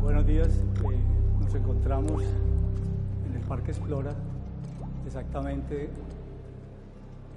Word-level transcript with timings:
Buenos 0.00 0.26
días, 0.26 0.48
eh, 0.48 0.98
nos 1.40 1.54
encontramos 1.54 2.22
en 2.22 3.34
el 3.34 3.42
Parque 3.48 3.72
Explora, 3.72 4.14
exactamente 5.04 5.90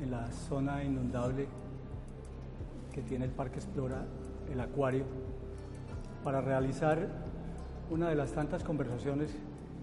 en 0.01 0.11
la 0.11 0.31
zona 0.31 0.83
inundable 0.83 1.47
que 2.91 3.01
tiene 3.01 3.25
el 3.25 3.31
Parque 3.31 3.57
Explora, 3.57 4.05
el 4.51 4.59
acuario, 4.59 5.05
para 6.23 6.41
realizar 6.41 7.07
una 7.89 8.09
de 8.09 8.15
las 8.15 8.31
tantas 8.33 8.63
conversaciones 8.63 9.35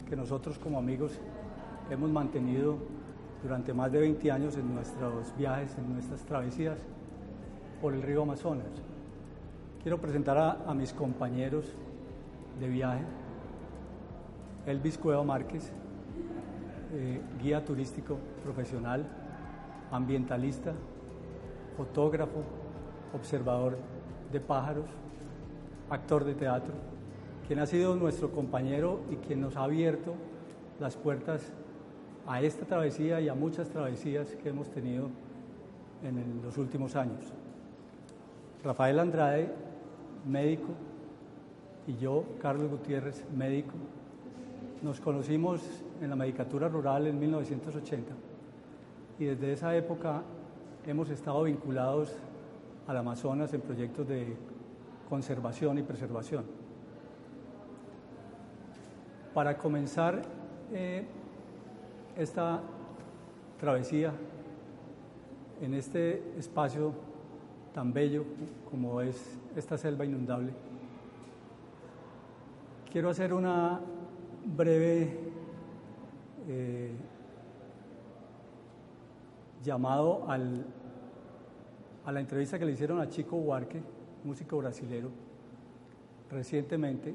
que 0.09 0.14
nosotros 0.14 0.59
como 0.59 0.79
amigos 0.79 1.18
hemos 1.91 2.11
mantenido 2.11 2.79
durante 3.43 3.72
más 3.72 3.93
de 3.93 4.00
20 4.00 4.31
años 4.31 4.57
en 4.57 4.75
nuestros 4.75 5.36
viajes, 5.36 5.76
en 5.79 5.93
nuestras 5.93 6.25
travesías 6.25 6.79
por 7.81 7.95
el 7.95 8.03
río 8.03 8.22
Amazonas. 8.22 8.67
Quiero 9.82 10.00
presentar 10.00 10.36
a, 10.67 10.75
mis 10.75 10.93
compañeros 10.93 11.67
de 12.59 12.68
viaje, 12.68 13.04
Elvis 14.67 14.99
Cueva 14.99 15.22
Márquez, 15.22 15.71
eh, 16.93 17.21
guía 17.40 17.64
turístico 17.64 18.18
profesional, 18.43 19.07
ambientalista, 19.93 20.73
fotógrafo, 21.76 22.43
observador 23.14 23.79
de 24.32 24.40
pájaros, 24.40 24.87
actor 25.89 26.25
de 26.25 26.34
teatro, 26.34 26.75
quien 27.46 27.61
ha 27.61 27.67
sido 27.67 27.95
nuestro 27.95 28.32
compañero 28.32 29.00
y 29.11 29.17
quien 29.17 29.40
nos 29.40 29.57
ha 29.57 29.62
abierto 29.62 30.14
las 30.81 30.96
puertas 30.96 31.53
a 32.27 32.41
esta 32.41 32.66
travesía 32.66 33.20
y 33.20 33.28
a 33.28 33.34
muchas 33.34 33.69
travesías 33.69 34.34
que 34.36 34.48
hemos 34.48 34.69
tenido 34.70 35.08
en 36.03 36.41
los 36.42 36.59
últimos 36.59 36.97
años. 36.97 37.33
Rafael 38.64 38.98
Andrade, 38.98 39.53
médico, 40.27 40.69
y 41.86 41.97
yo, 41.97 42.25
Carlos 42.41 42.70
Gutiérrez, 42.70 43.25
médico, 43.34 43.73
nos 44.83 45.01
conocimos 45.01 45.62
en 46.01 46.11
la 46.11 46.17
medicatura 46.17 46.69
rural 46.69 47.06
en 47.06 47.19
1980 47.19 48.12
y 49.19 49.25
desde 49.25 49.53
esa 49.53 49.75
época 49.77 50.23
hemos 50.86 51.08
estado 51.11 51.45
vinculados 51.45 52.17
al 52.86 52.97
Amazonas 52.97 53.53
en 53.55 53.61
proyectos 53.61 54.06
de 54.06 54.36
conservación 55.08 55.79
y 55.79 55.83
preservación. 55.83 56.45
Para 59.33 59.56
comenzar 59.56 60.23
eh, 60.73 61.06
esta 62.17 62.62
travesía 63.61 64.12
en 65.61 65.75
este 65.75 66.23
espacio 66.39 66.92
tan 67.75 67.92
bello 67.92 68.25
como 68.70 69.00
es 69.00 69.39
esta 69.55 69.77
selva 69.77 70.05
inundable, 70.05 70.53
quiero 72.91 73.11
hacer 73.11 73.34
una 73.34 73.81
breve 74.45 75.19
eh, 76.48 76.92
llamado 79.62 80.28
al, 80.28 80.64
a 82.05 82.12
la 82.12 82.20
entrevista 82.20 82.58
que 82.58 82.64
le 82.64 82.73
hicieron 82.73 83.01
a 83.01 83.08
Chico 83.08 83.36
Huarque, 83.36 83.83
músico 84.25 84.58
brasilero, 84.58 85.11
recientemente, 86.30 87.14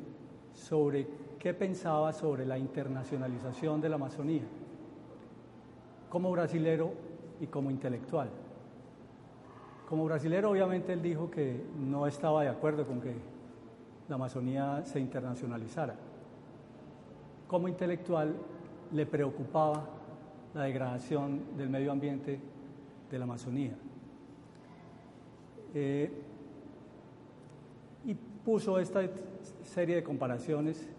sobre 0.53 1.07
qué 1.39 1.53
pensaba 1.53 2.13
sobre 2.13 2.45
la 2.45 2.57
internacionalización 2.57 3.81
de 3.81 3.89
la 3.89 3.95
Amazonía, 3.95 4.43
como 6.11 6.29
brasilero 6.29 6.91
y 7.39 7.47
como 7.47 7.71
intelectual. 7.71 8.29
Como 9.87 10.05
brasilero, 10.05 10.51
obviamente, 10.51 10.91
él 10.91 11.01
dijo 11.01 11.31
que 11.31 11.63
no 11.79 12.05
estaba 12.05 12.43
de 12.43 12.49
acuerdo 12.49 12.85
con 12.85 12.99
que 12.99 13.15
la 14.09 14.15
Amazonía 14.15 14.83
se 14.83 14.99
internacionalizara. 14.99 15.95
Como 17.47 17.69
intelectual, 17.69 18.35
le 18.91 19.05
preocupaba 19.05 19.85
la 20.53 20.63
degradación 20.63 21.57
del 21.57 21.69
medio 21.69 21.93
ambiente 21.93 22.39
de 23.09 23.17
la 23.17 23.23
Amazonía. 23.23 23.73
Eh, 25.73 26.11
y 28.05 28.13
puso 28.43 28.79
esta 28.79 29.01
serie 29.63 29.95
de 29.95 30.03
comparaciones 30.03 30.89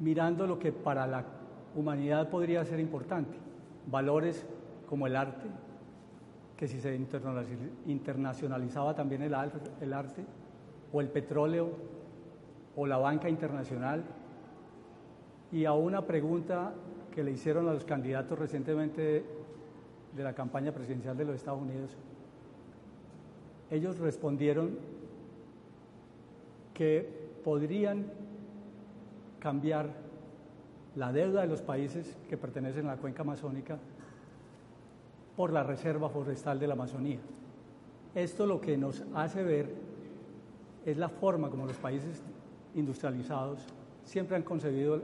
mirando 0.00 0.44
lo 0.48 0.58
que 0.58 0.72
para 0.72 1.06
la 1.06 1.39
humanidad 1.74 2.28
podría 2.30 2.64
ser 2.64 2.80
importante, 2.80 3.36
valores 3.86 4.46
como 4.88 5.06
el 5.06 5.16
arte, 5.16 5.48
que 6.56 6.68
si 6.68 6.80
se 6.80 6.94
internacionalizaba 7.86 8.94
también 8.94 9.22
el, 9.22 9.34
arte, 9.34 10.24
o 10.92 11.00
el 11.00 11.08
petróleo, 11.08 11.70
o 12.76 12.86
la 12.86 12.98
banca 12.98 13.28
internacional, 13.28 14.04
y 15.52 15.64
a 15.64 15.72
una 15.72 16.06
pregunta 16.06 16.72
que 17.14 17.24
le 17.24 17.32
hicieron 17.32 17.68
a 17.68 17.72
los 17.72 17.84
candidatos 17.84 18.38
recientemente 18.38 19.24
de 20.14 20.22
la 20.22 20.34
campaña 20.34 20.72
presidencial 20.72 21.16
de 21.16 21.24
los 21.24 21.36
Estados 21.36 21.60
Unidos, 21.60 21.96
ellos 23.70 23.98
respondieron 23.98 24.78
que 26.74 27.08
podrían 27.44 28.06
cambiar 29.38 30.09
la 30.96 31.12
deuda 31.12 31.42
de 31.42 31.46
los 31.46 31.62
países 31.62 32.16
que 32.28 32.36
pertenecen 32.36 32.86
a 32.86 32.94
la 32.94 32.96
cuenca 32.96 33.22
amazónica 33.22 33.78
por 35.36 35.52
la 35.52 35.62
reserva 35.62 36.08
forestal 36.08 36.58
de 36.58 36.66
la 36.66 36.74
Amazonía. 36.74 37.18
Esto 38.14 38.46
lo 38.46 38.60
que 38.60 38.76
nos 38.76 39.04
hace 39.14 39.42
ver 39.42 39.72
es 40.84 40.96
la 40.96 41.08
forma 41.08 41.48
como 41.48 41.66
los 41.66 41.76
países 41.76 42.22
industrializados 42.74 43.60
siempre 44.04 44.36
han 44.36 44.42
concebido 44.42 45.00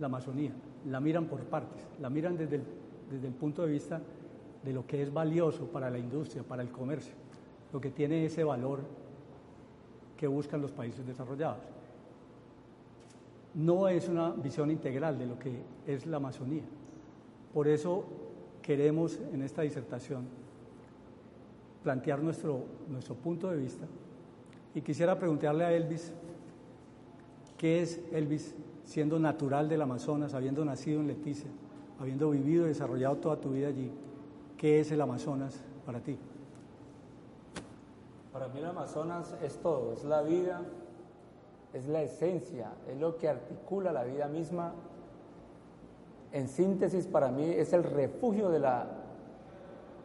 la 0.00 0.06
Amazonía. 0.06 0.52
La 0.86 1.00
miran 1.00 1.26
por 1.26 1.40
partes, 1.44 1.86
la 2.00 2.10
miran 2.10 2.36
desde 2.36 2.56
el, 2.56 2.62
desde 3.10 3.28
el 3.28 3.34
punto 3.34 3.62
de 3.62 3.72
vista 3.72 4.00
de 4.64 4.72
lo 4.72 4.86
que 4.86 5.02
es 5.02 5.12
valioso 5.12 5.66
para 5.66 5.90
la 5.90 5.98
industria, 5.98 6.42
para 6.42 6.62
el 6.62 6.70
comercio 6.70 7.14
lo 7.72 7.80
que 7.80 7.90
tiene 7.90 8.26
ese 8.26 8.44
valor 8.44 8.80
que 10.16 10.26
buscan 10.26 10.60
los 10.60 10.70
países 10.70 11.06
desarrollados. 11.06 11.64
No 13.54 13.88
es 13.88 14.08
una 14.08 14.30
visión 14.30 14.70
integral 14.70 15.18
de 15.18 15.26
lo 15.26 15.38
que 15.38 15.62
es 15.86 16.06
la 16.06 16.16
Amazonía. 16.16 16.64
Por 17.52 17.68
eso 17.68 18.04
queremos 18.62 19.18
en 19.32 19.42
esta 19.42 19.62
disertación 19.62 20.24
plantear 21.82 22.22
nuestro, 22.22 22.64
nuestro 22.88 23.14
punto 23.14 23.50
de 23.50 23.56
vista 23.56 23.86
y 24.74 24.80
quisiera 24.80 25.18
preguntarle 25.18 25.64
a 25.64 25.72
Elvis, 25.72 26.12
¿qué 27.58 27.82
es 27.82 28.00
Elvis 28.12 28.54
siendo 28.84 29.18
natural 29.18 29.68
del 29.68 29.82
Amazonas, 29.82 30.34
habiendo 30.34 30.64
nacido 30.64 31.00
en 31.00 31.08
Leticia, 31.08 31.50
habiendo 32.00 32.30
vivido 32.30 32.64
y 32.64 32.68
desarrollado 32.68 33.16
toda 33.16 33.36
tu 33.36 33.50
vida 33.50 33.68
allí? 33.68 33.90
¿Qué 34.56 34.80
es 34.80 34.90
el 34.92 35.00
Amazonas 35.00 35.62
para 35.84 36.00
ti? 36.00 36.16
Para 38.32 38.48
mí 38.48 38.60
el 38.60 38.66
Amazonas 38.66 39.34
es 39.42 39.58
todo, 39.58 39.92
es 39.92 40.04
la 40.04 40.22
vida, 40.22 40.62
es 41.72 41.86
la 41.88 42.02
esencia, 42.02 42.72
es 42.88 42.98
lo 42.98 43.16
que 43.16 43.28
articula 43.28 43.92
la 43.92 44.04
vida 44.04 44.28
misma. 44.28 44.74
En 46.32 46.48
síntesis, 46.48 47.06
para 47.06 47.30
mí 47.30 47.44
es 47.44 47.72
el 47.72 47.84
refugio 47.84 48.50
de 48.50 48.58
la 48.58 48.86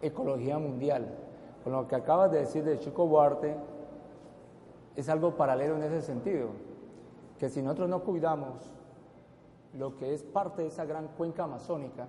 ecología 0.02 0.58
mundial. 0.58 1.08
Con 1.64 1.74
lo 1.74 1.88
que 1.88 1.96
acabas 1.96 2.32
de 2.32 2.40
decir 2.40 2.64
de 2.64 2.80
Chico 2.80 3.08
Buarte, 3.08 3.56
es 4.96 5.10
algo 5.10 5.36
paralelo 5.36 5.76
en 5.76 5.84
ese 5.84 6.02
sentido, 6.02 6.50
que 7.38 7.50
si 7.50 7.62
nosotros 7.62 7.90
no 7.90 8.04
cuidamos 8.04 8.72
lo 9.78 9.96
que 9.96 10.14
es 10.14 10.24
parte 10.24 10.64
de 10.64 10.70
esa 10.70 10.86
gran 10.86 11.08
cuenca 11.10 11.44
amazónica, 11.44 12.08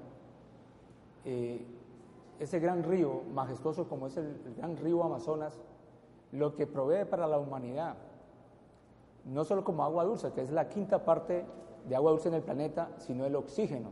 eh, 1.25 1.67
ese 2.39 2.61
gran 2.61 2.85
río 2.85 3.23
majestuoso 3.35 3.89
como 3.89 4.07
es 4.07 4.17
el 4.17 4.55
gran 4.57 4.77
río 4.77 5.03
Amazonas, 5.03 5.59
lo 6.33 6.55
que 6.55 6.67
provee 6.67 7.05
para 7.05 7.27
la 7.27 7.39
humanidad, 7.39 7.97
no 9.29 9.45
solo 9.45 9.65
como 9.65 9.85
agua 9.85 10.05
dulce, 10.05 10.33
que 10.33 10.43
es 10.43 10.51
la 10.51 10.69
quinta 10.69 11.05
parte 11.05 11.45
de 11.89 11.97
agua 11.97 12.11
dulce 12.11 12.29
en 12.29 12.35
el 12.35 12.43
planeta, 12.43 12.91
sino 12.99 13.25
el 13.25 13.37
oxígeno. 13.37 13.91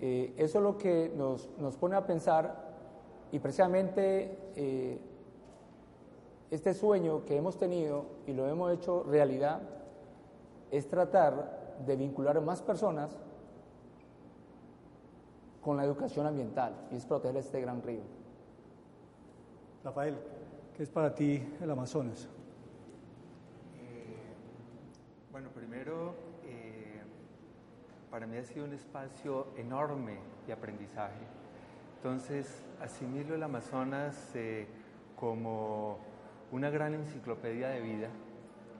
Eh, 0.00 0.34
eso 0.36 0.58
es 0.58 0.64
lo 0.64 0.78
que 0.78 1.12
nos, 1.16 1.76
pone 1.76 1.96
a 1.96 2.06
pensar 2.06 2.70
y 3.32 3.38
precisamente 3.38 4.52
eh, 4.56 4.98
este 6.50 6.74
sueño 6.74 7.24
que 7.24 7.36
hemos 7.36 7.58
tenido 7.58 8.06
y 8.26 8.32
lo 8.32 8.48
hemos 8.48 8.72
hecho 8.72 9.02
realidad 9.04 9.60
es 10.70 10.88
tratar 10.88 11.76
de 11.86 11.96
vincular 11.96 12.40
más 12.40 12.62
personas 12.62 13.16
con 15.60 15.76
la 15.76 15.84
educación 15.84 16.26
ambiental 16.26 16.74
y 16.90 16.96
es 16.96 17.04
proteger 17.04 17.36
este 17.36 17.60
gran 17.60 17.82
río. 17.82 18.02
Rafael, 19.84 20.16
¿Qué 20.80 20.84
es 20.84 20.88
para 20.88 21.14
ti 21.14 21.46
el 21.60 21.70
Amazonas? 21.70 22.26
Bueno, 25.32 25.48
primero, 25.50 26.16
eh, 26.44 27.00
para 28.10 28.26
mí 28.26 28.36
ha 28.36 28.42
sido 28.42 28.64
un 28.64 28.72
espacio 28.72 29.46
enorme 29.56 30.18
de 30.44 30.52
aprendizaje. 30.52 31.22
Entonces, 31.98 32.66
asimilo 32.80 33.36
el 33.36 33.42
Amazonas 33.44 34.32
eh, 34.34 34.66
como 35.14 35.98
una 36.50 36.68
gran 36.70 36.94
enciclopedia 36.94 37.68
de 37.68 37.80
vida 37.80 38.08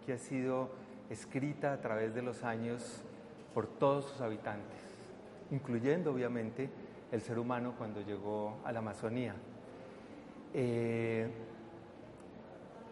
que 0.04 0.14
ha 0.14 0.18
sido 0.18 0.70
escrita 1.08 1.72
a 1.72 1.80
través 1.80 2.16
de 2.16 2.22
los 2.22 2.42
años 2.42 3.04
por 3.54 3.68
todos 3.68 4.06
sus 4.06 4.20
habitantes, 4.20 4.80
incluyendo 5.52 6.12
obviamente 6.12 6.68
el 7.12 7.20
ser 7.20 7.38
humano 7.38 7.74
cuando 7.78 8.00
llegó 8.00 8.58
a 8.64 8.72
la 8.72 8.80
Amazonía. 8.80 9.36
Eh, 10.52 11.30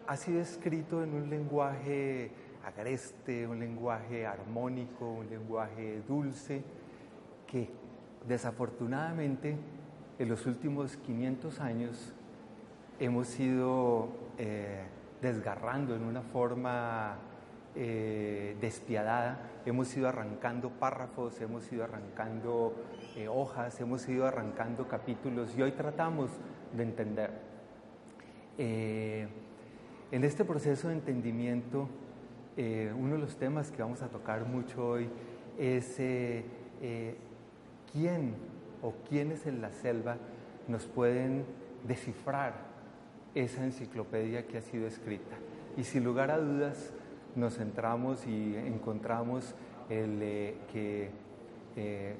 ha 0.07 0.15
sido 0.15 0.39
escrito 0.39 1.03
en 1.03 1.13
un 1.13 1.29
lenguaje 1.29 2.31
agreste, 2.65 3.47
un 3.47 3.59
lenguaje 3.59 4.25
armónico, 4.25 5.09
un 5.09 5.29
lenguaje 5.29 6.01
dulce, 6.07 6.63
que 7.47 7.69
desafortunadamente 8.27 9.57
en 10.19 10.29
los 10.29 10.45
últimos 10.45 10.97
500 10.97 11.59
años 11.61 12.13
hemos 12.99 13.39
ido 13.39 14.09
eh, 14.37 14.83
desgarrando 15.21 15.95
en 15.95 16.03
una 16.03 16.21
forma 16.21 17.17
eh, 17.75 18.57
despiadada, 18.59 19.39
hemos 19.65 19.95
ido 19.95 20.09
arrancando 20.09 20.69
párrafos, 20.71 21.39
hemos 21.39 21.71
ido 21.71 21.85
arrancando 21.85 22.75
eh, 23.15 23.27
hojas, 23.29 23.79
hemos 23.79 24.07
ido 24.09 24.27
arrancando 24.27 24.87
capítulos 24.87 25.57
y 25.57 25.61
hoy 25.61 25.71
tratamos 25.71 26.29
de 26.75 26.83
entender. 26.83 27.31
en 28.57 30.23
este 30.23 30.43
proceso 30.43 30.89
de 30.89 30.95
entendimiento, 30.95 31.87
uno 32.59 33.13
de 33.13 33.19
los 33.19 33.37
temas 33.37 33.71
que 33.71 33.81
vamos 33.81 34.01
a 34.01 34.09
tocar 34.09 34.45
mucho 34.45 34.85
hoy 34.85 35.09
es 35.57 35.95
quién 37.91 38.35
o 38.81 38.93
quiénes 39.07 39.45
en 39.45 39.61
la 39.61 39.71
selva 39.71 40.17
nos 40.67 40.85
pueden 40.85 41.45
descifrar 41.87 42.53
esa 43.35 43.63
enciclopedia 43.63 44.47
que 44.47 44.57
ha 44.57 44.61
sido 44.61 44.87
escrita. 44.87 45.35
Y 45.77 45.83
sin 45.83 46.03
lugar 46.03 46.31
a 46.31 46.37
dudas 46.37 46.91
nos 47.35 47.57
centramos 47.57 48.25
y 48.25 48.55
encontramos 48.55 49.55
eh, 49.89 50.57
que 50.71 51.09
eh, 51.75 52.15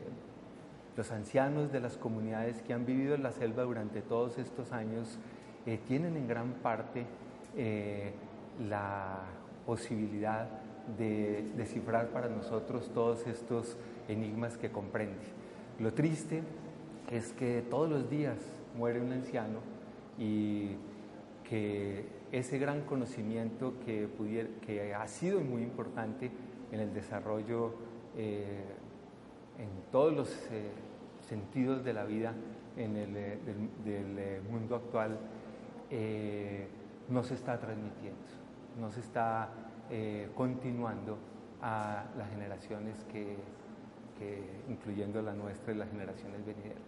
los 0.95 1.11
ancianos 1.11 1.71
de 1.71 1.79
las 1.79 1.97
comunidades 1.97 2.61
que 2.61 2.73
han 2.73 2.85
vivido 2.85 3.15
en 3.15 3.23
la 3.23 3.31
selva 3.31 3.63
durante 3.63 4.01
todos 4.01 4.37
estos 4.37 4.71
años 4.71 5.17
eh, 5.65 5.79
tienen 5.87 6.15
en 6.15 6.27
gran 6.27 6.53
parte 6.53 7.05
la 8.69 9.21
posibilidad 9.69 10.47
de 10.97 11.45
descifrar 11.55 12.07
para 12.07 12.27
nosotros 12.27 12.89
todos 12.91 13.27
estos 13.27 13.77
enigmas 14.07 14.57
que 14.57 14.71
comprende. 14.71 15.27
Lo 15.77 15.93
triste 15.93 16.41
es 17.11 17.33
que 17.33 17.61
todos 17.69 17.87
los 17.87 18.09
días 18.09 18.39
muere 18.75 18.99
un 18.99 19.11
anciano 19.11 19.59
y 20.17 20.71
que 21.47 22.03
ese 22.31 22.57
gran 22.57 22.81
conocimiento 22.81 23.75
que, 23.85 24.09
que 24.65 24.95
ha 24.95 25.07
sido 25.07 25.39
muy 25.39 25.61
importante 25.61 26.31
en 26.71 26.79
el 26.79 26.91
desarrollo 26.91 27.75
eh, 28.17 28.63
en 29.59 29.69
todos 29.91 30.15
los 30.15 30.29
eh, 30.51 30.71
sentidos 31.27 31.83
de 31.83 31.93
la 31.93 32.05
vida 32.05 32.33
en 32.75 32.95
el, 32.97 33.15
eh, 33.15 33.37
del, 33.85 34.41
mundo 34.49 34.77
actual 34.77 35.19
no 37.07 37.23
se 37.23 37.33
está 37.33 37.59
transmitiendo, 37.59 38.19
no 38.79 38.91
se 38.91 39.01
está 39.01 39.49
continuando 40.35 41.17
a 41.61 42.05
las 42.17 42.29
generaciones 42.29 42.95
que, 43.11 43.37
incluyendo 44.69 45.21
la 45.21 45.33
nuestra 45.33 45.73
y 45.73 45.77
las 45.77 45.89
generaciones 45.89 46.45
venideras. 46.45 46.83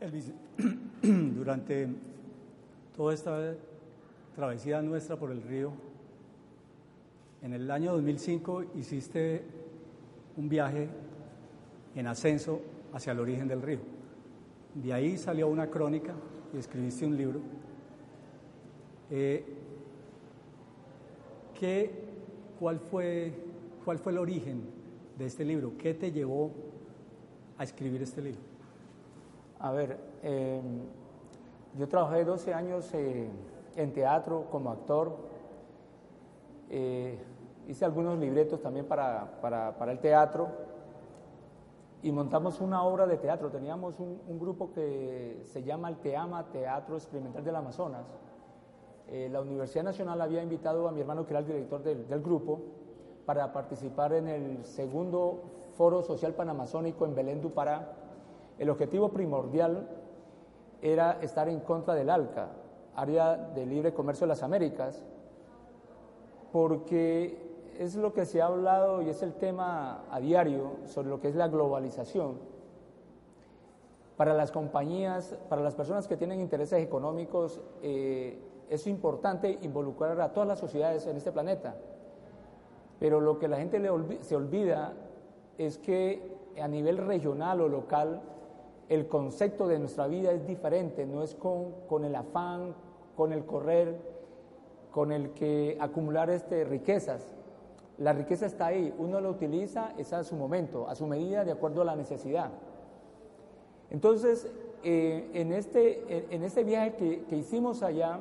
Elvis, 0.00 0.32
durante 1.34 1.88
toda 2.96 3.14
esta 3.14 3.54
travesía 4.34 4.82
nuestra 4.82 5.16
por 5.16 5.30
el 5.30 5.42
río. 5.42 5.72
En 7.42 7.52
el 7.52 7.70
año 7.70 7.92
2005 7.92 8.64
hiciste 8.76 9.44
un 10.36 10.48
viaje 10.48 10.88
en 11.94 12.06
ascenso 12.06 12.60
hacia 12.92 13.12
el 13.12 13.20
origen 13.20 13.48
del 13.48 13.62
río. 13.62 13.80
De 14.74 14.92
ahí 14.92 15.18
salió 15.18 15.48
una 15.48 15.68
crónica 15.68 16.14
y 16.54 16.58
escribiste 16.58 17.06
un 17.06 17.16
libro. 17.16 17.40
Eh, 19.10 19.44
cuál, 22.58 22.80
fue, 22.80 23.32
¿Cuál 23.84 23.98
fue 23.98 24.12
el 24.12 24.18
origen 24.18 24.62
de 25.16 25.26
este 25.26 25.44
libro? 25.44 25.72
¿Qué 25.78 25.94
te 25.94 26.10
llevó 26.10 26.50
a 27.58 27.64
escribir 27.64 28.02
este 28.02 28.20
libro? 28.20 28.40
A 29.60 29.70
ver, 29.70 29.96
eh, 30.22 30.60
yo 31.78 31.88
trabajé 31.88 32.24
12 32.24 32.52
años 32.52 32.92
eh, 32.94 33.28
en 33.76 33.92
teatro 33.92 34.48
como 34.50 34.70
actor. 34.70 35.16
Eh, 36.68 37.18
hice 37.68 37.84
algunos 37.84 38.18
libretos 38.18 38.60
también 38.60 38.86
para, 38.86 39.40
para, 39.40 39.92
el 39.92 40.00
teatro 40.00 40.48
y 42.02 42.10
montamos 42.10 42.60
una 42.60 42.82
obra 42.82 43.06
de 43.06 43.18
teatro. 43.18 43.50
Teníamos 43.50 44.00
un, 44.00 44.38
grupo 44.40 44.72
que 44.72 45.42
se 45.44 45.62
llama 45.62 45.90
el 45.90 45.98
TEAMA, 45.98 46.50
Teatro 46.50 46.96
Experimental 46.96 47.44
del 47.44 47.54
Amazonas. 47.54 48.04
Eh, 49.12 49.28
la 49.30 49.42
Universidad 49.42 49.84
Nacional 49.84 50.22
había 50.22 50.42
invitado 50.42 50.88
a 50.88 50.90
mi 50.90 51.02
hermano, 51.02 51.26
que 51.26 51.34
era 51.34 51.40
el 51.40 51.46
director 51.46 51.82
del, 51.82 52.08
del 52.08 52.22
grupo, 52.22 52.60
para 53.26 53.52
participar 53.52 54.14
en 54.14 54.26
el 54.26 54.64
segundo 54.64 55.42
Foro 55.76 56.02
Social 56.02 56.32
Panamazónico 56.32 57.04
en 57.04 57.14
Belén 57.14 57.42
du 57.42 57.50
Pará. 57.50 57.92
El 58.58 58.70
objetivo 58.70 59.10
primordial 59.10 59.86
era 60.80 61.18
estar 61.20 61.50
en 61.50 61.60
contra 61.60 61.92
del 61.94 62.08
ALCA, 62.08 62.52
Área 62.96 63.36
de 63.36 63.66
Libre 63.66 63.92
Comercio 63.92 64.24
de 64.26 64.28
las 64.28 64.42
Américas, 64.42 65.02
porque 66.50 67.52
es 67.78 67.94
lo 67.96 68.14
que 68.14 68.24
se 68.24 68.40
ha 68.40 68.46
hablado 68.46 69.02
y 69.02 69.10
es 69.10 69.22
el 69.22 69.34
tema 69.34 70.04
a 70.10 70.20
diario 70.20 70.76
sobre 70.86 71.10
lo 71.10 71.20
que 71.20 71.28
es 71.28 71.34
la 71.34 71.48
globalización. 71.48 72.38
Para 74.16 74.32
las 74.32 74.52
compañías, 74.52 75.36
para 75.50 75.60
las 75.60 75.74
personas 75.74 76.08
que 76.08 76.16
tienen 76.16 76.40
intereses 76.40 76.82
económicos, 76.82 77.60
eh, 77.82 78.38
es 78.72 78.86
importante 78.86 79.58
involucrar 79.60 80.18
a 80.20 80.32
todas 80.32 80.48
las 80.48 80.58
sociedades 80.58 81.06
en 81.06 81.16
este 81.16 81.30
planeta. 81.30 81.74
Pero 82.98 83.20
lo 83.20 83.38
que 83.38 83.48
la 83.48 83.58
gente 83.58 83.80
se 84.20 84.34
olvida 84.34 84.94
es 85.58 85.76
que 85.76 86.36
a 86.60 86.68
nivel 86.68 86.96
regional 86.96 87.60
o 87.60 87.68
local 87.68 88.22
el 88.88 89.08
concepto 89.08 89.68
de 89.68 89.78
nuestra 89.78 90.06
vida 90.06 90.32
es 90.32 90.46
diferente, 90.46 91.06
no 91.06 91.22
es 91.22 91.34
con, 91.34 92.04
el 92.04 92.14
afán, 92.14 92.74
con 93.14 93.32
el 93.32 93.44
correr, 93.44 93.96
con 94.90 95.12
el 95.12 95.30
que 95.30 95.76
acumular 95.78 96.30
este, 96.30 96.64
riquezas. 96.64 97.34
La 97.98 98.12
riqueza 98.14 98.46
está 98.46 98.66
ahí, 98.66 98.94
uno 98.98 99.20
la 99.20 99.28
utiliza, 99.28 99.92
es 99.98 100.12
a 100.12 100.24
su 100.24 100.34
momento, 100.34 100.88
a 100.88 100.94
su 100.94 101.06
medida, 101.06 101.44
de 101.44 101.52
acuerdo 101.52 101.82
a 101.82 101.84
la 101.84 101.96
necesidad. 101.96 102.50
Entonces, 103.90 104.50
eh, 104.82 105.30
en, 105.34 105.52
este, 105.52 106.34
en 106.34 106.42
este 106.42 106.64
viaje 106.64 107.24
que, 107.28 107.36
hicimos 107.36 107.82
allá, 107.82 108.20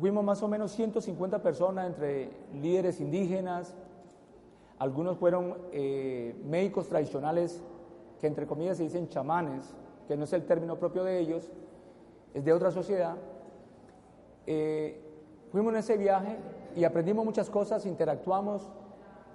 fuimos 0.00 0.24
más 0.24 0.42
o 0.42 0.48
menos 0.48 0.72
150 0.72 1.42
personas 1.42 1.86
entre 1.86 2.30
líderes 2.54 3.00
indígenas, 3.00 3.74
algunos 4.78 5.18
fueron 5.18 5.56
eh, 5.70 6.34
médicos 6.44 6.88
tradicionales 6.88 7.62
que 8.20 8.26
entre 8.26 8.46
comillas 8.46 8.76
se 8.78 8.84
dicen 8.84 9.08
chamanes, 9.08 9.74
que 10.08 10.16
no 10.16 10.24
es 10.24 10.32
el 10.32 10.44
término 10.44 10.76
propio 10.78 11.04
de 11.04 11.18
ellos, 11.18 11.50
es 12.34 12.44
de 12.44 12.52
otra 12.52 12.70
sociedad. 12.70 13.16
Eh, 14.46 15.00
fuimos 15.50 15.72
en 15.72 15.78
ese 15.80 15.96
viaje 15.96 16.36
y 16.76 16.84
aprendimos 16.84 17.24
muchas 17.24 17.50
cosas, 17.50 17.86
interactuamos 17.86 18.70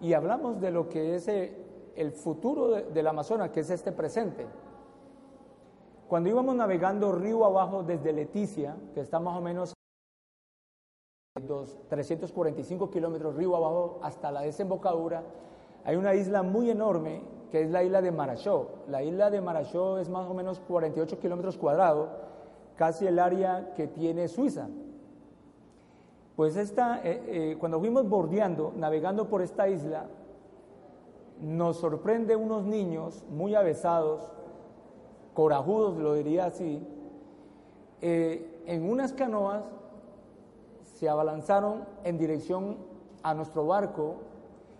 y 0.01 0.13
hablamos 0.13 0.59
de 0.59 0.71
lo 0.71 0.89
que 0.89 1.15
es 1.15 1.27
eh, 1.27 1.55
el 1.95 2.11
futuro 2.11 2.67
del 2.67 3.07
Amazonas, 3.07 3.49
que 3.51 3.61
es 3.61 3.69
este 3.69 3.91
presente. 3.91 4.45
Cuando 6.07 6.29
íbamos 6.29 6.55
navegando 6.55 7.11
río 7.11 7.45
abajo 7.45 7.83
desde 7.83 8.13
Leticia, 8.13 8.75
que 8.93 9.01
está 9.01 9.19
más 9.19 9.37
o 9.37 9.41
menos 9.41 9.76
345 11.39 12.89
kilómetros 12.89 13.35
río 13.35 13.55
abajo 13.55 13.99
hasta 14.01 14.31
la 14.31 14.41
desembocadura, 14.41 15.23
hay 15.83 15.95
una 15.95 16.13
isla 16.15 16.43
muy 16.43 16.69
enorme 16.69 17.21
que 17.51 17.61
es 17.61 17.71
la 17.71 17.83
isla 17.83 18.01
de 18.01 18.11
Marachó. 18.11 18.69
La 18.89 19.03
isla 19.03 19.29
de 19.29 19.41
Marachó 19.41 19.99
es 19.99 20.09
más 20.09 20.29
o 20.29 20.33
menos 20.33 20.59
48 20.59 21.19
kilómetros 21.19 21.57
cuadrados, 21.57 22.09
casi 22.75 23.07
el 23.07 23.19
área 23.19 23.73
que 23.73 23.87
tiene 23.87 24.27
Suiza. 24.27 24.67
Pues 26.35 26.55
esta, 26.55 27.01
eh, 27.03 27.23
eh, 27.27 27.57
cuando 27.59 27.79
fuimos 27.79 28.07
bordeando, 28.07 28.73
navegando 28.75 29.27
por 29.27 29.41
esta 29.41 29.67
isla, 29.69 30.07
nos 31.41 31.77
sorprende 31.77 32.35
unos 32.35 32.65
niños 32.65 33.23
muy 33.29 33.55
avesados, 33.55 34.29
corajudos, 35.33 35.97
lo 35.97 36.13
diría 36.13 36.45
así, 36.45 36.85
eh, 38.01 38.63
en 38.65 38.89
unas 38.89 39.13
canoas 39.13 39.63
se 40.97 41.07
abalanzaron 41.07 41.85
en 42.03 42.17
dirección 42.17 42.77
a 43.21 43.35
nuestro 43.35 43.67
barco 43.67 44.15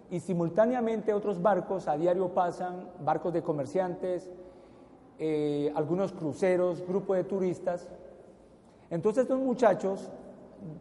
y 0.10 0.20
simultáneamente 0.20 1.14
otros 1.14 1.40
barcos 1.40 1.88
a 1.88 1.96
diario 1.96 2.30
pasan, 2.30 2.90
barcos 3.06 3.34
de 3.34 3.44
comerciantes, 3.44 4.32
eh, 5.20 5.72
algunos 5.76 6.12
cruceros, 6.14 6.82
grupos 6.88 7.18
de 7.18 7.24
turistas. 7.24 7.88
Entonces 8.90 9.24
estos 9.24 9.40
muchachos, 9.40 10.10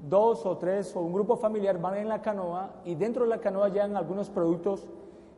dos 0.08 0.46
o 0.46 0.56
tres 0.56 0.96
o 0.96 1.00
un 1.00 1.12
grupo 1.12 1.36
familiar 1.36 1.78
van 1.78 1.96
en 1.96 2.08
la 2.08 2.22
canoa 2.22 2.70
y 2.86 2.94
dentro 2.94 3.24
de 3.24 3.28
la 3.28 3.38
canoa 3.38 3.68
llevan 3.68 3.94
algunos 3.94 4.30
productos 4.30 4.86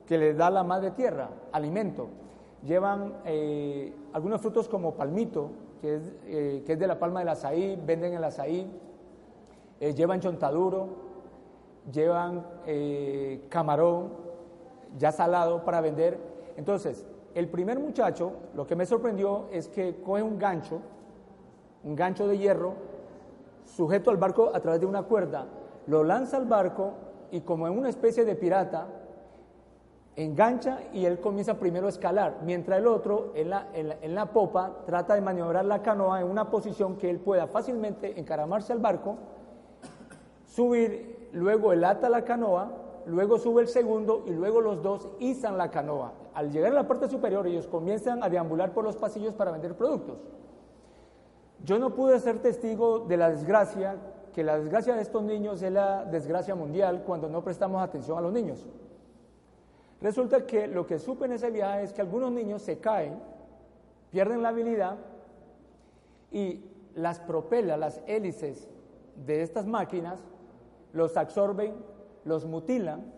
que 0.07 0.17
les 0.17 0.37
da 0.37 0.49
la 0.49 0.63
madre 0.63 0.93
tierra, 0.93 1.29
alimento. 1.51 2.07
Llevan 2.65 3.15
eh, 3.25 3.93
algunos 4.13 4.41
frutos 4.41 4.69
como 4.69 4.95
palmito, 4.95 5.51
que 5.81 5.97
es, 5.97 6.15
eh, 6.27 6.63
que 6.65 6.75
es, 6.75 6.79
de 6.79 6.87
la 6.87 7.01
palma 7.01 7.19
del 7.19 7.31
azaí, 7.31 7.81
venden 7.85 8.15
el 8.15 8.23
azaí, 8.23 8.71
llevan 9.81 10.21
chontaduro, 10.21 10.89
llevan 11.93 12.45
camarón 13.49 14.11
ya 14.97 15.13
salado 15.13 15.65
para 15.65 15.81
vender. 15.81 16.19
Entonces, 16.57 17.07
el 17.35 17.49
primer 17.49 17.79
muchacho, 17.79 18.33
lo 18.55 18.67
que 18.67 18.77
me 18.77 18.87
sorprendió 18.87 19.47
es 19.53 19.69
que 19.69 20.03
coge 20.03 20.23
un 20.23 20.39
gancho, 20.39 20.81
un 21.85 21.95
gancho 21.95 22.27
de 22.27 22.39
hierro, 22.39 22.75
sujeto 23.65 24.11
al 24.11 24.17
barco 24.17 24.51
a 24.55 24.61
través 24.61 24.81
de 24.81 24.87
una 24.87 25.03
cuerda, 25.03 25.47
lo 25.87 26.03
lanza 26.03 26.37
al 26.37 26.47
barco 26.47 26.93
y 27.31 27.43
como 27.43 27.67
en 27.67 27.79
una 27.79 27.91
especie 27.91 28.25
de 28.25 28.35
pirata, 28.35 28.87
engancha 30.17 30.81
y 30.93 31.05
él 31.05 31.21
comienza 31.21 31.55
primero 31.59 31.87
a 31.87 31.91
escalar, 31.91 32.39
mientras 32.45 32.79
el 32.79 32.89
otro 32.89 33.31
en 33.37 33.51
la, 33.51 33.69
en 33.73 34.15
la, 34.15 34.27
popa 34.33 34.79
trata 34.85 35.15
de 35.15 35.21
maniobrar 35.21 35.65
la 35.65 35.81
canoa 35.81 36.21
en 36.21 36.27
una 36.27 36.51
posición 36.51 36.97
que 36.97 37.09
él 37.09 37.21
pueda 37.21 37.47
fácilmente 37.47 38.19
encaramarse 38.19 38.73
al 38.73 38.81
barco, 38.81 39.17
subir, 40.59 41.29
luego 41.33 41.73
él 41.73 41.85
ata 41.85 42.09
la 42.09 42.25
canoa, 42.25 42.73
luego 43.07 43.39
sube 43.39 43.63
el 43.63 43.69
segundo 43.69 44.25
y 44.27 44.31
luego 44.31 44.61
los 44.61 44.83
dos 44.83 45.09
izan 45.21 45.57
la 45.57 45.71
canoa 45.71 46.13
al 46.39 46.53
llegar 46.53 46.71
a 46.71 46.75
la 46.77 46.87
parte 46.87 47.09
superior 47.09 47.49
ellos 47.49 47.67
comienzan 47.67 48.23
a 48.23 48.29
deambular 48.29 48.73
por 48.73 48.85
los 48.85 48.95
pasillos 48.95 49.35
para 49.35 49.51
vender 49.51 49.75
productos. 49.77 50.19
Yo 51.65 51.81
no 51.81 51.97
pude 51.97 52.21
ser 52.21 52.39
testigo 52.39 53.01
de 53.01 53.17
la 53.17 53.29
desgracia, 53.29 53.97
que 54.33 54.45
la 54.45 54.57
desgracia 54.57 54.95
de 54.95 55.03
estos 55.03 55.25
niños 55.25 55.61
es 55.63 55.73
la 55.73 56.05
desgracia 56.05 56.55
mundial 56.55 57.03
cuando 57.05 57.29
no 57.29 57.43
prestamos 57.43 57.83
atención 57.83 58.19
a 58.19 58.21
los 58.21 58.33
niños. 58.33 58.65
Resulta 60.01 60.47
que 60.47 60.69
lo 60.69 60.87
que 60.87 61.01
supe 61.01 61.25
en 61.25 61.33
ese 61.33 61.51
viaje 61.51 61.83
es 61.83 61.93
que 61.93 62.03
algunos 62.03 62.31
niños 62.31 62.63
se 62.63 62.79
caen, 62.79 63.19
pierden 64.13 64.41
la 64.41 64.51
habilidad 64.51 64.97
y 66.31 66.63
las 66.95 67.19
propelas, 67.19 67.81
las 67.81 68.01
hélices 68.07 68.69
de 69.27 69.43
estas 69.43 69.67
máquinas 69.67 70.21
los 70.93 71.17
absorben, 71.17 71.75
los 72.25 72.47
mutilan 72.47 73.13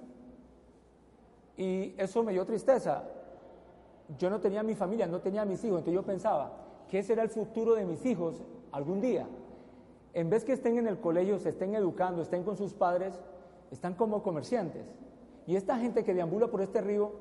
y 1.57 1.95
eso 1.99 2.23
me 2.23 2.33
dio 2.33 2.45
tristeza. 2.47 3.05
Yo 4.19 4.31
no 4.31 4.41
tenía 4.41 4.63
mi 4.63 4.75
familia, 4.75 5.07
no 5.07 5.21
tenía 5.21 5.45
mis 5.45 5.63
hijos, 5.65 5.79
entonces 5.79 5.95
yo 5.95 6.03
pensaba, 6.03 6.53
¿qué 6.89 7.03
será 7.03 7.23
el 7.23 7.29
futuro 7.29 7.75
de 7.75 7.85
mis 7.85 8.05
hijos 8.07 8.43
algún 8.73 9.01
día? 9.01 9.27
En 10.15 10.31
vez 10.31 10.45
que 10.45 10.53
estén 10.53 10.79
en 10.79 10.89
el 10.89 10.99
colegio, 10.99 11.39
se 11.39 11.51
estén 11.51 11.75
educando, 11.75 12.23
estén 12.23 12.43
con 12.43 12.57
sus 12.57 12.75
padres, 12.75 13.21
están 13.71 13.95
como 13.95 14.23
comerciantes. 14.23 14.87
Y 15.47 15.57
esta 15.57 15.79
gente 15.79 16.03
que 16.03 16.15
deambula 16.15 16.49
por 16.49 16.63
este 16.63 16.81
río 16.81 17.13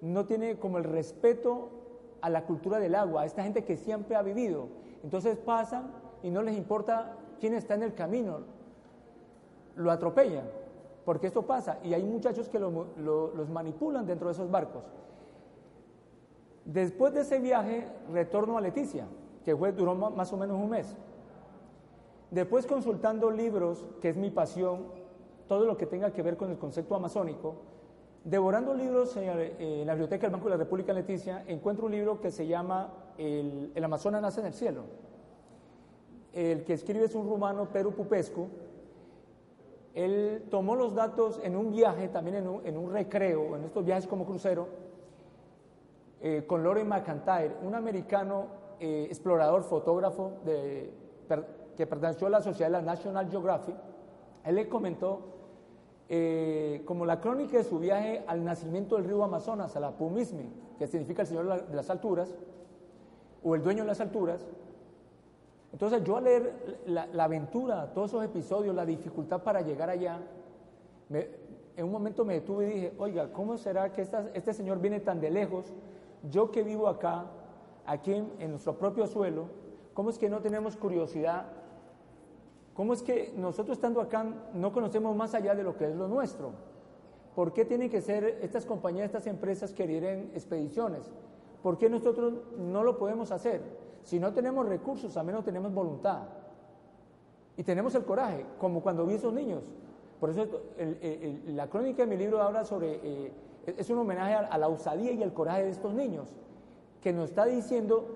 no 0.00 0.24
tiene 0.24 0.58
como 0.58 0.78
el 0.78 0.84
respeto 0.84 1.70
a 2.20 2.30
la 2.30 2.44
cultura 2.44 2.78
del 2.78 2.94
agua, 2.94 3.22
a 3.22 3.26
esta 3.26 3.42
gente 3.42 3.64
que 3.64 3.76
siempre 3.76 4.16
ha 4.16 4.22
vivido. 4.22 4.68
Entonces 5.02 5.36
pasan 5.38 5.90
y 6.22 6.30
no 6.30 6.42
les 6.42 6.56
importa 6.56 7.16
quién 7.40 7.54
está 7.54 7.74
en 7.74 7.82
el 7.82 7.94
camino, 7.94 8.40
lo 9.80 9.90
atropellan 9.90 10.44
porque 11.04 11.26
esto 11.26 11.42
pasa 11.42 11.78
y 11.82 11.94
hay 11.94 12.04
muchachos 12.04 12.48
que 12.48 12.58
los 12.58 13.48
manipulan 13.50 14.06
dentro 14.06 14.28
de 14.28 14.32
esos 14.34 14.50
barcos. 14.50 14.84
Después 16.64 17.14
de 17.14 17.22
ese 17.22 17.40
viaje 17.40 17.88
retorno 18.12 18.58
a 18.58 18.60
Leticia, 18.60 19.06
que 19.44 19.56
fue, 19.56 19.72
duró 19.72 19.94
más 19.94 20.32
o 20.32 20.36
menos 20.36 20.56
un 20.56 20.70
mes. 20.70 20.94
Después 22.30 22.66
consultando 22.66 23.30
libros, 23.30 23.88
que 24.00 24.10
es 24.10 24.16
mi 24.16 24.30
pasión, 24.30 24.84
todo 25.48 25.64
lo 25.64 25.76
que 25.76 25.86
tenga 25.86 26.12
que 26.12 26.22
ver 26.22 26.36
con 26.36 26.50
el 26.50 26.58
concepto 26.58 26.94
amazónico, 26.94 27.56
devorando 28.22 28.74
libros 28.74 29.16
en 29.16 29.86
la 29.86 29.94
biblioteca 29.94 30.26
del 30.26 30.32
Banco 30.32 30.44
de 30.44 30.50
la 30.50 30.62
República 30.62 30.92
Leticia, 30.92 31.42
encuentro 31.48 31.86
un 31.86 31.92
libro 31.92 32.20
que 32.20 32.30
se 32.30 32.46
llama 32.46 32.92
El, 33.18 33.72
el 33.74 33.84
Amazonas 33.84 34.22
nace 34.22 34.40
en 34.40 34.46
el 34.46 34.54
cielo. 34.54 34.84
El 36.32 36.62
que 36.62 36.74
escribe 36.74 37.06
es 37.06 37.14
un 37.16 37.28
rumano, 37.28 37.64
Pedro 37.70 37.90
Pupescu, 37.90 38.48
él 39.94 40.46
tomó 40.50 40.76
los 40.76 40.94
datos 40.94 41.40
en 41.42 41.56
un 41.56 41.70
viaje, 41.70 42.08
también 42.08 42.36
en 42.36 42.76
un, 42.76 42.92
recreo, 42.92 43.56
en 43.56 43.64
estos 43.64 43.84
viajes 43.84 44.06
como 44.06 44.24
crucero, 44.24 44.68
eh, 46.20 46.44
con 46.46 46.62
Loren 46.62 46.88
McIntyre, 46.88 47.56
un 47.62 47.74
americano 47.74 48.46
eh, 48.78 49.06
explorador, 49.08 49.62
fotógrafo 49.62 50.34
que 50.44 51.86
perteneció 51.86 52.26
a 52.26 52.30
la 52.30 52.42
sociedad 52.42 52.68
de 52.68 52.72
la 52.72 52.82
National 52.82 53.28
Geographic. 53.30 53.74
Él 54.44 54.54
le 54.54 54.68
comentó 54.68 55.20
eh, 56.08 56.82
como 56.86 57.06
la 57.06 57.20
crónica 57.20 57.58
de 57.58 57.64
su 57.64 57.78
viaje 57.78 58.24
al 58.26 58.44
nacimiento 58.44 58.96
del 58.96 59.04
río 59.04 59.22
Amazonas, 59.22 59.76
a 59.76 59.80
la 59.80 59.92
Pumismi, 59.92 60.52
que 60.78 60.86
significa 60.86 61.22
el 61.22 61.28
Señor 61.28 61.68
de 61.68 61.76
las 61.76 61.88
Alturas, 61.90 62.34
o 63.42 63.54
el 63.54 63.62
dueño 63.62 63.82
de 63.82 63.88
las 63.88 64.00
alturas, 64.00 64.46
entonces 65.72 66.02
yo 66.02 66.16
al 66.16 66.24
leer 66.24 66.80
la, 66.86 67.24
aventura, 67.24 67.92
todos 67.92 68.10
esos 68.10 68.24
episodios, 68.24 68.74
la 68.74 68.84
dificultad 68.84 69.42
para 69.42 69.60
llegar 69.60 69.88
allá, 69.88 70.20
en 71.08 71.84
un 71.84 71.92
momento 71.92 72.24
me 72.24 72.34
detuve 72.34 72.68
y 72.68 72.74
dije, 72.74 72.92
oiga, 72.98 73.32
¿cómo 73.32 73.56
será 73.56 73.92
que 73.92 74.02
este 74.02 74.52
señor 74.52 74.80
viene 74.80 75.00
tan 75.00 75.20
de 75.20 75.30
lejos? 75.30 75.72
Yo 76.28 76.50
que 76.50 76.62
vivo 76.62 76.88
acá, 76.88 77.26
aquí 77.86 78.12
en, 78.14 78.50
nuestro 78.50 78.76
propio 78.76 79.06
suelo, 79.06 79.46
¿cómo 79.94 80.10
es 80.10 80.18
que 80.18 80.28
no 80.28 80.40
tenemos 80.40 80.76
curiosidad? 80.76 81.46
¿Cómo 82.74 82.92
es 82.92 83.02
que 83.02 83.32
nosotros 83.36 83.78
estando 83.78 84.00
acá 84.00 84.26
no 84.54 84.72
conocemos 84.72 85.14
más 85.14 85.34
allá 85.34 85.54
de 85.54 85.62
lo 85.62 85.76
que 85.76 85.86
es 85.86 85.94
lo 85.94 86.08
nuestro? 86.08 86.52
¿Por 87.34 87.52
qué 87.52 87.64
tienen 87.64 87.90
que 87.90 88.00
ser 88.00 88.24
estas 88.42 88.66
compañías, 88.66 89.06
estas 89.06 89.28
empresas 89.28 89.72
que 89.72 89.86
lideren 89.86 90.32
expediciones? 90.34 91.12
¿Por 91.62 91.78
qué 91.78 91.88
nosotros 91.88 92.34
no 92.58 92.82
lo 92.82 92.98
podemos 92.98 93.30
hacer? 93.30 93.79
Si 94.04 94.18
no 94.18 94.32
tenemos 94.32 94.66
recursos, 94.66 95.16
al 95.16 95.26
menos 95.26 95.44
tenemos 95.44 95.72
voluntad. 95.72 96.22
Y 97.56 97.62
tenemos 97.62 97.94
el 97.94 98.04
coraje, 98.04 98.46
como 98.58 98.82
cuando 98.82 99.04
vi 99.06 99.14
a 99.14 99.16
esos 99.16 99.32
niños. 99.32 99.62
Por 100.18 100.30
eso 100.30 100.46
la 101.46 101.68
crónica 101.68 102.02
de 102.04 102.08
mi 102.08 102.16
libro 102.16 102.42
habla 102.42 102.64
sobre, 102.64 103.00
eh, 103.02 103.32
es 103.66 103.88
un 103.90 103.98
homenaje 103.98 104.34
a, 104.34 104.58
la 104.58 104.68
osadía 104.68 105.12
y 105.12 105.22
el 105.22 105.32
coraje 105.32 105.64
de 105.64 105.70
estos 105.70 105.94
niños, 105.94 106.28
que 107.00 107.12
nos 107.12 107.30
está 107.30 107.46
diciendo 107.46 108.06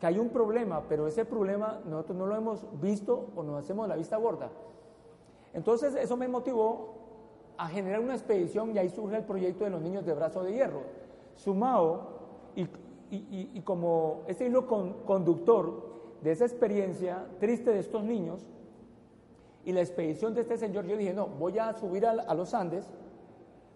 que 0.00 0.06
hay 0.06 0.18
un 0.18 0.30
problema, 0.30 0.84
pero 0.88 1.06
ese 1.06 1.26
problema 1.26 1.80
nosotros 1.84 2.16
no 2.16 2.26
lo 2.26 2.36
hemos 2.36 2.64
visto 2.80 3.28
o 3.36 3.42
nos 3.42 3.62
hacemos 3.62 3.86
la 3.88 3.96
vista 3.96 4.16
gorda. 4.16 4.50
Entonces 5.52 5.94
eso 5.94 6.16
me 6.16 6.28
motivó 6.28 6.94
a 7.58 7.68
generar 7.68 8.00
una 8.00 8.14
expedición 8.14 8.74
y 8.74 8.78
ahí 8.78 8.88
surge 8.88 9.16
el 9.16 9.24
proyecto 9.24 9.64
de 9.64 9.70
los 9.70 9.82
niños 9.82 10.06
de 10.06 10.14
brazo 10.14 10.42
de 10.42 10.54
hierro. 10.54 10.80
Sumado 11.36 12.19
y, 13.10 13.60
como 13.62 14.22
ese 14.28 14.46
hilo 14.46 14.66
conductor 14.66 15.90
de 16.22 16.32
esa 16.32 16.44
experiencia 16.44 17.26
triste 17.38 17.70
de 17.70 17.80
estos 17.80 18.04
niños 18.04 18.46
y 19.64 19.72
la 19.72 19.80
expedición 19.80 20.34
de 20.34 20.42
este 20.42 20.56
señor, 20.56 20.86
yo 20.86 20.96
dije, 20.96 21.12
no, 21.12 21.26
voy 21.26 21.58
a 21.58 21.72
subir 21.74 22.06
a, 22.06 22.34
los 22.34 22.54
Andes 22.54 22.86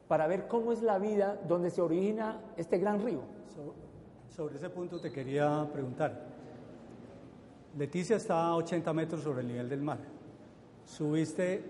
para 0.09 0.27
ver 0.27 0.47
cómo 0.47 0.73
es 0.73 0.83
la 0.83 0.99
vida 0.99 1.41
donde 1.49 1.71
se 1.71 1.83
origina 1.83 2.41
este 2.57 2.79
gran 2.79 3.03
río. 3.05 3.21
sobre 4.29 4.57
ese 4.57 4.71
punto 4.71 5.01
te 5.01 5.11
quería 5.11 5.69
preguntar. 5.73 6.35
Leticia 7.77 8.17
está 8.17 8.47
a 8.47 8.57
80 8.57 8.93
metros 8.93 9.23
sobre 9.23 9.41
el 9.41 9.49
nivel 9.49 9.69
del 9.69 9.83
mar. 9.83 9.99
Subiste 10.85 11.65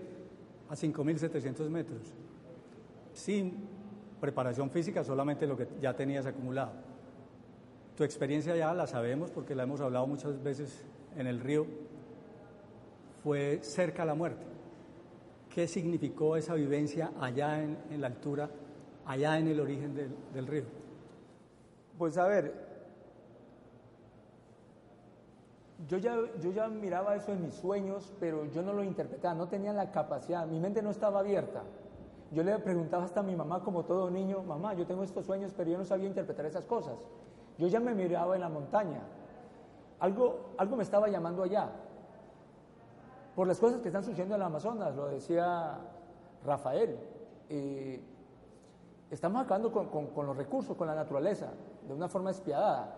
a 0.69 0.75
5.700 0.75 1.69
metros 1.69 2.13
sin 3.13 3.53
preparación 4.19 4.69
física, 4.69 5.03
solamente 5.03 5.47
lo 5.47 5.57
que 5.57 5.67
ya 5.79 5.95
tenías 5.95 6.25
acumulado. 6.25 6.71
Tu 7.95 8.03
experiencia 8.03 8.55
ya 8.55 8.73
la 8.73 8.87
sabemos 8.87 9.31
porque 9.31 9.55
la 9.55 9.63
hemos 9.63 9.79
hablado 9.79 10.05
muchas 10.05 10.41
veces 10.43 10.83
en 11.15 11.27
el 11.27 11.39
río. 11.39 11.65
Fue 13.23 13.59
cerca 13.61 14.03
a 14.03 14.05
la 14.05 14.15
muerte. 14.15 14.45
¿Qué 15.49 15.67
significó 15.67 16.35
esa 16.35 16.53
vivencia 16.55 17.11
allá 17.19 17.63
en, 17.63 18.01
la 18.01 18.07
altura, 18.07 18.49
allá 19.05 19.39
en 19.39 19.47
el 19.47 19.59
origen 19.59 19.95
del, 19.95 20.13
del 20.33 20.47
río? 20.47 20.63
Pues 21.97 22.17
a 22.17 22.27
ver, 22.27 22.65
yo 25.87 25.97
ya, 25.97 26.17
yo 26.41 26.51
ya 26.51 26.67
miraba 26.67 27.15
eso 27.15 27.31
en 27.31 27.43
mis 27.43 27.55
sueños, 27.55 28.11
pero 28.19 28.45
yo 28.51 28.61
no 28.61 28.73
lo 28.73 28.83
interpretaba, 28.83 29.35
no 29.35 29.47
tenía 29.47 29.71
la 29.71 29.91
capacidad, 29.91 30.45
mi 30.47 30.59
mente 30.59 30.81
no 30.81 30.89
estaba 30.89 31.19
abierta. 31.19 31.63
Yo 32.31 32.43
le 32.43 32.57
preguntaba 32.59 33.05
hasta 33.05 33.19
a 33.21 33.23
mi 33.23 33.35
mamá, 33.35 33.63
como 33.63 33.85
todo 33.85 34.09
niño, 34.09 34.43
mamá, 34.43 34.73
yo 34.73 34.85
tengo 34.85 35.03
estos 35.03 35.25
sueños, 35.25 35.53
pero 35.55 35.71
yo 35.71 35.77
no 35.77 35.85
sabía 35.85 36.07
interpretar 36.07 36.45
esas 36.45 36.65
cosas. 36.65 36.97
Yo 37.57 37.67
ya 37.67 37.79
me 37.79 37.93
miraba 37.93 38.35
en 38.35 38.41
la 38.41 38.49
montaña. 38.49 39.01
Algo, 39.99 40.51
algo 40.57 40.75
me 40.75 40.83
estaba 40.83 41.07
llamando 41.07 41.43
allá. 41.43 41.69
Por 43.35 43.47
las 43.47 43.59
cosas 43.59 43.81
que 43.81 43.89
están 43.89 44.03
sucediendo 44.03 44.35
en 44.35 44.41
el 44.41 44.47
Amazonas, 44.47 44.95
lo 44.95 45.07
decía 45.07 45.77
Rafael. 46.45 46.97
estamos 49.09 49.43
acabando 49.43 49.71
con, 49.71 50.25
los 50.25 50.37
recursos, 50.37 50.75
con 50.77 50.87
la 50.87 50.95
naturaleza, 50.95 51.51
de 51.87 51.93
una 51.93 52.07
forma 52.07 52.29
despiadada. 52.29 52.95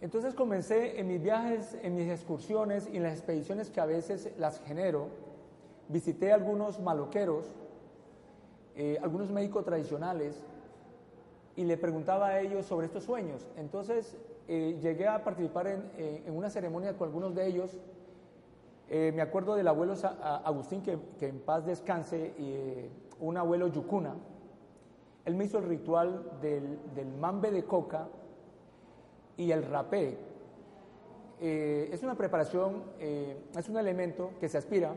Entonces 0.00 0.34
comencé 0.34 0.98
en 0.98 1.06
mis 1.06 1.22
viajes, 1.22 1.78
en 1.80 1.94
mis 1.94 2.08
excursiones 2.08 2.88
y 2.92 2.96
en 2.96 3.04
las 3.04 3.12
expediciones 3.12 3.70
que 3.70 3.80
a 3.80 3.86
veces 3.86 4.32
las 4.36 4.60
genero, 4.60 5.06
visité 5.88 6.32
algunos 6.32 6.80
maloqueros, 6.80 7.46
eh, 8.74 8.98
algunos 9.02 9.30
médicos 9.30 9.64
tradicionales, 9.64 10.44
y 11.56 11.64
le 11.64 11.76
preguntaba 11.76 12.28
a 12.28 12.40
ellos 12.40 12.66
sobre 12.66 12.86
estos 12.86 13.04
sueños. 13.04 13.46
Entonces 13.56 14.16
eh, 14.48 14.78
llegué 14.80 15.06
a 15.06 15.22
participar 15.22 15.66
en, 15.66 16.34
una 16.34 16.50
ceremonia 16.50 16.96
con 16.96 17.08
algunos 17.08 17.34
de 17.34 17.46
ellos. 17.46 17.78
Eh, 18.88 19.12
me 19.14 19.22
acuerdo 19.22 19.54
del 19.54 19.68
abuelo 19.68 19.94
Agustín, 20.44 20.82
que, 20.82 20.98
en 21.20 21.40
paz 21.40 21.64
descanse, 21.64 22.34
y, 22.38 22.90
un 23.20 23.36
abuelo 23.36 23.68
Yucuna. 23.68 24.14
Él 25.24 25.36
me 25.36 25.44
hizo 25.44 25.58
el 25.58 25.64
ritual 25.64 26.38
del, 26.40 26.78
del 26.94 27.06
mambe 27.06 27.50
de 27.52 27.64
coca 27.64 28.08
y 29.36 29.52
el 29.52 29.62
rapé. 29.62 30.18
Eh, 31.40 31.90
es 31.92 32.04
una 32.04 32.14
preparación, 32.14 32.84
eh, 33.00 33.36
es 33.56 33.68
un 33.68 33.76
elemento 33.76 34.30
que 34.38 34.48
se 34.48 34.58
aspira. 34.58 34.94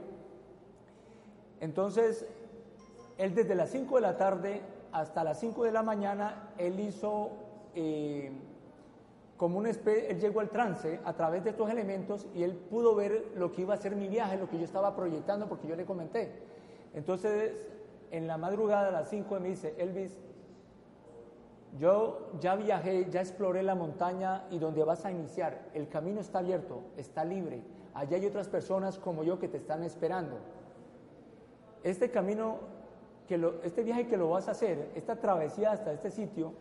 Entonces, 1.60 2.26
él 3.18 3.34
desde 3.34 3.56
las 3.56 3.72
5 3.72 3.96
de 3.96 4.02
la 4.02 4.18
tarde 4.18 4.62
hasta 4.96 5.24
las 5.24 5.40
5 5.40 5.66
de 5.66 5.72
la 5.72 5.84
mañana, 5.84 6.50
él 6.58 6.80
hizo 6.80 7.32
eh, 7.76 8.32
como 9.36 9.58
un 9.58 9.68
especie, 9.68 10.10
él 10.10 10.20
llegó 10.22 10.40
al 10.40 10.50
trance 10.50 11.02
a 11.04 11.14
través 11.14 11.44
de 11.44 11.50
estos 11.50 11.70
elementos 11.70 12.26
y 12.34 12.44
él 12.44 12.54
pudo 12.54 12.96
ver 12.96 13.34
lo 13.36 13.52
que 13.52 13.64
iba 13.64 13.74
a 13.74 13.78
ser 13.78 13.96
mi 13.96 14.08
viaje, 14.08 14.38
lo 14.38 14.50
que 14.50 14.58
yo 14.58 14.64
estaba 14.64 14.96
proyectando, 14.96 15.50
porque 15.50 15.68
yo 15.68 15.76
le 15.76 15.86
comenté. 15.86 16.32
Entonces, 16.94 17.62
en 18.12 18.26
la 18.26 18.38
madrugada 18.38 18.88
a 18.88 18.92
las 18.92 19.10
5 19.10 19.40
me 19.42 19.50
dice, 19.50 19.76
Elvis, 19.78 20.18
yo 21.78 22.32
ya 22.40 22.56
viajé, 22.56 23.10
ya 23.10 23.20
exploré 23.20 23.64
la 23.64 23.76
montaña 23.76 24.46
y 24.50 24.60
donde 24.60 24.82
vas 24.86 25.04
a 25.04 25.12
iniciar, 25.12 25.66
el 25.74 25.90
camino 25.90 26.22
está 26.22 26.40
abierto, 26.40 26.84
está 26.96 27.26
libre. 27.26 27.62
Allá 27.94 28.16
hay 28.16 28.26
otras 28.26 28.48
personas 28.48 28.98
como 28.98 29.24
yo 29.24 29.40
que 29.40 29.50
te 29.50 29.58
están 29.58 29.84
esperando. 29.84 30.38
Este 31.84 32.10
camino, 32.12 32.60
que 33.28 33.54
este 33.64 33.84
viaje 33.84 34.08
que 34.08 34.18
lo 34.18 34.30
vas 34.30 34.48
a 34.48 34.52
hacer, 34.52 34.92
esta 34.96 35.16
travesía 35.16 35.72
hasta 35.72 35.92
este 35.92 36.12
sitio, 36.12 36.54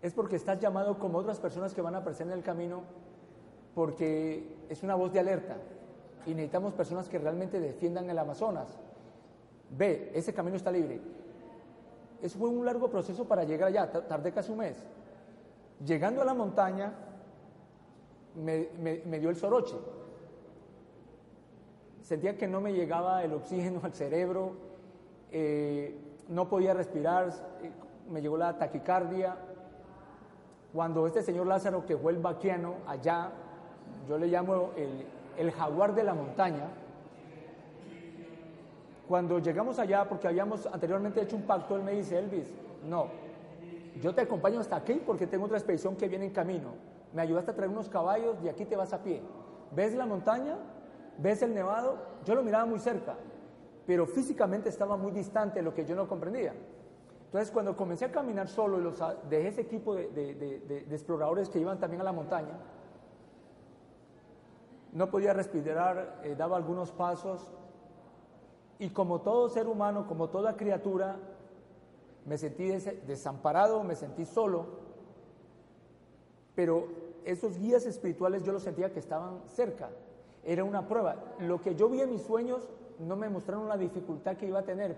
es 0.00 0.12
porque 0.12 0.36
estás 0.36 0.58
llamado 0.58 0.98
como 0.98 1.18
otras 1.18 1.38
personas 1.38 1.74
que 1.74 1.80
van 1.80 1.94
a 1.94 1.98
aparecer 1.98 2.26
en 2.26 2.32
el 2.32 2.42
camino, 2.42 2.82
porque 3.74 4.56
es 4.68 4.82
una 4.82 4.94
voz 4.94 5.12
de 5.12 5.20
alerta 5.20 5.56
y 6.26 6.30
necesitamos 6.30 6.74
personas 6.74 7.08
que 7.08 7.18
realmente 7.18 7.60
defiendan 7.60 8.10
el 8.10 8.18
Amazonas. 8.18 8.78
Ve, 9.70 10.10
ese 10.14 10.34
camino 10.34 10.56
está 10.56 10.70
libre 10.70 11.00
eso 12.22 12.38
fue 12.38 12.48
un 12.48 12.64
largo 12.64 12.88
proceso 12.88 13.24
para 13.24 13.42
llegar 13.42 13.68
allá, 13.68 13.90
tardé 13.90 14.30
casi 14.30 14.52
un 14.52 14.58
mes. 14.58 14.76
Llegando 15.84 16.22
a 16.22 16.24
la 16.24 16.34
montaña, 16.34 16.92
me, 18.36 19.18
dio 19.18 19.28
el 19.28 19.36
soroche. 19.36 19.74
Sentía 22.00 22.38
que 22.38 22.46
no 22.46 22.60
me 22.60 22.72
llegaba 22.72 23.24
el 23.24 23.32
oxígeno 23.32 23.80
al 23.82 23.92
cerebro, 23.92 24.52
eh, 25.32 25.96
no 26.28 26.48
podía 26.48 26.74
respirar, 26.74 27.28
eh, 27.62 27.70
me 28.10 28.20
llegó 28.20 28.36
la 28.36 28.56
taquicardia. 28.58 29.36
Cuando 30.72 31.06
este 31.06 31.22
señor 31.22 31.46
Lázaro, 31.46 31.84
que 31.84 31.96
fue 31.96 32.12
el 32.12 32.18
vaquiano 32.18 32.74
allá, 32.86 33.30
yo 34.08 34.18
le 34.18 34.26
llamo 34.26 34.70
el, 35.36 35.50
jaguar 35.52 35.94
de 35.94 36.04
la 36.04 36.14
montaña, 36.14 36.68
cuando 39.08 39.38
llegamos 39.38 39.78
allá, 39.78 40.08
porque 40.08 40.28
habíamos 40.28 40.66
anteriormente 40.66 41.20
hecho 41.20 41.36
un 41.36 41.42
pacto, 41.42 41.76
él 41.76 41.82
me 41.82 41.92
dice, 41.92 42.18
Elvis, 42.18 42.52
no, 42.88 43.08
yo 44.00 44.14
te 44.14 44.22
acompaño 44.22 44.60
hasta 44.60 44.76
aquí 44.76 45.02
porque 45.04 45.26
tengo 45.26 45.44
otra 45.44 45.58
expedición 45.58 45.96
que 45.96 46.08
viene 46.08 46.26
en 46.26 46.32
camino. 46.32 46.70
Me 47.12 47.20
ayudaste 47.22 47.50
a 47.50 47.54
traer 47.54 47.70
unos 47.70 47.88
caballos 47.88 48.36
y 48.42 48.48
aquí 48.48 48.64
te 48.64 48.76
vas 48.76 48.92
a 48.92 49.02
pie. 49.02 49.20
¿Ves 49.74 49.94
la 49.94 50.06
montaña? 50.06 50.56
¿Ves 51.18 51.42
el 51.42 51.54
nevado? 51.54 51.98
Yo 52.24 52.34
lo 52.34 52.42
miraba 52.42 52.64
muy 52.64 52.78
cerca, 52.78 53.16
pero 53.86 54.06
físicamente 54.06 54.68
estaba 54.68 54.96
muy 54.96 55.12
distante, 55.12 55.62
lo 55.62 55.74
que 55.74 55.84
yo 55.84 55.94
no 55.94 56.08
comprendía. 56.08 56.54
Entonces, 57.26 57.50
cuando 57.50 57.76
comencé 57.76 58.04
a 58.04 58.12
caminar 58.12 58.48
solo 58.48 58.78
y 58.78 59.28
dejé 59.28 59.48
ese 59.48 59.60
equipo 59.62 59.94
de, 59.94 60.86
exploradores 60.90 61.48
que 61.48 61.58
iban 61.58 61.80
también 61.80 62.02
a 62.02 62.04
la 62.04 62.12
montaña, 62.12 62.58
no 64.92 65.10
podía 65.10 65.32
respirar, 65.32 66.20
eh, 66.22 66.34
daba 66.36 66.58
algunos 66.58 66.92
pasos, 66.92 67.50
y 68.78 68.90
como 68.90 69.20
todo 69.20 69.48
ser 69.48 69.66
humano, 69.66 70.06
como 70.06 70.28
toda 70.28 70.56
criatura, 70.56 71.16
me 72.26 72.36
sentí 72.36 72.68
desamparado, 73.06 73.82
me 73.82 73.94
sentí 73.94 74.26
solo, 74.26 74.66
pero 76.54 76.88
esos 77.24 77.58
guías 77.58 77.86
espirituales 77.86 78.42
yo 78.42 78.52
los 78.52 78.62
sentía 78.62 78.92
que 78.92 78.98
estaban 78.98 79.40
cerca. 79.46 79.88
Era 80.44 80.64
una 80.64 80.86
prueba. 80.86 81.16
Lo 81.40 81.60
que 81.60 81.74
yo 81.74 81.88
vi 81.88 82.00
en 82.00 82.10
mis 82.10 82.22
sueños 82.22 82.68
no 82.98 83.16
me 83.16 83.28
mostraron 83.28 83.68
la 83.68 83.76
dificultad 83.76 84.36
que 84.36 84.46
iba 84.46 84.60
a 84.60 84.64
tener. 84.64 84.96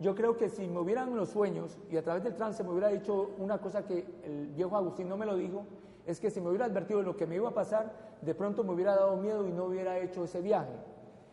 Yo 0.00 0.14
creo 0.14 0.36
que 0.36 0.48
si 0.48 0.66
me 0.66 0.80
hubieran 0.80 1.14
los 1.16 1.28
sueños 1.28 1.78
y 1.90 1.96
a 1.96 2.02
través 2.02 2.24
del 2.24 2.34
trance 2.34 2.64
me 2.64 2.70
hubiera 2.70 2.88
dicho 2.88 3.32
una 3.38 3.58
cosa 3.58 3.84
que 3.84 4.06
el 4.24 4.46
viejo 4.48 4.76
Agustín 4.76 5.08
no 5.08 5.16
me 5.16 5.26
lo 5.26 5.36
dijo, 5.36 5.64
es 6.06 6.18
que 6.18 6.30
si 6.30 6.40
me 6.40 6.48
hubiera 6.48 6.64
advertido 6.64 7.00
de 7.00 7.06
lo 7.06 7.16
que 7.16 7.26
me 7.26 7.36
iba 7.36 7.50
a 7.50 7.54
pasar, 7.54 7.92
de 8.22 8.34
pronto 8.34 8.64
me 8.64 8.72
hubiera 8.72 8.96
dado 8.96 9.16
miedo 9.16 9.46
y 9.46 9.52
no 9.52 9.66
hubiera 9.66 9.98
hecho 9.98 10.24
ese 10.24 10.40
viaje. 10.40 10.72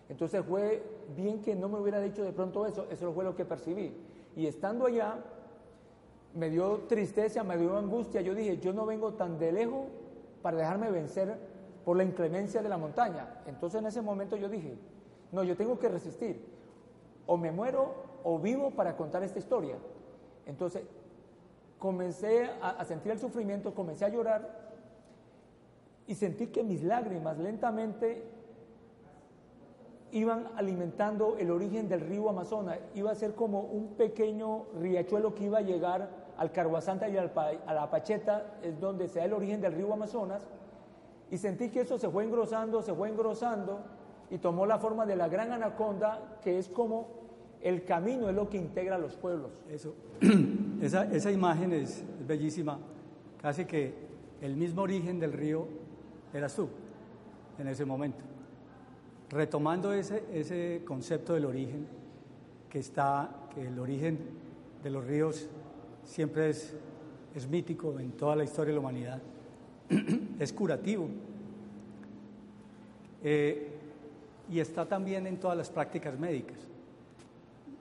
Entonces 0.10 0.44
fue 0.46 0.84
bien 1.16 1.42
que 1.42 1.56
no 1.56 1.70
me 1.70 1.80
hubiera 1.80 2.00
dicho 2.00 2.24
de 2.24 2.34
pronto 2.34 2.66
eso, 2.66 2.88
eso 2.90 3.12
fue 3.14 3.24
lo 3.24 3.36
que 3.36 3.46
percibí. 3.46 3.94
Y 4.36 4.48
estando 4.48 4.86
allá, 4.86 5.16
me 6.34 6.50
dio 6.50 6.82
tristeza, 6.88 7.44
me 7.44 7.58
dio 7.58 7.78
angustia. 7.78 8.22
Yo 8.22 8.36
dije, 8.36 8.58
yo 8.58 8.74
no 8.74 8.86
vengo 8.86 9.14
tan 9.14 9.40
de 9.40 9.52
lejos 9.52 9.88
para 10.42 10.58
dejarme 10.58 10.92
vencer 10.92 11.38
por 11.88 11.96
la 11.96 12.04
inclemencia 12.04 12.62
de 12.62 12.68
la 12.68 12.78
montaña. 12.78 13.30
Entonces 13.46 13.80
en 13.80 13.88
ese 13.88 14.02
momento 14.02 14.36
yo 14.36 14.50
dije, 14.50 14.78
no, 15.32 15.42
yo 15.46 15.56
tengo 15.56 15.80
que 15.80 15.88
resistir. 15.88 16.46
O 17.26 17.38
me 17.38 17.50
muero 17.50 17.94
o 18.26 18.38
vivo 18.40 18.72
para 18.72 18.98
contar 18.98 19.24
esta 19.24 19.40
historia. 19.40 19.78
Entonces 20.46 20.84
comencé 21.80 22.50
a, 22.62 22.84
sentir 22.84 23.14
el 23.14 23.20
sufrimiento, 23.20 23.74
comencé 23.74 24.04
a 24.04 24.10
llorar 24.10 24.74
y 26.08 26.16
sentí 26.16 26.48
que 26.48 26.62
mis 26.62 26.84
lágrimas 26.84 27.38
lentamente 27.38 28.22
iban 30.12 30.50
alimentando 30.58 31.38
el 31.38 31.50
origen 31.52 31.88
del 31.88 32.02
río 32.02 32.28
Amazonas. 32.28 32.80
Iba 32.96 33.12
a 33.12 33.16
ser 33.16 33.34
como 33.34 33.62
un 33.62 33.94
pequeño 33.94 34.66
riachuelo 34.78 35.34
que 35.34 35.46
iba 35.46 35.60
a 35.60 35.62
llegar 35.62 36.10
al 36.36 36.52
Carguasanta 36.52 37.08
y 37.08 37.16
a 37.16 37.32
la 37.74 37.90
Pacheta, 37.90 38.58
es 38.62 38.78
donde 38.78 39.08
se 39.08 39.20
da 39.20 39.26
el 39.26 39.32
origen 39.32 39.62
del 39.62 39.72
río 39.72 39.94
Amazonas. 39.94 40.46
Y 41.32 41.38
sentí 41.38 41.70
que 41.70 41.82
eso 41.82 41.98
se 41.98 42.10
fue 42.10 42.24
engrosando, 42.24 42.82
se 42.82 42.94
fue 42.94 43.10
engrosando 43.10 43.82
y 44.30 44.38
tomó 44.38 44.66
la 44.66 44.80
forma 44.80 45.06
de 45.06 45.16
la 45.16 45.28
gran 45.28 45.52
anaconda, 45.52 46.40
que 46.42 46.58
es 46.58 46.70
como 46.70 47.10
el 47.62 47.84
camino, 47.84 48.30
es 48.30 48.36
lo 48.36 48.50
que 48.50 48.58
integra 48.58 48.96
a 48.96 49.00
los 49.00 49.16
pueblos. 49.16 49.52
Eso, 49.70 49.94
esa, 50.82 51.04
esa 51.12 51.32
imagen 51.32 51.74
es 51.74 52.04
bellísima, 52.26 52.80
casi 53.42 53.66
que 53.66 53.94
el 54.42 54.56
mismo 54.56 54.84
origen 54.84 55.20
del 55.20 55.34
río 55.34 55.68
eras 56.34 56.56
tú 56.56 56.70
en 57.58 57.68
ese 57.68 57.86
momento. 57.86 58.24
Retomando 59.30 59.92
ese, 59.92 60.24
ese 60.32 60.84
concepto 60.86 61.34
del 61.34 61.46
origen, 61.46 61.88
que 62.70 62.80
está, 62.80 63.30
que 63.54 63.68
el 63.68 63.80
origen 63.80 64.20
de 64.84 64.90
los 64.90 65.06
ríos 65.06 65.50
siempre 66.04 66.50
es, 66.50 66.76
es 67.36 67.48
mítico 67.48 68.00
en 68.00 68.12
toda 68.12 68.36
la 68.36 68.44
historia 68.44 68.70
de 68.70 68.76
la 68.76 68.80
humanidad, 68.80 69.22
es 70.40 70.54
curativo. 70.54 71.10
Eh, 73.24 73.68
y 74.50 74.60
está 74.60 74.86
también 74.86 75.28
en 75.28 75.38
todas 75.38 75.58
las 75.58 75.70
prácticas 75.70 76.18
médicas. 76.18 76.58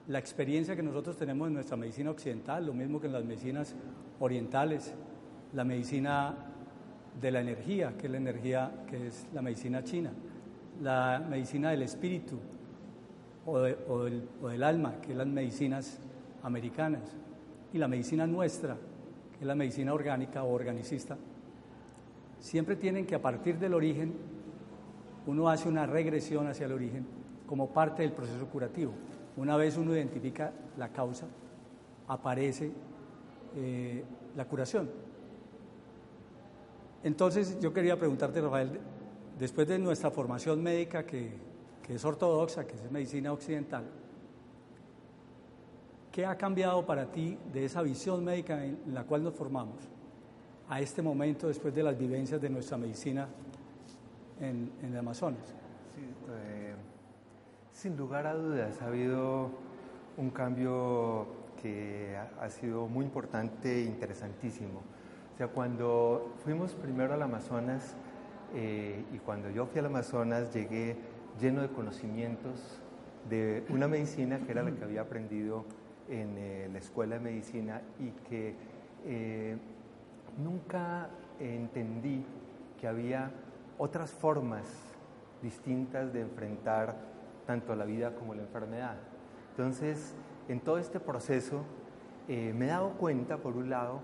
La 0.07 0.19
experiencia 0.19 0.75
que 0.75 0.83
nosotros 0.83 1.17
tenemos 1.17 1.47
en 1.47 1.53
nuestra 1.53 1.77
medicina 1.77 2.11
occidental, 2.11 2.65
lo 2.65 2.73
mismo 2.73 2.99
que 2.99 3.07
en 3.07 3.13
las 3.13 3.25
medicinas 3.25 3.75
orientales, 4.19 4.93
la 5.53 5.63
medicina 5.63 6.35
de 7.19 7.31
la 7.31 7.41
energía, 7.41 7.93
que 7.97 8.07
es 8.07 8.11
la 8.11 8.17
energía 8.17 8.71
que 8.87 9.07
es 9.07 9.25
la 9.33 9.41
medicina 9.41 9.83
china, 9.83 10.11
la 10.81 11.25
medicina 11.27 11.71
del 11.71 11.81
espíritu 11.81 12.37
o, 13.45 13.59
del, 13.59 14.63
alma, 14.63 14.99
que 15.01 15.11
es 15.11 15.17
las 15.17 15.27
medicinas 15.27 15.99
americanas, 16.43 17.01
y 17.73 17.77
la 17.77 17.87
medicina 17.87 18.27
nuestra, 18.27 18.75
que 18.75 19.39
es 19.39 19.47
la 19.47 19.55
medicina 19.55 19.93
orgánica 19.93 20.43
o 20.43 20.53
organicista, 20.53 21.17
siempre 22.39 22.75
tienen 22.75 23.05
que 23.05 23.15
a 23.15 23.21
partir 23.21 23.57
del 23.59 23.73
origen, 23.73 24.13
uno 25.25 25.49
hace 25.49 25.67
una 25.67 25.85
regresión 25.85 26.47
hacia 26.47 26.65
el 26.65 26.71
origen 26.71 27.05
como 27.45 27.69
parte 27.69 28.03
del 28.03 28.11
proceso 28.11 28.45
curativo. 28.47 28.93
Una 29.35 29.55
vez 29.57 29.77
uno 29.77 29.93
identifica 29.95 30.51
la 30.77 30.89
causa, 30.89 31.27
aparece 32.07 32.71
eh, 33.55 34.03
la 34.35 34.45
curación. 34.45 34.89
Entonces 37.03 37.59
yo 37.59 37.73
quería 37.73 37.97
preguntarte, 37.97 38.41
Rafael, 38.41 38.79
después 39.37 39.67
de 39.67 39.79
nuestra 39.79 40.11
formación 40.11 40.61
médica, 40.61 41.05
que, 41.05 41.45
es 41.87 42.03
ortodoxa, 42.03 42.67
que 42.67 42.75
es 42.75 42.91
medicina 42.91 43.31
occidental, 43.31 43.85
¿qué 46.11 46.25
ha 46.25 46.35
cambiado 46.35 46.85
para 46.85 47.11
ti 47.11 47.37
de 47.53 47.63
esa 47.63 47.81
visión 47.81 48.25
médica 48.25 48.65
en 48.65 48.77
la 48.93 49.03
cual 49.03 49.23
nos 49.23 49.35
formamos 49.35 49.77
a 50.69 50.81
este 50.81 51.01
momento 51.01 51.47
después 51.47 51.73
de 51.73 51.83
las 51.83 51.97
vivencias 51.97 52.41
de 52.41 52.49
nuestra 52.49 52.77
medicina 52.77 53.27
en, 54.39 54.71
el 54.83 54.97
Amazonas? 54.97 55.53
Eh, 55.97 56.75
sin 57.71 57.95
lugar 57.95 58.27
a 58.27 58.33
dudas, 58.33 58.81
ha 58.81 58.87
habido 58.87 59.51
un 60.17 60.29
cambio 60.31 61.27
que 61.61 62.17
ha 62.39 62.49
sido 62.49 62.87
muy 62.87 63.05
importante 63.05 63.81
e 63.81 63.85
interesantísimo. 63.85 64.81
O 65.33 65.37
sea, 65.37 65.47
cuando 65.47 66.33
fuimos 66.43 66.73
primero 66.73 67.13
al 67.13 67.21
Amazonas 67.21 67.95
eh, 68.55 69.03
y 69.13 69.17
cuando 69.19 69.49
yo 69.49 69.67
fui 69.67 69.79
al 69.79 69.85
Amazonas 69.87 70.53
llegué 70.53 70.95
lleno 71.39 71.61
de 71.61 71.69
conocimientos 71.69 72.81
de 73.29 73.63
una 73.69 73.87
medicina 73.87 74.39
que 74.39 74.51
era 74.51 74.63
la 74.63 74.71
que 74.71 74.83
había 74.83 75.01
aprendido 75.01 75.65
en 76.09 76.35
eh, 76.37 76.69
la 76.71 76.79
escuela 76.79 77.15
de 77.15 77.21
medicina 77.21 77.81
y 77.99 78.09
que 78.27 78.55
eh, 79.05 79.57
nunca 80.37 81.09
entendí 81.39 82.25
que 82.79 82.87
había 82.87 83.31
otras 83.77 84.11
formas 84.11 84.65
distintas 85.41 86.13
de 86.13 86.21
enfrentar 86.21 86.95
tanto 87.45 87.75
la 87.75 87.85
vida 87.85 88.15
como 88.15 88.35
la 88.35 88.41
enfermedad. 88.41 88.97
Entonces, 89.51 90.15
en 90.47 90.59
todo 90.59 90.77
este 90.77 90.99
proceso 90.99 91.63
me 92.27 92.65
he 92.65 92.67
dado 92.67 92.91
cuenta, 92.97 93.37
por 93.37 93.55
un 93.55 93.69
lado, 93.69 94.01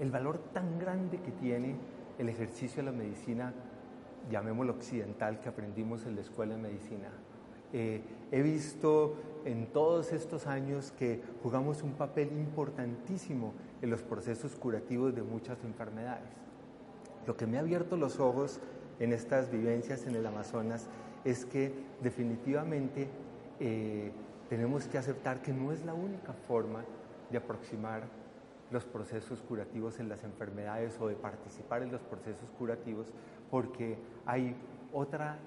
el 0.00 0.10
valor 0.10 0.38
tan 0.52 0.78
grande 0.78 1.20
que 1.20 1.30
tiene 1.30 1.76
el 2.18 2.28
ejercicio 2.28 2.82
de 2.82 2.90
la 2.90 2.96
medicina, 2.96 3.52
llamémoslo 4.30 4.72
occidental, 4.72 5.40
que 5.40 5.48
aprendimos 5.48 6.04
en 6.06 6.16
la 6.16 6.22
escuela 6.22 6.56
de 6.56 6.62
medicina. 6.62 7.08
Eh, 7.72 8.02
he 8.32 8.42
visto 8.42 9.14
en 9.44 9.66
todos 9.66 10.12
estos 10.12 10.46
años 10.46 10.92
que 10.92 11.20
jugamos 11.42 11.82
un 11.82 11.92
papel 11.92 12.28
importantísimo 12.32 13.52
en 13.82 13.90
los 13.90 14.02
procesos 14.02 14.56
curativos 14.56 15.14
de 15.14 15.22
muchas 15.22 15.62
enfermedades. 15.64 16.28
Lo 17.26 17.36
que 17.36 17.46
me 17.46 17.56
ha 17.56 17.60
abierto 17.60 17.96
los 17.96 18.20
ojos 18.20 18.60
en 18.98 19.12
estas 19.12 19.50
vivencias 19.50 20.06
en 20.06 20.14
el 20.14 20.26
Amazonas 20.26 20.88
es 21.24 21.44
que 21.44 21.72
definitivamente 22.02 23.08
eh, 23.58 24.12
tenemos 24.48 24.86
que 24.86 24.98
aceptar 24.98 25.42
que 25.42 25.52
no 25.52 25.72
es 25.72 25.84
la 25.84 25.94
única 25.94 26.32
forma 26.32 26.84
de 27.30 27.38
aproximar 27.38 28.02
los 28.70 28.84
procesos 28.84 29.40
curativos 29.42 29.98
en 30.00 30.08
las 30.08 30.22
enfermedades 30.24 30.96
o 31.00 31.08
de 31.08 31.16
participar 31.16 31.82
en 31.82 31.90
los 31.90 32.02
procesos 32.02 32.48
curativos, 32.58 33.08
porque 33.50 33.98
hay 34.26 34.54
otra, 34.92 35.38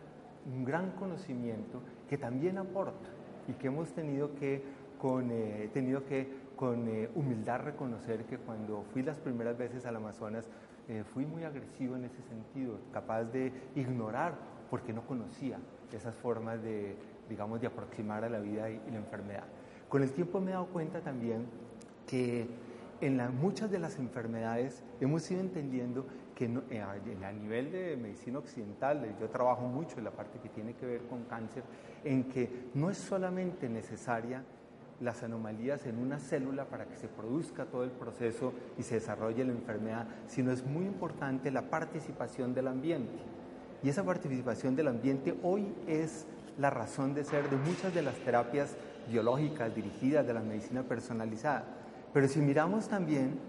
un 0.46 0.66
gran 0.66 0.92
conocimiento 0.92 1.82
que 2.10 2.18
también 2.18 2.58
aporta 2.58 3.10
y 3.48 3.54
que 3.54 3.68
hemos 3.68 3.92
tenido 3.94 4.34
que 4.36 4.62
con, 5.00 5.32
eh, 5.32 5.70
tenido 5.74 6.06
que 6.06 6.28
con 6.56 6.88
eh, 6.88 7.10
humildad 7.16 7.62
reconocer 7.62 8.24
que 8.26 8.38
cuando 8.38 8.84
fui 8.94 9.04
las 9.04 9.18
primeras 9.20 9.58
veces 9.58 9.86
al 9.86 9.96
Amazonas 9.96 10.48
eh, 10.88 11.04
fui 11.14 11.26
muy 11.26 11.44
agresivo 11.44 11.96
en 11.96 12.06
ese 12.06 12.22
sentido, 12.24 12.78
capaz 12.92 13.24
de 13.26 13.52
ignorar 13.76 14.36
porque 14.70 14.94
no 14.94 15.06
conocía 15.06 15.58
esas 15.92 16.16
formas 16.16 16.62
de, 16.62 16.96
digamos, 17.30 17.62
de 17.62 17.68
aproximar 17.68 18.24
a 18.24 18.30
la 18.30 18.40
vida 18.40 18.70
y, 18.70 18.82
y 18.88 18.92
la 18.92 18.98
enfermedad. 18.98 19.44
Con 19.90 20.04
el 20.04 20.12
tiempo 20.12 20.40
me 20.40 20.52
he 20.52 20.54
dado 20.54 20.68
cuenta 20.68 21.02
también 21.02 21.46
que 22.08 22.48
en 23.02 23.20
muchas 23.40 23.70
de 23.70 23.80
las 23.80 24.00
enfermedades 24.00 24.84
hemos 25.02 25.30
ido 25.30 25.42
entendiendo 25.42 26.06
que 26.36 26.46
eh, 26.72 26.82
a, 26.82 27.32
nivel 27.32 27.72
de 27.72 27.98
medicina 27.98 28.40
occidental, 28.40 29.06
eh, 29.06 29.16
yo 29.20 29.30
trabajo 29.30 29.62
mucho 29.68 29.98
en 29.98 30.06
la 30.06 30.12
parte 30.12 30.40
que 30.40 30.50
tiene 30.50 30.74
que 30.74 30.86
ver 30.86 31.02
con 31.04 31.24
cáncer, 31.24 31.64
en 32.04 32.26
que 32.26 32.70
no 32.74 32.90
es 32.90 32.98
solamente 32.98 33.70
necesaria 33.70 34.44
las 35.00 35.24
anomalías 35.24 35.86
en 35.86 35.98
una 36.00 36.20
célula 36.20 36.66
para 36.66 36.86
que 36.86 36.96
se 36.96 37.08
produzca 37.08 37.66
todo 37.66 37.84
el 37.84 37.92
proceso 37.92 38.54
y 38.78 38.84
se 38.84 38.96
desarrolle 38.96 39.44
la 39.44 39.52
enfermedad, 39.52 40.08
sino 40.28 40.52
es 40.52 40.66
muy 40.66 40.86
importante 40.86 41.52
la 41.52 41.70
participación 41.70 42.54
del 42.54 42.68
ambiente. 42.68 43.20
Y 43.82 43.90
esa 43.90 44.04
participación 44.04 44.76
del 44.76 44.88
ambiente 44.88 45.38
hoy 45.44 45.74
es 45.88 46.26
la 46.58 46.70
razón 46.70 47.14
de 47.14 47.24
ser 47.24 47.50
de 47.50 47.58
muchas 47.58 47.94
de 47.94 48.02
las 48.02 48.16
terapias 48.20 48.78
biológicas 49.10 49.76
dirigidas 49.76 50.26
de 50.26 50.34
la 50.34 50.42
medicina 50.42 50.84
personalizada 50.84 51.66
pero 52.14 52.28
si 52.28 52.40
miramos 52.40 52.88
también 52.88 53.40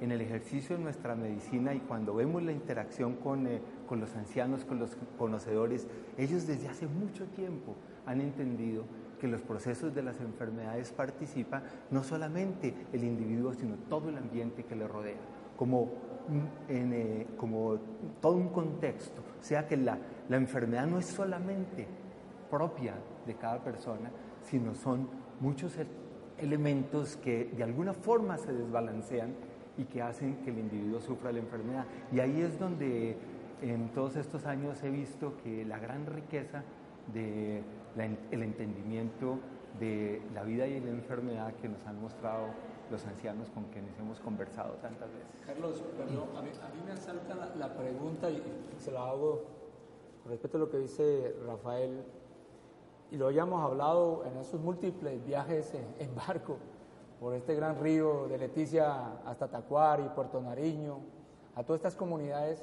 en 0.00 0.12
el 0.12 0.20
ejercicio 0.20 0.76
de 0.76 0.82
nuestra 0.82 1.14
medicina 1.14 1.74
y 1.74 1.80
cuando 1.80 2.14
vemos 2.14 2.42
la 2.42 2.52
interacción 2.52 3.14
con, 3.16 3.46
eh, 3.46 3.60
con 3.86 4.00
los 4.00 4.14
ancianos, 4.14 4.64
con 4.64 4.78
los 4.78 4.96
conocedores, 5.18 5.86
ellos 6.18 6.46
desde 6.46 6.68
hace 6.68 6.86
mucho 6.86 7.26
tiempo 7.26 7.74
han 8.06 8.20
entendido 8.20 8.84
que 9.20 9.28
los 9.28 9.42
procesos 9.42 9.94
de 9.94 10.02
las 10.02 10.20
enfermedades 10.20 10.92
participa 10.92 11.62
no 11.90 12.02
solamente 12.02 12.74
el 12.92 13.04
individuo, 13.04 13.54
sino 13.54 13.76
todo 13.88 14.08
el 14.08 14.18
ambiente 14.18 14.64
que 14.64 14.76
le 14.76 14.86
rodea, 14.86 15.16
como, 15.56 15.92
en, 16.68 16.92
eh, 16.92 17.26
como 17.36 17.78
todo 18.20 18.36
un 18.36 18.48
contexto. 18.48 19.22
O 19.40 19.42
sea 19.42 19.66
que 19.66 19.76
la, 19.76 19.98
la 20.28 20.36
enfermedad 20.36 20.86
no 20.86 20.98
es 20.98 21.06
solamente 21.06 21.86
propia 22.50 22.94
de 23.26 23.34
cada 23.34 23.62
persona, 23.62 24.10
sino 24.42 24.74
son 24.74 25.08
muchos 25.40 25.78
elementos 26.38 27.16
que 27.16 27.46
de 27.46 27.62
alguna 27.62 27.92
forma 27.94 28.36
se 28.38 28.52
desbalancean 28.52 29.34
y 29.76 29.84
que 29.84 30.02
hacen 30.02 30.36
que 30.44 30.50
el 30.50 30.58
individuo 30.58 31.00
sufra 31.00 31.32
la 31.32 31.38
enfermedad. 31.38 31.86
Y 32.12 32.20
ahí 32.20 32.40
es 32.40 32.58
donde 32.58 33.16
en 33.62 33.88
todos 33.90 34.16
estos 34.16 34.46
años 34.46 34.82
he 34.82 34.90
visto 34.90 35.36
que 35.42 35.64
la 35.64 35.78
gran 35.78 36.06
riqueza 36.06 36.62
del 37.12 37.64
el 38.30 38.42
entendimiento 38.42 39.38
de 39.78 40.22
la 40.32 40.42
vida 40.42 40.66
y 40.66 40.80
la 40.80 40.90
enfermedad 40.90 41.52
que 41.54 41.68
nos 41.68 41.84
han 41.86 42.00
mostrado 42.00 42.46
los 42.90 43.04
ancianos 43.06 43.50
con 43.50 43.64
quienes 43.64 43.98
hemos 43.98 44.20
conversado 44.20 44.74
tantas 44.74 45.08
veces. 45.12 45.40
Carlos, 45.46 45.82
perdón, 45.96 46.28
a 46.36 46.42
mí, 46.42 46.50
me 46.84 46.92
asalta 46.92 47.34
la, 47.34 47.54
la, 47.56 47.74
pregunta 47.74 48.30
y 48.30 48.42
se 48.78 48.92
la 48.92 49.08
hago 49.08 49.42
con 50.22 50.32
respecto 50.32 50.58
a 50.58 50.60
lo 50.60 50.70
que 50.70 50.78
dice 50.78 51.34
Rafael 51.46 52.04
y 53.10 53.16
lo 53.16 53.28
hayamos 53.28 53.62
hablado 53.62 54.24
en 54.26 54.36
esos 54.38 54.60
múltiples 54.60 55.24
viajes 55.24 55.72
en, 55.98 56.14
barco 56.14 56.56
por 57.24 57.32
este 57.32 57.54
gran 57.54 57.80
río 57.80 58.28
de 58.28 58.36
Leticia 58.36 59.14
hasta 59.24 59.48
Tacuari, 59.48 60.10
Puerto 60.14 60.42
Nariño, 60.42 60.98
a 61.54 61.62
todas 61.62 61.78
estas 61.78 61.96
comunidades. 61.96 62.62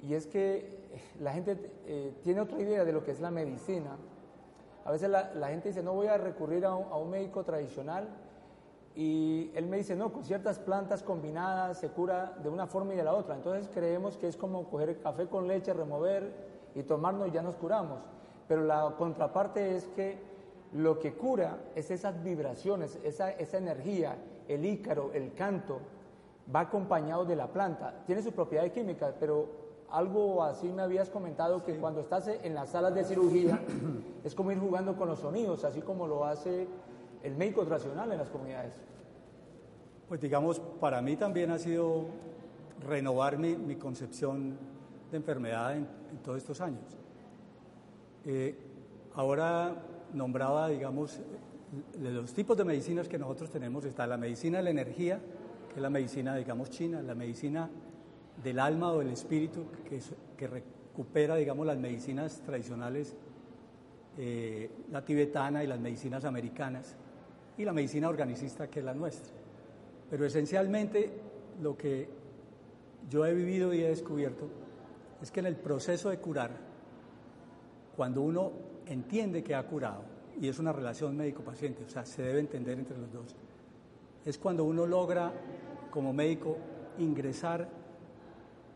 Y 0.00 0.14
es 0.14 0.28
que 0.28 0.78
la 1.18 1.32
gente 1.32 1.72
eh, 1.84 2.14
tiene 2.22 2.40
otra 2.40 2.60
idea 2.60 2.84
de 2.84 2.92
lo 2.92 3.02
que 3.02 3.10
es 3.10 3.18
la 3.18 3.32
medicina. 3.32 3.96
A 4.84 4.92
veces 4.92 5.10
la, 5.10 5.48
gente 5.48 5.70
dice, 5.70 5.82
no 5.82 5.92
voy 5.92 6.06
a 6.06 6.16
recurrir 6.16 6.64
a 6.64 6.76
un, 6.76 7.10
médico 7.10 7.42
tradicional. 7.42 8.06
Y 8.94 9.50
él 9.56 9.66
me 9.66 9.78
dice, 9.78 9.96
no, 9.96 10.12
con 10.12 10.22
ciertas 10.22 10.60
plantas 10.60 11.02
combinadas 11.02 11.78
se 11.78 11.88
cura 11.88 12.32
de 12.44 12.48
una 12.48 12.68
forma 12.68 12.94
y 12.94 12.96
de 12.96 13.02
la 13.02 13.12
otra. 13.12 13.34
Entonces 13.34 13.68
creemos 13.74 14.16
que 14.16 14.28
es 14.28 14.36
como 14.36 14.70
coger 14.70 15.00
café 15.00 15.26
con 15.26 15.48
leche, 15.48 15.72
remover 15.72 16.32
y 16.76 16.84
tomarnos 16.84 17.26
y 17.26 17.32
ya 17.32 17.42
nos 17.42 17.56
curamos. 17.56 17.98
Pero 18.46 18.62
la 18.62 18.94
contraparte 18.96 19.74
es 19.74 19.86
que 19.96 20.33
lo 20.74 20.98
que 20.98 21.14
cura 21.14 21.58
es 21.74 21.90
esas 21.90 22.22
vibraciones, 22.22 22.98
esa, 23.04 23.30
esa 23.30 23.58
energía, 23.58 24.16
el 24.48 24.66
ícaro, 24.66 25.12
el 25.14 25.32
canto, 25.32 25.80
va 26.54 26.60
acompañado 26.60 27.24
de 27.24 27.36
la 27.36 27.46
planta. 27.46 28.02
Tiene 28.06 28.22
sus 28.22 28.32
propiedades 28.32 28.72
químicas, 28.72 29.14
pero 29.18 29.48
algo 29.90 30.42
así 30.42 30.66
me 30.68 30.82
habías 30.82 31.08
comentado 31.10 31.64
que 31.64 31.76
cuando 31.76 32.00
estás 32.00 32.26
en 32.26 32.54
las 32.54 32.70
salas 32.70 32.94
de 32.94 33.04
cirugía 33.04 33.60
es 34.24 34.34
como 34.34 34.50
ir 34.50 34.58
jugando 34.58 34.96
con 34.96 35.08
los 35.08 35.20
sonidos, 35.20 35.64
así 35.64 35.80
como 35.80 36.08
lo 36.08 36.24
hace 36.24 36.66
el 37.22 37.36
médico 37.36 37.64
tradicional 37.64 38.10
en 38.10 38.18
las 38.18 38.28
comunidades. 38.28 38.74
Pues 40.08 40.20
digamos, 40.20 40.58
para 40.58 41.00
mí 41.00 41.16
también 41.16 41.52
ha 41.52 41.58
sido 41.58 42.06
renovar 42.86 43.38
mi, 43.38 43.56
mi 43.56 43.76
concepción 43.76 44.58
de 45.10 45.16
enfermedad 45.16 45.76
en 45.76 45.86
todos 46.24 46.38
estos 46.38 46.60
años. 46.60 46.98
Eh, 48.26 48.58
ahora 49.14 49.76
nombraba, 50.14 50.68
digamos, 50.68 51.20
de 51.98 52.10
los 52.10 52.32
tipos 52.32 52.56
de 52.56 52.64
medicinas 52.64 53.08
que 53.08 53.18
nosotros 53.18 53.50
tenemos, 53.50 53.84
está 53.84 54.06
la 54.06 54.16
medicina 54.16 54.58
de 54.58 54.64
la 54.64 54.70
energía, 54.70 55.20
que 55.68 55.74
es 55.76 55.82
la 55.82 55.90
medicina, 55.90 56.36
digamos, 56.36 56.70
china, 56.70 57.02
la 57.02 57.14
medicina 57.14 57.68
del 58.42 58.58
alma 58.58 58.92
o 58.92 59.00
del 59.00 59.10
espíritu, 59.10 59.66
que, 59.88 60.00
que 60.36 60.46
recupera, 60.46 61.36
digamos, 61.36 61.66
las 61.66 61.78
medicinas 61.78 62.40
tradicionales, 62.44 63.14
eh, 64.16 64.70
la 64.90 65.04
tibetana 65.04 65.64
y 65.64 65.66
las 65.66 65.80
medicinas 65.80 66.24
americanas, 66.24 66.96
y 67.58 67.64
la 67.64 67.72
medicina 67.72 68.08
organicista, 68.08 68.68
que 68.68 68.80
es 68.80 68.84
la 68.84 68.94
nuestra. 68.94 69.32
Pero 70.10 70.24
esencialmente 70.24 71.10
lo 71.60 71.76
que 71.76 72.08
yo 73.10 73.26
he 73.26 73.34
vivido 73.34 73.72
y 73.74 73.82
he 73.82 73.88
descubierto 73.88 74.48
es 75.20 75.30
que 75.30 75.40
en 75.40 75.46
el 75.46 75.56
proceso 75.56 76.10
de 76.10 76.18
curar, 76.18 76.50
cuando 77.96 78.22
uno 78.22 78.52
entiende 78.86 79.42
que 79.42 79.54
ha 79.54 79.66
curado, 79.66 80.02
y 80.40 80.48
es 80.48 80.58
una 80.58 80.72
relación 80.72 81.16
médico-paciente, 81.16 81.84
o 81.84 81.88
sea, 81.88 82.04
se 82.04 82.22
debe 82.22 82.40
entender 82.40 82.78
entre 82.78 82.98
los 82.98 83.12
dos, 83.12 83.36
es 84.24 84.38
cuando 84.38 84.64
uno 84.64 84.86
logra 84.86 85.32
como 85.90 86.12
médico 86.12 86.56
ingresar, 86.98 87.68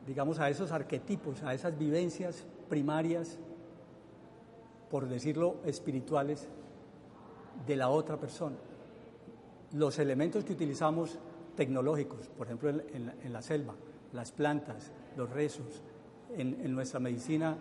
digamos, 0.07 0.39
a 0.39 0.51
esos 0.51 0.73
arquetipos, 0.73 1.43
a 1.43 1.55
esas 1.55 1.77
vivencias 1.79 2.47
primarias, 2.69 3.39
por 4.91 5.09
decirlo, 5.09 5.57
espirituales, 5.65 6.49
de 7.67 7.77
la 7.77 7.89
otra 7.89 8.19
persona. 8.19 8.57
los 9.73 9.99
elementos 9.99 10.45
que 10.45 10.53
utilizamos 10.53 11.19
tecnológicos, 11.57 12.29
por 12.29 12.47
ejemplo 12.47 12.71
en, 12.71 13.33
la 13.33 13.43
selva, 13.43 13.75
las 14.13 14.33
plantas, 14.33 14.93
los 15.17 15.29
rezos, 15.29 15.83
en, 16.37 16.59
en 16.65 16.73
nuestra 16.73 17.01
medicina, 17.01 17.59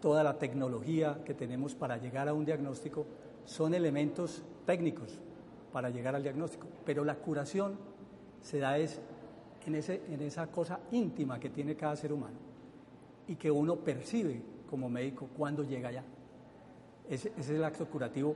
toda 0.00 0.22
la 0.22 0.38
tecnología 0.38 1.20
que 1.24 1.34
tenemos 1.34 1.74
para 1.74 1.96
llegar 1.98 2.28
a 2.28 2.34
un 2.34 2.44
diagnóstico 2.44 3.06
son 3.44 3.74
elementos 3.74 4.42
técnicos 4.66 5.18
para 5.72 5.90
llegar 5.90 6.14
al 6.14 6.22
diagnóstico, 6.22 6.66
pero 6.84 7.04
la 7.04 7.16
curación 7.16 7.78
se 8.40 8.58
da 8.58 8.78
es 8.78 9.00
en, 9.66 9.74
ese, 9.74 10.02
en 10.10 10.20
esa 10.22 10.46
cosa 10.48 10.80
íntima 10.90 11.38
que 11.38 11.50
tiene 11.50 11.76
cada 11.76 11.94
ser 11.96 12.12
humano 12.12 12.38
y 13.28 13.36
que 13.36 13.50
uno 13.50 13.76
percibe 13.76 14.42
como 14.68 14.88
médico 14.88 15.28
cuando 15.36 15.62
llega 15.62 15.90
allá. 15.90 16.04
Ese, 17.08 17.28
ese 17.30 17.40
es 17.40 17.50
el 17.50 17.64
acto 17.64 17.86
curativo 17.86 18.34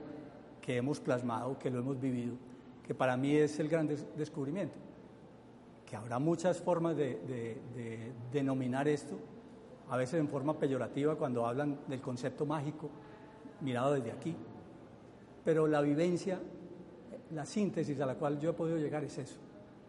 que 0.61 0.77
hemos 0.77 0.99
plasmado, 0.99 1.57
que 1.57 1.69
lo 1.69 1.79
hemos 1.79 1.99
vivido 1.99 2.35
que 2.85 2.93
para 2.93 3.17
mí 3.17 3.35
es 3.35 3.59
el 3.59 3.67
gran 3.67 3.89
descubrimiento. 4.15 4.75
Que 5.85 5.95
habrá 5.95 6.19
muchas 6.19 6.59
formas 6.59 6.95
de, 6.95 7.61
denominar 8.31 8.87
esto, 8.87 9.17
a 9.89 9.97
veces 9.97 10.19
en 10.19 10.27
forma 10.27 10.57
peyorativa 10.57 11.15
cuando 11.15 11.45
hablan 11.45 11.79
del 11.87 12.01
concepto 12.01 12.45
mágico 12.45 12.89
mirado 13.61 13.93
desde 13.93 14.11
aquí, 14.11 14.35
pero 15.43 15.67
la 15.67 15.81
vivencia, 15.81 16.39
la 17.31 17.45
síntesis 17.45 17.99
a 17.99 18.05
la 18.05 18.15
cual 18.15 18.39
yo 18.39 18.51
he 18.51 18.53
podido 18.53 18.77
llegar 18.77 19.03
es 19.03 19.17
eso, 19.17 19.39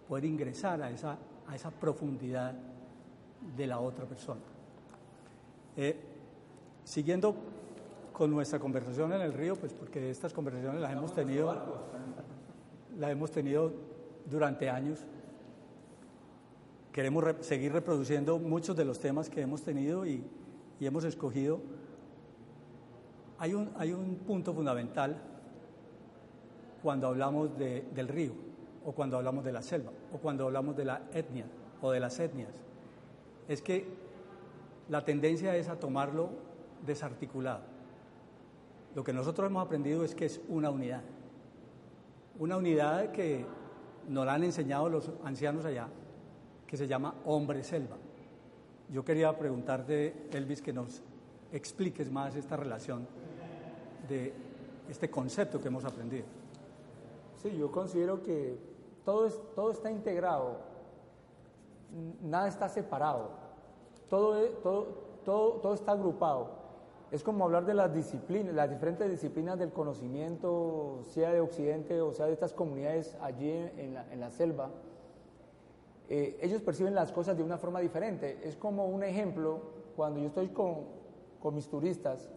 poder 0.09 0.24
ingresar 0.24 0.82
a 0.82 0.90
esa, 0.90 1.18
a 1.46 1.54
esa 1.54 1.70
profundidad 1.70 2.54
de 3.56 3.66
la 3.66 3.80
otra 3.80 4.04
persona. 4.04 4.40
Eh, 5.76 5.96
siguiendo 6.85 7.35
con 8.12 8.30
nuestra 8.30 8.59
conversación 8.59 9.12
en 9.12 9.20
el 9.20 9.32
río, 9.32 9.56
pues 9.56 9.72
porque 9.72 10.11
estas 10.11 10.32
conversaciones 10.32 10.80
las 10.80 10.92
hemos 10.92 11.12
tenido 11.12 11.54
la 12.98 13.11
hemos 13.11 13.30
tenido 13.30 13.72
durante 14.28 14.68
años. 14.68 15.04
Queremos 16.96 17.22
seguir 17.42 17.74
reproduciendo 17.74 18.38
muchos 18.38 18.74
de 18.74 18.87
los 18.87 18.98
temas 18.98 19.28
que 19.28 19.42
hemos 19.42 19.61
tenido 19.61 20.06
y, 20.06 20.24
hemos 20.80 21.04
escogido. 21.04 21.61
Hay 23.38 23.52
un, 23.52 24.16
punto 24.26 24.54
fundamental 24.54 25.18
cuando 26.82 27.09
hablamos 27.09 27.50
del 27.59 28.09
río, 28.09 28.32
o 28.82 28.92
cuando 28.92 29.18
hablamos 29.18 29.44
de 29.44 29.52
la 29.52 29.61
selva, 29.61 29.92
o 30.11 30.16
cuando 30.16 30.46
hablamos 30.46 30.74
de 30.74 30.87
la 30.87 31.02
etnia, 31.12 31.44
o 31.82 31.90
de 31.90 32.00
las 32.00 32.18
etnias. 32.18 32.54
Es 33.46 33.61
que 33.61 33.87
la 34.88 35.04
tendencia 35.04 35.54
es 35.54 35.68
a 35.68 35.78
tomarlo 35.78 36.30
desarticulado. 36.87 37.61
Lo 38.94 39.04
que 39.04 39.12
nosotros 39.12 39.50
hemos 39.50 39.66
aprendido 39.66 40.02
es 40.02 40.14
que 40.14 40.24
es 40.24 40.40
una 40.48 40.70
unidad 40.70 41.02
una 42.38 42.56
unidad 42.56 43.12
que 43.12 43.44
nos 44.09 44.26
la 44.26 44.35
han 44.35 44.44
enseñado 44.44 44.88
los 44.88 45.11
ancianos 45.24 45.64
allá, 45.64 45.88
que 46.66 46.76
se 46.76 46.87
llama 46.87 47.14
hombre 47.24 47.62
selva. 47.62 47.96
Yo 48.90 49.05
quería 49.05 49.37
preguntarte, 49.37 50.29
Elvis, 50.33 50.62
que 50.62 50.72
nos 50.72 51.02
expliques 51.52 52.11
más 52.11 52.37
esta 52.37 52.57
relación 52.57 53.07
de 54.09 54.33
este 54.88 55.11
concepto 55.11 55.61
que 55.61 55.68
hemos 55.68 55.85
aprendido. 55.85 56.24
Sí, 57.37 57.57
yo 57.57 57.70
considero 57.70 58.22
que 58.22 58.57
todo, 59.05 59.26
es, 59.26 59.40
todo 59.55 59.70
está 59.70 59.90
integrado, 59.90 60.59
nada 62.22 62.48
está 62.48 62.68
separado, 62.68 63.31
todo, 64.09 64.40
todo, 64.62 64.87
todo, 65.24 65.52
todo 65.61 65.74
está 65.74 65.92
agrupado. 65.92 66.66
Es 67.12 67.22
como 67.22 67.44
hablar 67.44 67.64
de 67.66 67.74
las 67.74 67.94
disciplinas, 67.94 68.52
las 68.55 68.68
diferentes 68.68 69.09
disciplinas 69.09 69.59
del 69.59 69.70
conocimiento, 69.70 71.00
sea 71.05 71.31
de 71.31 71.40
Occidente 71.40 72.00
o 72.00 72.12
sea 72.12 72.26
de 72.26 72.33
estas 72.33 72.52
comunidades 72.52 73.16
allí 73.20 73.50
en 73.50 74.20
la, 74.20 74.31
selva. 74.31 74.70
Eh, 76.09 76.38
ellos 76.40 76.62
perciben 76.62 76.95
las 76.95 77.12
cosas 77.12 77.37
de 77.37 77.42
una 77.42 77.59
forma 77.59 77.81
diferente. 77.81 78.40
Es 78.42 78.57
como 78.57 78.87
un 78.87 79.03
ejemplo, 79.03 79.61
cuando 79.97 80.21
yo 80.21 80.27
estoy 80.27 80.49
con, 80.49 80.85
con 81.40 81.55
mis 81.55 81.69
turistas, 81.69 82.31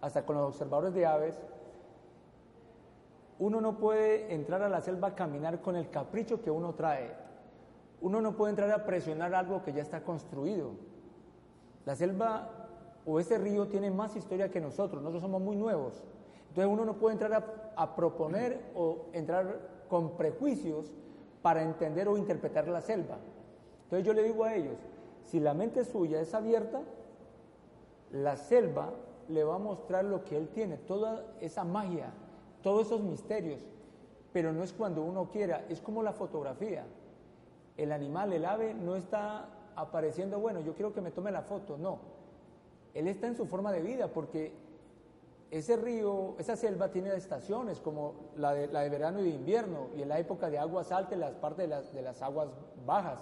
hasta 0.00 0.24
con 0.24 0.36
los 0.36 0.48
observadores 0.48 0.94
de 0.94 1.06
aves, 1.06 1.34
uno 3.38 3.60
no 3.60 3.78
puede 3.78 4.34
entrar 4.34 4.62
a 4.62 4.68
la 4.68 4.80
selva 4.80 5.08
a 5.08 5.14
caminar 5.14 5.60
con 5.60 5.76
el 5.76 5.90
capricho 5.90 6.42
que 6.42 6.50
uno 6.50 6.74
trae. 6.74 7.12
Uno 8.00 8.20
no 8.20 8.36
puede 8.36 8.50
entrar 8.50 8.70
a 8.70 8.84
presionar 8.84 9.34
algo 9.34 9.62
que 9.62 9.72
ya 9.72 9.82
está 9.82 10.02
construido. 10.02 10.72
La 11.84 11.94
selva 11.94 12.50
o 13.04 13.20
ese 13.20 13.38
río 13.38 13.68
tiene 13.68 13.90
más 13.90 14.16
historia 14.16 14.50
que 14.50 14.60
nosotros, 14.60 15.02
nosotros 15.02 15.22
somos 15.22 15.40
muy 15.40 15.56
nuevos. 15.56 16.02
Entonces 16.48 16.72
uno 16.72 16.84
no 16.84 16.94
puede 16.94 17.12
entrar 17.14 17.44
a, 17.76 17.94
proponer 17.94 18.72
o 18.74 19.06
entrar 19.12 19.60
con 19.88 20.16
prejuicios 20.16 20.92
para 21.46 21.62
entender 21.62 22.08
o 22.08 22.18
interpretar 22.18 22.66
la 22.66 22.80
selva. 22.80 23.18
Entonces 23.84 24.04
yo 24.04 24.12
le 24.14 24.24
digo 24.24 24.42
a 24.42 24.56
ellos, 24.56 24.74
si 25.26 25.38
la 25.38 25.54
mente 25.54 25.84
suya 25.84 26.20
es 26.20 26.34
abierta, 26.34 26.82
la 28.10 28.36
selva 28.36 28.90
le 29.28 29.44
va 29.44 29.54
a 29.54 29.58
mostrar 29.58 30.04
lo 30.06 30.24
que 30.24 30.36
él 30.36 30.48
tiene, 30.48 30.76
toda 30.76 31.24
esa 31.40 31.62
magia, 31.62 32.10
todos 32.64 32.88
esos 32.88 33.00
misterios, 33.00 33.60
pero 34.32 34.52
no 34.52 34.64
es 34.64 34.72
cuando 34.72 35.04
uno 35.04 35.30
quiera, 35.30 35.64
es 35.68 35.80
como 35.80 36.02
la 36.02 36.12
fotografía. 36.12 36.84
El 37.76 37.92
animal, 37.92 38.32
el 38.32 38.44
ave, 38.44 38.74
no 38.74 38.96
está 38.96 39.48
apareciendo, 39.76 40.40
bueno, 40.40 40.58
yo 40.62 40.74
quiero 40.74 40.92
que 40.92 41.00
me 41.00 41.12
tome 41.12 41.30
la 41.30 41.42
foto, 41.42 41.78
no 41.78 42.16
él 42.96 43.08
está 43.08 43.26
en 43.26 43.36
su 43.36 43.44
forma 43.44 43.72
de 43.72 43.82
vida 43.82 44.08
porque 44.08 44.52
ese 45.58 45.76
río, 45.76 46.34
esa 46.38 46.56
selva 46.56 46.90
tiene 46.90 47.14
estaciones 47.14 47.80
como 47.80 48.30
la 48.36 48.52
de, 48.52 48.68
la 48.68 48.80
de 48.80 48.90
verano 48.90 49.20
y 49.20 49.24
de 49.24 49.30
invierno 49.30 49.88
y 49.96 50.02
en 50.02 50.08
la 50.08 50.18
época 50.18 50.50
de 50.50 50.58
aguas 50.58 50.92
altas, 50.92 51.18
las 51.18 51.34
partes 51.34 51.68
de 51.68 51.68
las, 51.68 51.92
de 51.92 52.02
las 52.02 52.22
aguas 52.22 52.48
bajas. 52.84 53.18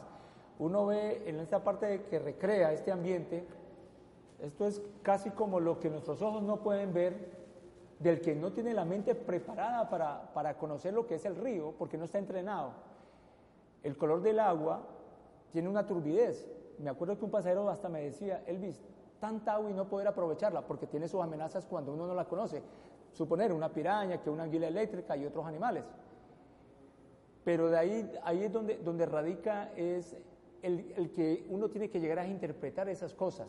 Uno 0.59 0.87
ve 0.87 1.23
en 1.27 1.41
esta 1.41 1.63
parte 1.63 2.05
que 2.05 2.19
recrea 2.19 2.73
este 2.73 2.93
ambiente, 2.93 3.47
esto 4.41 4.67
es 4.67 4.81
casi 5.03 5.31
como 5.31 5.61
lo 5.61 5.79
que 5.81 5.91
nuestros 5.91 6.23
ojos 6.23 6.43
no 6.43 6.61
pueden 6.61 6.93
ver 6.93 7.45
del 7.99 8.21
que 8.21 8.35
no 8.35 8.53
tiene 8.53 8.75
la 8.75 8.85
mente 8.85 9.15
preparada 9.15 9.89
para, 9.89 10.33
para 10.35 10.59
conocer 10.59 10.93
lo 10.93 11.07
que 11.07 11.15
es 11.15 11.25
el 11.25 11.37
río 11.37 11.75
porque 11.79 11.97
no 11.97 12.05
está 12.05 12.19
entrenado. 12.19 12.73
El 13.83 13.97
color 13.97 14.23
del 14.23 14.41
agua 14.41 14.83
tiene 15.53 15.69
una 15.69 15.87
turbidez. 15.87 16.47
Me 16.79 16.91
acuerdo 16.91 17.19
que 17.19 17.25
un 17.25 17.31
pasajero 17.31 17.69
hasta 17.69 17.89
me 17.89 18.03
decía, 18.03 18.43
Elvis, 18.47 18.83
tanta 19.25 19.59
y 19.71 19.73
no 19.73 19.89
poder 19.89 20.07
aprovecharla 20.07 20.61
porque 20.67 20.87
tiene 20.87 21.09
sus 21.09 21.23
amenazas 21.23 21.65
cuando 21.65 21.95
uno 21.95 22.07
no 22.07 22.15
la 22.15 22.27
conoce. 22.27 22.63
Suponer 23.15 23.55
una 23.55 23.71
piraña, 23.71 24.21
que 24.21 24.29
una 24.29 24.43
anguila 24.43 24.69
eléctrica 24.69 25.17
y 25.17 25.25
otros 25.25 25.47
animales. 25.47 25.83
Pero 27.43 27.71
de 27.71 27.79
ahí, 27.79 28.13
ahí 28.23 28.45
es 28.45 28.53
donde, 28.53 28.77
donde 28.77 29.07
radica 29.07 29.73
es 29.77 30.15
el, 30.61 30.93
el 30.95 31.11
que 31.11 31.47
uno 31.49 31.71
tiene 31.71 31.89
que 31.89 32.01
llegar 32.01 32.19
a 32.19 32.27
interpretar 32.27 32.87
esas 32.91 33.15
cosas. 33.15 33.49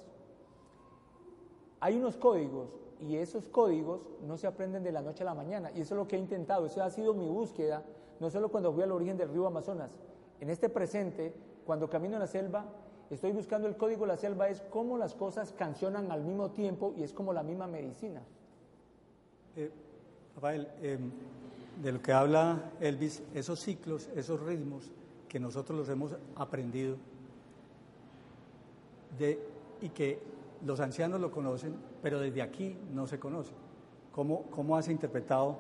Hay 1.82 1.98
unos 1.98 2.16
códigos 2.16 2.70
y 3.02 3.18
esos 3.18 3.50
códigos 3.50 4.00
no 4.26 4.38
se 4.38 4.48
aprenden 4.48 4.82
de 4.82 4.94
la 4.94 5.02
noche 5.02 5.24
a 5.24 5.26
la 5.26 5.34
mañana. 5.34 5.72
Y 5.76 5.82
eso 5.82 5.96
es 5.96 5.98
lo 5.98 6.08
que 6.08 6.16
he 6.16 6.20
intentado, 6.20 6.68
eso 6.68 6.82
ha 6.82 6.90
sido 6.90 7.14
mi 7.14 7.28
búsqueda, 7.28 7.84
no 8.22 8.30
solo 8.30 8.48
cuando 8.48 8.72
fui 8.72 8.84
al 8.84 8.94
origen 8.94 9.18
del 9.18 9.28
río 9.28 9.46
Amazonas, 9.46 10.00
en 10.40 10.50
este 10.50 10.70
presente, 10.70 11.34
cuando 11.66 11.90
camino 11.90 12.14
en 12.14 12.22
la 12.22 12.28
selva, 12.28 12.64
Estoy 13.10 13.32
buscando 13.32 13.68
el 13.68 13.78
código 13.78 14.02
de 14.02 14.08
la 14.08 14.18
selva, 14.18 14.50
es 14.50 14.62
cómo 14.70 14.98
las 14.98 15.14
cosas 15.14 15.54
cancionan 15.54 16.12
al 16.12 16.24
mismo 16.24 16.50
tiempo 16.52 16.94
y 16.98 17.04
es 17.04 17.14
como 17.14 17.34
la 17.34 17.44
misma 17.44 17.68
medicina. 17.68 18.22
Eh, 19.56 19.72
Rafael, 20.36 20.68
em, 20.82 21.12
de 21.82 21.92
lo 21.92 22.02
que 22.02 22.12
habla 22.12 22.72
Elvis, 22.80 23.22
esos 23.34 23.60
ciclos, 23.60 24.10
esos 24.16 24.42
ritmos 24.42 24.92
que 25.30 25.40
nosotros 25.40 25.78
los 25.78 25.90
hemos 25.90 26.16
aprendido 26.36 26.98
y 29.82 29.90
que 29.90 30.20
los 30.66 30.80
ancianos 30.80 31.22
lo 31.22 31.32
conocen, 31.32 31.76
pero 32.02 32.20
desde 32.20 32.42
aquí 32.42 32.76
no 32.94 33.08
se 33.08 33.20
conoce. 33.20 33.52
¿Cómo, 34.12 34.44
cómo 34.44 34.78
has 34.78 34.88
interpretado, 34.88 35.58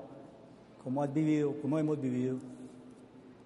cómo 0.84 1.03
has 1.03 1.13
vivido, 1.13 1.55
cómo 1.62 1.77
hemos 1.77 1.99
vivido 1.99 2.38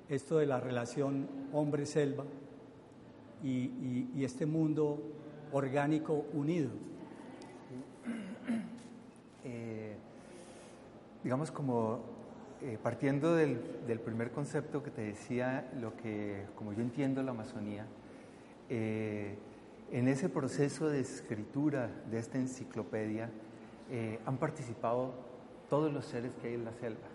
esto 0.07 0.37
de 0.37 0.45
la 0.45 0.59
relación 0.59 1.27
hombre-selva? 1.51 2.23
Y, 3.43 4.23
este 4.23 4.45
mundo 4.45 5.01
orgánico 5.51 6.25
unido. 6.33 6.69
Eh, 9.45 9.95
digamos 11.23 11.51
como 11.51 12.01
eh, 12.61 12.77
partiendo 12.81 13.35
del, 13.35 13.57
primer 14.03 14.31
concepto 14.31 14.83
que 14.83 14.91
te 14.91 15.01
decía, 15.01 15.71
lo 15.79 15.95
que, 15.95 16.45
como 16.55 16.73
yo 16.73 16.81
entiendo 16.81 17.23
la 17.23 17.31
Amazonía, 17.31 17.85
eh, 18.69 19.37
en 19.91 20.07
ese 20.07 20.29
proceso 20.29 20.89
de 20.89 20.99
escritura 20.99 21.89
de 22.11 22.19
esta 22.19 22.37
enciclopedia 22.37 23.29
han 24.23 24.37
participado 24.37 25.15
todos 25.67 25.91
los 25.91 26.05
seres 26.05 26.35
que 26.35 26.49
hay 26.49 26.53
en 26.53 26.65
la 26.65 26.73
selva, 26.73 27.07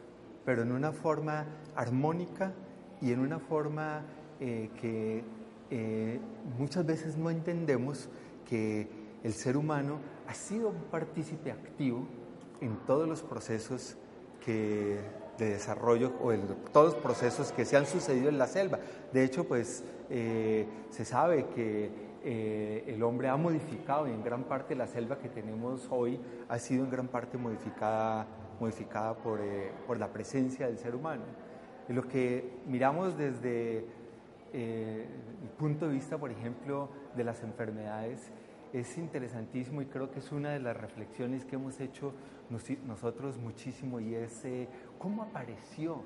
pero 0.45 0.63
en 0.63 0.73
una 0.73 0.91
forma 0.91 1.47
armónica 1.77 2.53
y 3.01 3.13
en 3.13 3.21
una 3.21 3.39
forma 3.39 4.03
que 4.41 5.23
eh, 5.71 6.21
muchas 6.59 6.85
veces 6.87 7.17
no 7.17 7.31
entendemos 7.31 8.09
que 8.49 8.89
el 9.23 9.33
ser 9.33 9.57
humano 9.57 9.99
ha 10.27 10.35
sido 10.35 10.69
un 10.69 10.83
partícipe 10.91 11.51
activo 11.51 12.07
en 12.61 12.77
todos 12.87 13.09
los 13.09 13.23
procesos 13.23 13.97
que 14.45 14.99
de 15.39 15.51
desarrollo 15.51 16.13
o 16.23 16.31
de 16.31 16.39
todos 16.73 16.95
los 16.95 17.03
procesos 17.03 17.53
que 17.53 17.65
se 17.65 17.77
han 17.77 17.87
sucedido 17.87 18.29
en 18.29 18.39
la 18.39 18.47
selva. 18.47 18.79
De 19.13 19.25
hecho, 19.25 19.45
pues 19.45 19.83
eh, 20.11 20.67
se 20.91 21.05
sabe 21.05 21.47
que 21.55 21.91
eh, 22.25 22.85
el 22.87 23.03
hombre 23.03 23.29
ha 23.29 23.37
modificado 23.37 24.09
y 24.09 24.13
en 24.13 24.23
gran 24.23 24.45
parte 24.45 24.75
la 24.75 24.87
selva 24.87 25.19
que 25.19 25.29
tenemos 25.29 25.87
hoy 25.91 26.21
ha 26.49 26.59
sido 26.59 26.85
en 26.85 26.91
gran 26.91 27.09
parte 27.09 27.37
modificada, 27.37 28.27
modificada 28.61 29.15
por, 29.15 29.41
eh, 29.41 29.73
por 29.87 29.99
la 29.99 30.09
presencia 30.09 30.67
del 30.67 30.79
ser 30.79 30.95
humano. 30.95 31.23
Y 31.89 31.93
lo 31.93 32.07
que 32.09 32.61
miramos 32.67 33.19
desde 33.19 33.85
el 34.55 35.49
punto 35.59 35.89
de 35.89 35.95
vista, 35.95 36.17
por 36.17 36.31
ejemplo, 36.31 36.89
de 37.17 37.25
las 37.25 37.43
enfermedades, 37.43 38.33
es 38.73 38.99
interesantísimo 38.99 39.83
y 39.83 39.87
creo 39.87 40.11
que 40.11 40.19
es 40.19 40.33
una 40.33 40.51
de 40.51 40.61
las 40.61 40.77
reflexiones 40.77 41.45
que 41.45 41.57
hemos 41.57 41.81
hecho 41.81 42.13
nosotros 42.87 43.39
muchísimo 43.39 44.01
y 44.01 44.15
es 44.15 44.45
eh, 44.45 44.69
cómo 44.99 45.23
apareció 45.23 46.03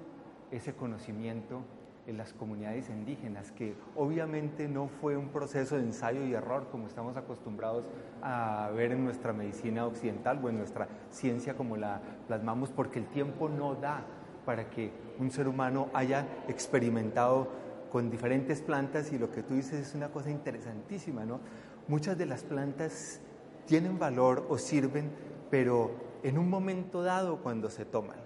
ese 0.50 0.74
conocimiento 0.74 1.62
en 2.06 2.16
las 2.16 2.32
comunidades 2.32 2.88
indígenas, 2.88 3.52
que 3.52 3.74
obviamente 3.94 4.66
no 4.66 4.88
fue 4.88 5.16
un 5.16 5.28
proceso 5.28 5.76
de 5.76 5.82
ensayo 5.82 6.24
y 6.24 6.32
error 6.32 6.68
como 6.70 6.87
estamos 6.87 7.16
acostumbrados 7.18 7.87
a 8.22 8.70
ver 8.74 8.92
en 8.92 9.04
nuestra 9.04 9.34
medicina 9.34 9.87
occidental 9.87 10.40
o 10.42 10.48
en 10.48 10.56
nuestra 10.56 10.88
ciencia 11.11 11.54
como 11.54 11.76
la 11.76 12.00
plasmamos, 12.26 12.70
porque 12.70 12.98
el 12.98 13.06
tiempo 13.06 13.50
no 13.50 13.74
da 13.74 14.04
para 14.46 14.70
que 14.70 14.90
un 15.18 15.30
ser 15.30 15.48
humano 15.48 15.88
haya 15.92 16.26
experimentado 16.48 17.48
con 17.90 18.11
diferentes 18.11 18.61
plantas 18.61 19.12
y 19.12 19.18
lo 19.18 19.31
que 19.31 19.42
tú 19.42 19.55
dices 19.55 19.88
es 19.88 19.94
una 19.94 20.09
cosa 20.09 20.31
interesantísima, 20.31 21.24
¿no? 21.24 21.40
Muchas 21.88 22.18
de 22.18 22.27
las 22.27 22.42
plantas 22.42 23.20
tienen 23.66 23.98
valor 23.98 24.46
o 24.48 24.59
sirven, 24.59 25.11
pero 25.51 25.90
en 26.22 26.38
un 26.38 26.51
momento 26.51 27.03
dado 27.03 27.38
cuando 27.38 27.70
se 27.70 27.85
toman. 27.85 28.18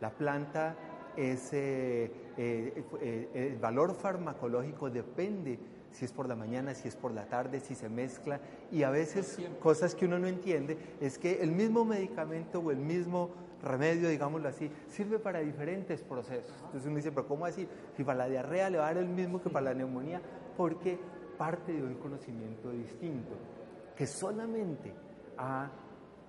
La 0.00 0.10
planta, 0.10 0.76
es, 1.16 1.52
eh, 1.52 2.10
eh, 2.36 2.84
eh, 3.00 3.50
el 3.52 3.58
valor 3.58 3.94
farmacológico 3.94 4.90
depende 4.90 5.58
si 5.90 6.06
es 6.06 6.12
por 6.12 6.26
la 6.26 6.34
mañana, 6.34 6.74
si 6.74 6.88
es 6.88 6.96
por 6.96 7.12
la 7.12 7.26
tarde, 7.26 7.60
si 7.60 7.74
se 7.74 7.88
mezcla. 7.88 8.40
Y 8.70 8.82
a 8.82 8.90
veces 8.90 9.38
cosas 9.60 9.94
que 9.94 10.06
uno 10.06 10.18
no 10.18 10.26
entiende 10.26 10.78
es 11.00 11.18
que 11.18 11.42
el 11.42 11.52
mismo 11.52 11.84
medicamento 11.84 12.60
o 12.60 12.70
el 12.70 12.78
mismo 12.78 13.30
remedio, 13.62 14.08
digámoslo 14.08 14.48
así, 14.48 14.70
sirve 14.88 15.18
para 15.18 15.40
diferentes 15.40 16.02
procesos. 16.02 16.54
Entonces 16.64 16.86
uno 16.86 16.96
dice, 16.96 17.12
pero 17.12 17.26
¿cómo 17.26 17.46
así? 17.46 17.68
Si 17.96 18.04
para 18.04 18.18
la 18.18 18.28
diarrea 18.28 18.70
le 18.70 18.78
va 18.78 18.88
a 18.88 18.94
dar 18.94 19.02
el 19.02 19.08
mismo 19.08 19.42
que 19.42 19.50
para 19.50 19.66
la 19.66 19.74
neumonía, 19.74 20.20
porque 20.56 20.98
parte 21.38 21.72
de 21.72 21.82
un 21.82 21.94
conocimiento 21.94 22.70
distinto, 22.70 23.32
que 23.96 24.06
solamente 24.06 24.92
ha 25.38 25.70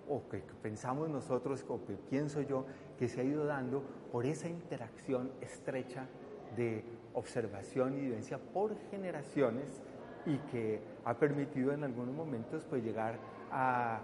o 0.09 0.27
que 0.27 0.39
pensamos 0.61 1.09
nosotros, 1.09 1.63
o 1.69 1.83
que 1.85 1.93
pienso 1.93 2.41
yo, 2.41 2.65
que 2.97 3.07
se 3.07 3.21
ha 3.21 3.23
ido 3.23 3.45
dando 3.45 3.83
por 4.11 4.25
esa 4.25 4.49
interacción 4.49 5.31
estrecha 5.41 6.07
de 6.55 6.83
observación 7.13 7.97
y 7.97 8.01
vivencia 8.01 8.37
por 8.37 8.75
generaciones 8.91 9.81
y 10.25 10.37
que 10.51 10.81
ha 11.05 11.13
permitido 11.15 11.73
en 11.73 11.83
algunos 11.83 12.13
momentos 12.13 12.65
pues 12.69 12.83
llegar 12.83 13.17
a, 13.51 14.01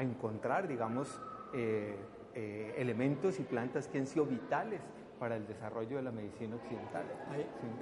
encontrar, 0.00 0.66
digamos, 0.66 1.20
eh, 1.54 1.96
eh, 2.34 2.74
elementos 2.78 3.38
y 3.38 3.42
plantas 3.42 3.88
que 3.88 3.98
han 3.98 4.06
sido 4.06 4.26
vitales 4.26 4.80
para 5.18 5.36
el 5.36 5.46
desarrollo 5.46 5.96
de 5.96 6.02
la 6.02 6.10
medicina 6.10 6.56
occidental. 6.56 7.04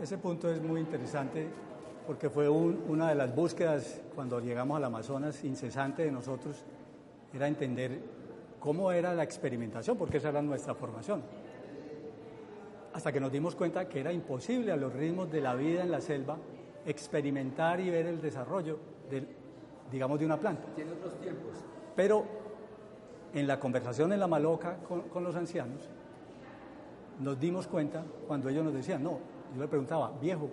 Ese 0.03 0.19
punto 0.19 0.51
es 0.51 0.61
muy 0.61 0.81
interesante 0.81 1.47
porque 2.07 2.29
fue 2.29 2.49
una 2.49 3.09
de 3.09 3.15
las 3.15 3.35
búsquedas 3.35 4.03
cuando 4.15 4.41
llegamos 4.41 4.77
al 4.77 4.85
Amazonas 4.85 5.43
incesante 5.45 6.03
de 6.05 6.11
nosotros 6.11 6.65
era 7.33 7.47
entender 7.47 7.99
cómo 8.59 8.93
era 8.93 9.15
la 9.15 9.23
experimentación, 9.23 9.97
porque 9.97 10.19
esa 10.19 10.31
era 10.31 10.43
nuestra 10.43 10.75
formación. 10.75 11.23
Hasta 12.93 13.13
que 13.13 13.21
nos 13.21 13.31
dimos 13.31 13.55
cuenta 13.55 13.89
que 13.89 14.01
era 14.01 14.13
imposible 14.13 14.73
a 14.73 14.77
los 14.77 14.93
ritmos 14.93 15.31
de 15.31 15.41
la 15.41 15.55
vida 15.55 15.83
en 15.83 15.91
la 15.91 16.01
selva 16.01 16.37
experimentar 16.85 17.81
y 17.81 17.91
ver 17.91 18.07
el 18.07 18.21
desarrollo, 18.21 18.79
del, 19.09 19.27
digamos, 19.91 20.19
de 20.19 20.27
una 20.27 20.39
planta. 20.39 20.67
Tiene 20.75 20.93
otros 20.93 21.21
tiempos. 21.21 21.53
Pero 21.95 22.25
en 23.35 23.47
la 23.47 23.61
conversación 23.61 24.12
en 24.12 24.21
la 24.21 24.27
maloca 24.27 24.79
con, 24.79 25.25
los 25.25 25.37
ancianos, 25.37 25.88
nos 27.21 27.38
dimos 27.38 27.66
cuenta 27.66 28.05
cuando 28.27 28.49
ellos 28.49 28.64
nos 28.64 28.75
decían, 28.75 29.03
no, 29.03 29.19
yo 29.55 29.61
le 29.61 29.69
preguntaba, 29.69 30.12
viejo, 30.21 30.49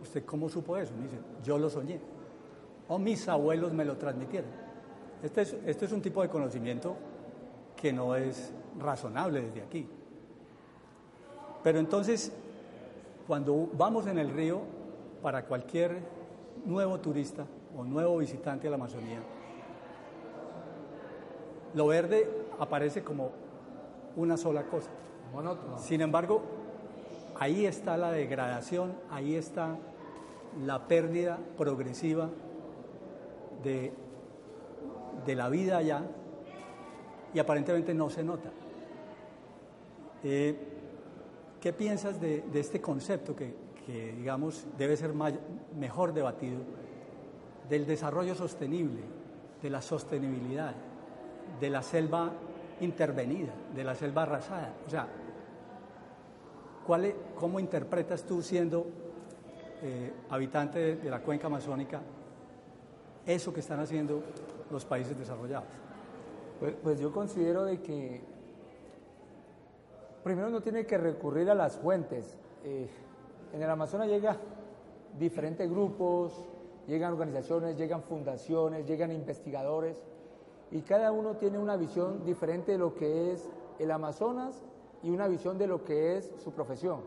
¿usted 0.00 0.24
cómo 0.24 0.48
supo 0.48 0.76
eso? 0.76 0.92
Me 0.96 1.04
dice, 1.04 1.18
yo 1.44 1.58
lo 1.58 1.68
soñé. 1.68 2.00
O 2.88 2.98
mis 2.98 3.28
abuelos 3.28 3.72
me 3.72 3.84
lo 3.84 3.96
transmitieron. 3.96 4.50
Este 5.22 5.42
es, 5.42 5.56
este 5.66 5.84
es 5.84 5.92
un 5.92 6.02
tipo 6.02 6.22
de 6.22 6.28
conocimiento 6.28 6.96
que 7.76 7.92
no 7.92 8.14
es 8.14 8.52
razonable 8.78 9.42
desde 9.42 9.62
aquí. 9.62 9.88
Pero 11.62 11.78
entonces, 11.78 12.32
cuando 13.26 13.68
vamos 13.74 14.06
en 14.06 14.18
el 14.18 14.30
río, 14.30 14.60
para 15.22 15.44
cualquier 15.44 16.00
nuevo 16.64 16.98
turista 16.98 17.46
o 17.76 17.84
nuevo 17.84 18.18
visitante 18.18 18.66
a 18.66 18.70
la 18.70 18.76
Amazonía, 18.76 19.20
lo 21.74 21.86
verde 21.86 22.28
aparece 22.58 23.02
como 23.02 23.30
una 24.16 24.36
sola 24.36 24.64
cosa. 24.64 24.90
Sin 25.78 26.00
embargo, 26.00 26.42
ahí 27.38 27.66
está 27.66 27.96
la 27.96 28.12
degradación, 28.12 28.94
ahí 29.10 29.34
está 29.34 29.78
la 30.64 30.86
pérdida 30.86 31.38
progresiva 31.56 32.28
de 33.62 33.92
de 35.26 35.34
la 35.34 35.48
vida 35.48 35.78
allá 35.78 36.02
y 37.34 37.38
aparentemente 37.38 37.94
no 37.94 38.10
se 38.10 38.24
nota. 38.24 38.50
Eh, 40.24 40.56
¿Qué 41.60 41.72
piensas 41.72 42.20
de, 42.20 42.44
este 42.54 42.80
concepto 42.80 43.36
que, 43.36 43.54
digamos, 44.16 44.66
debe 44.76 44.96
ser 44.96 45.12
mejor 45.78 46.12
debatido 46.12 46.58
del 47.68 47.86
desarrollo 47.86 48.34
sostenible, 48.34 49.00
de 49.62 49.70
la 49.70 49.80
sostenibilidad, 49.80 50.74
de 51.60 51.70
la 51.70 51.82
selva 51.82 52.30
intervenida, 52.80 53.52
de 53.74 53.84
la 53.84 53.94
selva 53.94 54.22
arrasada? 54.22 54.72
O 54.86 54.90
sea, 54.90 55.06
¿cuál 56.86 57.14
¿cómo 57.36 57.60
interpretas 57.60 58.24
tú 58.24 58.42
siendo 58.42 58.86
eh, 59.82 60.12
habitante 60.30 60.96
de 60.96 61.10
la 61.10 61.20
cuenca 61.20 61.46
amazónica 61.46 62.00
eso 63.26 63.52
que 63.52 63.60
están 63.60 63.80
haciendo 63.80 64.22
los 64.70 64.84
países 64.84 65.18
desarrollados? 65.18 65.68
Pues, 66.60 66.74
pues, 66.82 67.00
yo 67.00 67.12
considero 67.12 67.64
de 67.64 67.80
que 67.80 68.20
primero 70.22 70.48
uno 70.48 70.60
tiene 70.60 70.86
que 70.86 70.96
recurrir 70.96 71.50
a 71.50 71.54
las 71.54 71.76
fuentes. 71.76 72.38
Eh, 72.64 72.88
en 73.52 73.62
el 73.62 73.68
Amazonas 73.68 74.08
llega 74.08 74.36
diferentes 75.18 75.68
grupos, 75.68 76.32
llegan 76.86 77.12
organizaciones, 77.12 77.76
llegan 77.76 78.02
fundaciones, 78.02 78.86
llegan 78.86 79.10
investigadores 79.10 79.96
y 80.72 80.80
cada 80.80 81.12
uno 81.12 81.36
tiene 81.36 81.58
una 81.58 81.76
visión 81.76 82.24
diferente 82.24 82.72
de 82.72 82.78
lo 82.78 82.94
que 82.94 83.32
es 83.32 83.48
el 83.78 83.90
Amazonas 83.90 84.64
y 85.02 85.10
una 85.10 85.28
visión 85.28 85.58
de 85.58 85.66
lo 85.66 85.84
que 85.84 86.16
es 86.16 86.32
su 86.42 86.52
profesión. 86.52 87.00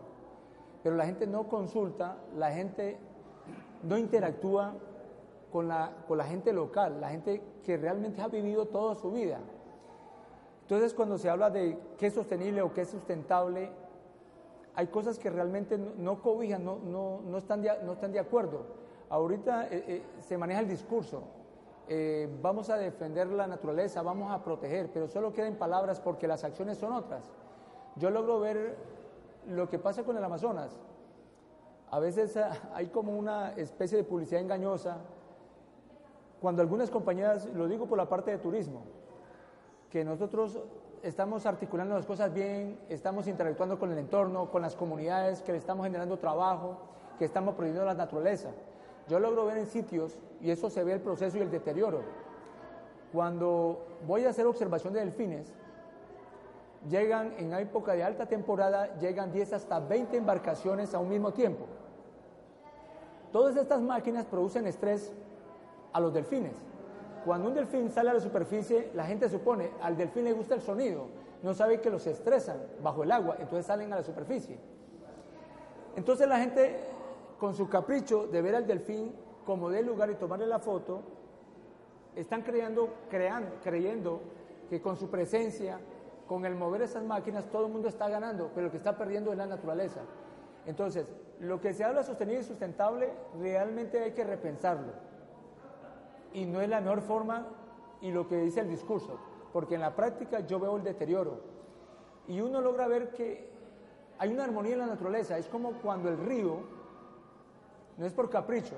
Pero 0.84 0.95
la 0.95 1.06
gente 1.06 1.25
no 1.25 1.49
consulta, 1.49 2.17
la 2.38 2.51
gente 2.51 2.97
no 3.82 3.97
interactúa 3.97 4.75
con 5.51 5.67
la, 5.67 5.91
con 6.08 6.19
la 6.19 6.25
gente 6.25 6.54
local, 6.54 7.01
la 7.01 7.10
gente 7.10 7.41
que 7.63 7.75
realmente 7.75 8.21
ha 8.21 8.28
vivido 8.28 8.67
toda 8.67 8.93
su 8.93 9.12
vida. 9.12 9.39
Entonces, 10.62 10.93
cuando 10.93 11.17
se 11.17 11.30
habla 11.30 11.49
de 11.49 11.80
qué 11.97 12.08
es 12.08 12.13
sostenible 12.13 12.62
o 12.62 12.71
qué 12.71 12.82
es 12.82 12.89
sustentable, 12.89 13.71
hay 14.75 14.88
cosas 14.88 15.17
que 15.17 15.32
realmente 15.32 15.78
no, 15.78 16.21
cobijan, 16.21 16.63
no, 16.63 16.78
no, 16.78 17.21
no, 17.25 17.38
están 17.38 17.63
de, 17.63 17.71
no 17.84 17.93
están 17.93 18.12
de 18.12 18.19
acuerdo. 18.19 18.65
Ahorita 19.10 19.67
eh, 19.67 19.84
eh, 19.88 20.04
se 20.19 20.38
maneja 20.38 20.60
el 20.60 20.67
discurso, 20.67 21.23
eh, 21.87 22.29
vamos 22.41 22.69
a 22.69 22.77
defender 22.77 23.27
la 23.27 23.47
naturaleza, 23.47 24.01
vamos 24.01 24.31
a 24.31 24.43
proteger, 24.43 24.89
pero 24.91 25.07
solo 25.07 25.33
quedan 25.33 25.55
palabras 25.55 25.99
porque 25.99 26.27
las 26.27 26.43
acciones 26.43 26.77
son 26.77 26.93
otras. 26.93 27.23
Yo 27.95 28.09
logro 28.09 28.39
ver 28.39 28.75
lo 29.47 29.69
que 29.69 29.79
pasa 29.79 30.03
con 30.03 30.17
el 30.17 30.23
Amazonas. 30.23 30.79
A 31.91 31.99
veces 31.99 32.38
hay 32.73 32.88
como 32.88 33.17
una 33.17 33.53
especie 33.53 33.97
de 33.97 34.03
publicidad 34.03 34.41
engañosa 34.41 34.97
cuando 36.41 36.61
algunas 36.61 36.89
compañías, 36.91 37.45
lo 37.53 37.67
digo 37.67 37.86
por 37.86 37.97
la 37.97 38.09
parte 38.09 38.31
de 38.31 38.38
turismo, 38.38 38.83
que 39.89 40.03
nosotros 40.03 40.59
estamos 41.03 41.45
articulando 41.45 41.95
las 41.95 42.05
cosas 42.05 42.33
bien, 42.33 42.79
estamos 42.89 43.27
interactuando 43.27 43.79
con 43.79 43.91
el 43.91 43.97
entorno, 43.97 44.49
con 44.49 44.61
las 44.61 44.75
comunidades, 44.75 45.41
que 45.41 45.51
le 45.51 45.59
estamos 45.59 45.86
generando 45.86 46.17
trabajo, 46.17 46.77
que 47.17 47.25
estamos 47.25 47.55
prohibiendo 47.55 47.86
la 47.86 47.93
naturaleza. 47.93 48.49
Yo 49.08 49.20
logro 49.20 49.45
ver 49.45 49.58
en 49.58 49.68
sitios, 49.68 50.16
y 50.41 50.51
eso 50.51 50.70
se 50.70 50.84
ve 50.84 50.93
el 50.93 51.01
proceso 51.01 51.38
y 51.38 51.41
el 51.41 51.51
deterioro, 51.51 52.01
cuando 53.14 53.86
voy 54.06 54.26
a 54.26 54.30
hacer 54.30 54.45
observación 54.45 54.93
de 54.93 54.99
delfines, 54.99 55.53
llegan 56.89 57.34
en 57.38 57.53
época 57.53 57.93
de 57.93 58.03
alta 58.03 58.26
temporada, 58.26 58.97
llegan 58.99 59.32
10 59.32 59.53
hasta 59.53 59.80
20 59.80 60.18
embarcaciones 60.18 60.93
a 60.93 60.99
un 60.99 61.10
mismo 61.10 61.32
tiempo. 61.32 61.66
Todas 63.32 63.56
estas 63.56 63.82
máquinas 63.82 64.26
producen 64.26 64.68
estrés 64.68 65.12
a 65.93 65.99
los 65.99 66.14
delfines. 66.14 66.53
Cuando 67.26 67.47
un 67.47 67.56
delfín 67.56 67.89
sale 67.89 68.12
a 68.12 68.14
la 68.14 68.20
superficie, 68.20 68.91
la 68.93 69.06
gente 69.06 69.30
supone, 69.30 69.72
al 69.82 69.97
delfín 69.97 70.26
le 70.26 70.34
gusta 70.34 70.56
el 70.56 70.62
sonido, 70.62 71.08
no 71.41 71.53
sabe 71.53 71.82
que 71.82 71.89
los 71.89 72.06
estresan 72.08 72.58
bajo 72.84 73.03
el 73.03 73.12
agua, 73.12 73.38
entonces 73.39 73.66
salen 73.66 73.91
a 73.93 73.97
la 73.97 74.03
superficie. 74.03 74.58
Entonces 75.95 76.28
la 76.28 76.39
gente, 76.39 76.80
con 77.45 77.53
su 77.53 77.69
capricho 77.69 78.25
de 78.25 78.41
ver 78.41 78.55
al 78.55 78.65
delfín 78.65 79.13
como 79.45 79.69
de 79.69 79.83
lugar 79.83 80.09
y 80.09 80.15
tomarle 80.15 80.47
la 80.47 80.57
foto, 80.57 81.03
están 82.15 82.41
creando, 82.41 82.89
creyendo 83.61 84.19
que 84.67 84.81
con 84.81 84.97
su 84.97 85.11
presencia, 85.11 85.79
con 86.27 86.43
el 86.43 86.55
mover 86.55 86.81
esas 86.81 87.03
máquinas, 87.03 87.45
todo 87.51 87.67
el 87.67 87.71
mundo 87.71 87.87
está 87.87 88.09
ganando, 88.09 88.49
pero 88.55 88.65
lo 88.65 88.71
que 88.71 88.77
está 88.77 88.97
perdiendo 88.97 89.31
es 89.31 89.37
la 89.37 89.45
naturaleza. 89.45 90.01
Entonces, 90.65 91.13
lo 91.39 91.61
que 91.61 91.75
se 91.75 91.83
habla 91.83 92.01
sostenible 92.01 92.41
y 92.41 92.45
sustentable, 92.45 93.13
realmente 93.39 93.99
hay 93.99 94.13
que 94.13 94.23
repensarlo. 94.23 94.93
Y 96.33 96.45
no 96.45 96.61
es 96.61 96.69
la 96.69 96.81
mejor 96.81 97.01
forma 97.01 97.45
y 98.01 98.09
lo 98.11 98.27
que 98.27 98.37
dice 98.37 98.61
el 98.61 98.69
discurso, 98.69 99.19
porque 99.53 99.75
en 99.75 99.81
la 99.81 99.95
práctica 99.95 100.39
yo 100.39 100.59
veo 100.59 100.77
el 100.77 100.83
deterioro. 100.83 101.41
Y 102.27 102.41
uno 102.41 102.59
logra 102.59 102.87
ver 102.87 103.11
que 103.11 103.51
hay 104.17 104.33
una 104.33 104.45
armonía 104.45 104.73
en 104.73 104.79
la 104.79 104.87
naturaleza, 104.87 105.37
es 105.37 105.47
como 105.47 105.73
cuando 105.73 106.09
el 106.09 106.17
río, 106.17 106.84
no 107.97 108.05
es 108.05 108.13
por 108.13 108.29
capricho, 108.29 108.75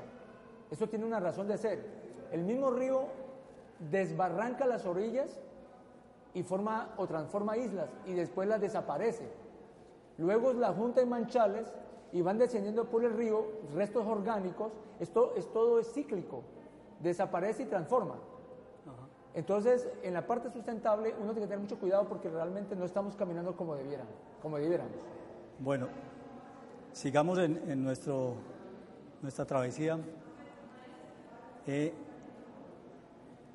eso 0.71 0.87
tiene 0.87 1.05
una 1.05 1.19
razón 1.19 1.47
de 1.47 1.57
ser. 1.57 1.85
El 2.31 2.43
mismo 2.43 2.71
río 2.71 3.05
desbarranca 3.91 4.65
las 4.65 4.85
orillas 4.85 5.39
y 6.33 6.43
forma 6.43 6.93
o 6.97 7.07
transforma 7.07 7.57
islas 7.57 7.89
y 8.05 8.13
después 8.13 8.47
las 8.47 8.61
desaparece. 8.61 9.27
Luego 10.17 10.53
la 10.53 10.73
junta 10.73 11.01
en 11.01 11.09
manchales 11.09 11.73
y 12.11 12.21
van 12.21 12.37
descendiendo 12.37 12.85
por 12.85 13.03
el 13.03 13.13
río 13.13 13.45
restos 13.75 14.05
orgánicos. 14.05 14.71
Esto 14.99 15.33
es 15.35 15.51
todo 15.51 15.79
es 15.79 15.93
cíclico, 15.93 16.43
desaparece 17.01 17.63
y 17.63 17.65
transforma. 17.67 18.15
Entonces, 19.33 19.87
en 20.01 20.15
la 20.15 20.25
parte 20.25 20.49
sustentable 20.49 21.13
uno 21.21 21.31
tiene 21.31 21.41
que 21.41 21.47
tener 21.47 21.59
mucho 21.59 21.79
cuidado 21.79 22.07
porque 22.07 22.27
realmente 22.27 22.75
no 22.75 22.85
estamos 22.85 23.15
caminando 23.15 23.55
como 23.55 23.75
debieran, 23.75 24.07
como 24.41 24.57
debiéramos. 24.57 24.95
Bueno, 25.59 25.87
sigamos 26.91 27.37
en, 27.37 27.83
nuestro, 27.83 28.33
nuestra 29.21 29.45
travesía. 29.45 29.99
Eh, 31.65 31.93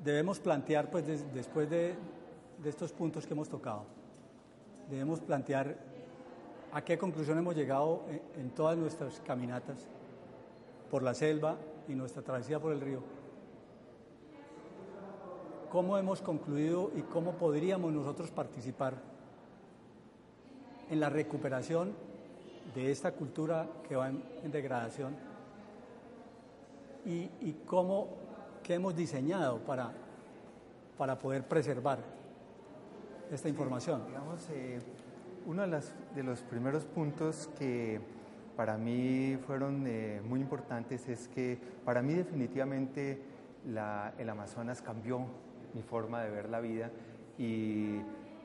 debemos 0.03 0.39
plantear, 0.39 0.89
pues 0.91 1.05
después 1.33 1.69
de, 1.69 1.95
estos 2.63 2.91
puntos 2.91 3.25
que 3.25 3.33
hemos 3.33 3.49
tocado, 3.49 3.85
debemos 4.89 5.19
plantear 5.19 5.75
a 6.71 6.83
qué 6.83 6.97
conclusión 6.97 7.37
hemos 7.37 7.55
llegado 7.55 8.03
en, 8.35 8.49
todas 8.51 8.77
nuestras 8.77 9.19
caminatas 9.21 9.77
por 10.89 11.03
la 11.03 11.13
selva 11.13 11.57
y 11.87 11.93
nuestra 11.93 12.21
travesía 12.21 12.59
por 12.59 12.73
el 12.73 12.81
río. 12.81 13.01
¿Cómo 15.71 15.97
hemos 15.97 16.21
concluido 16.21 16.91
y 16.95 17.01
cómo 17.01 17.33
podríamos 17.33 17.91
nosotros 17.91 18.29
participar 18.29 18.93
en 20.89 20.99
la 20.99 21.09
recuperación 21.09 21.93
de 22.75 22.91
esta 22.91 23.11
cultura 23.11 23.67
que 23.87 23.95
va 23.95 24.09
en, 24.09 24.51
degradación 24.51 25.15
y, 27.05 27.29
y 27.41 27.55
cómo 27.65 28.07
que 28.63 28.75
hemos 28.75 28.95
diseñado 28.95 29.59
para, 29.59 29.91
para 30.97 31.17
poder 31.17 31.43
preservar 31.43 31.99
esta 33.31 33.49
información? 33.49 34.05
digamos, 34.07 34.47
eh, 34.51 34.79
uno 35.45 35.67
de, 35.67 35.81
de, 36.15 36.23
los 36.23 36.41
primeros 36.41 36.85
puntos 36.85 37.49
que 37.57 37.99
para 38.55 38.77
mí 38.77 39.37
fueron 39.45 39.85
eh, 39.87 40.21
muy 40.23 40.39
importantes 40.39 41.07
es 41.09 41.27
que 41.27 41.57
para 41.83 42.01
mí 42.01 42.13
definitivamente 42.13 43.21
la, 43.67 44.13
el 44.17 44.29
Amazonas 44.29 44.81
cambió 44.81 45.25
mi 45.73 45.81
forma 45.81 46.21
de 46.21 46.29
ver 46.29 46.49
la 46.49 46.59
vida 46.59 46.91
y 47.37 47.99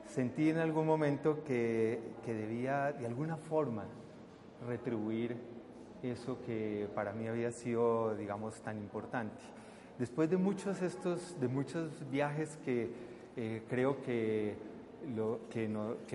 sentí 0.07 0.49
en 0.49 0.57
algún 0.57 0.87
momento 0.87 1.43
que, 1.43 1.99
que 2.25 2.33
debía 2.33 2.91
de 2.91 3.05
alguna 3.05 3.37
forma 3.37 3.85
retribuir 4.67 5.37
eso 6.03 6.39
que 6.45 6.87
para 6.95 7.13
mí 7.13 7.27
había 7.27 7.51
sido, 7.51 8.15
digamos, 8.15 8.61
tan 8.61 8.77
importante. 8.77 9.43
Después 9.97 10.29
de 10.29 10.37
muchos, 10.37 10.81
estos, 10.81 11.39
de 11.39 11.47
muchos 11.49 12.09
viajes 12.09 12.57
que 12.63 12.89
eh, 13.35 13.63
creo 13.69 14.01
que, 14.01 14.55
lo, 15.15 15.41
que, 15.49 15.65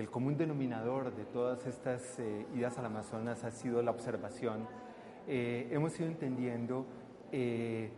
el 0.01 0.09
común 0.09 0.37
denominador 0.37 1.15
de 1.15 1.25
todas 1.25 1.65
estas 1.67 2.19
eh, 2.19 2.45
idas 2.55 2.77
al 2.79 2.85
Amazonas 2.85 3.43
ha 3.43 3.51
sido 3.51 3.81
la 3.83 3.91
observación, 3.91 4.67
eh, 5.27 5.67
hemos 5.71 5.99
ido 5.99 6.07
entendiendo 6.07 6.85
y, 7.31 7.89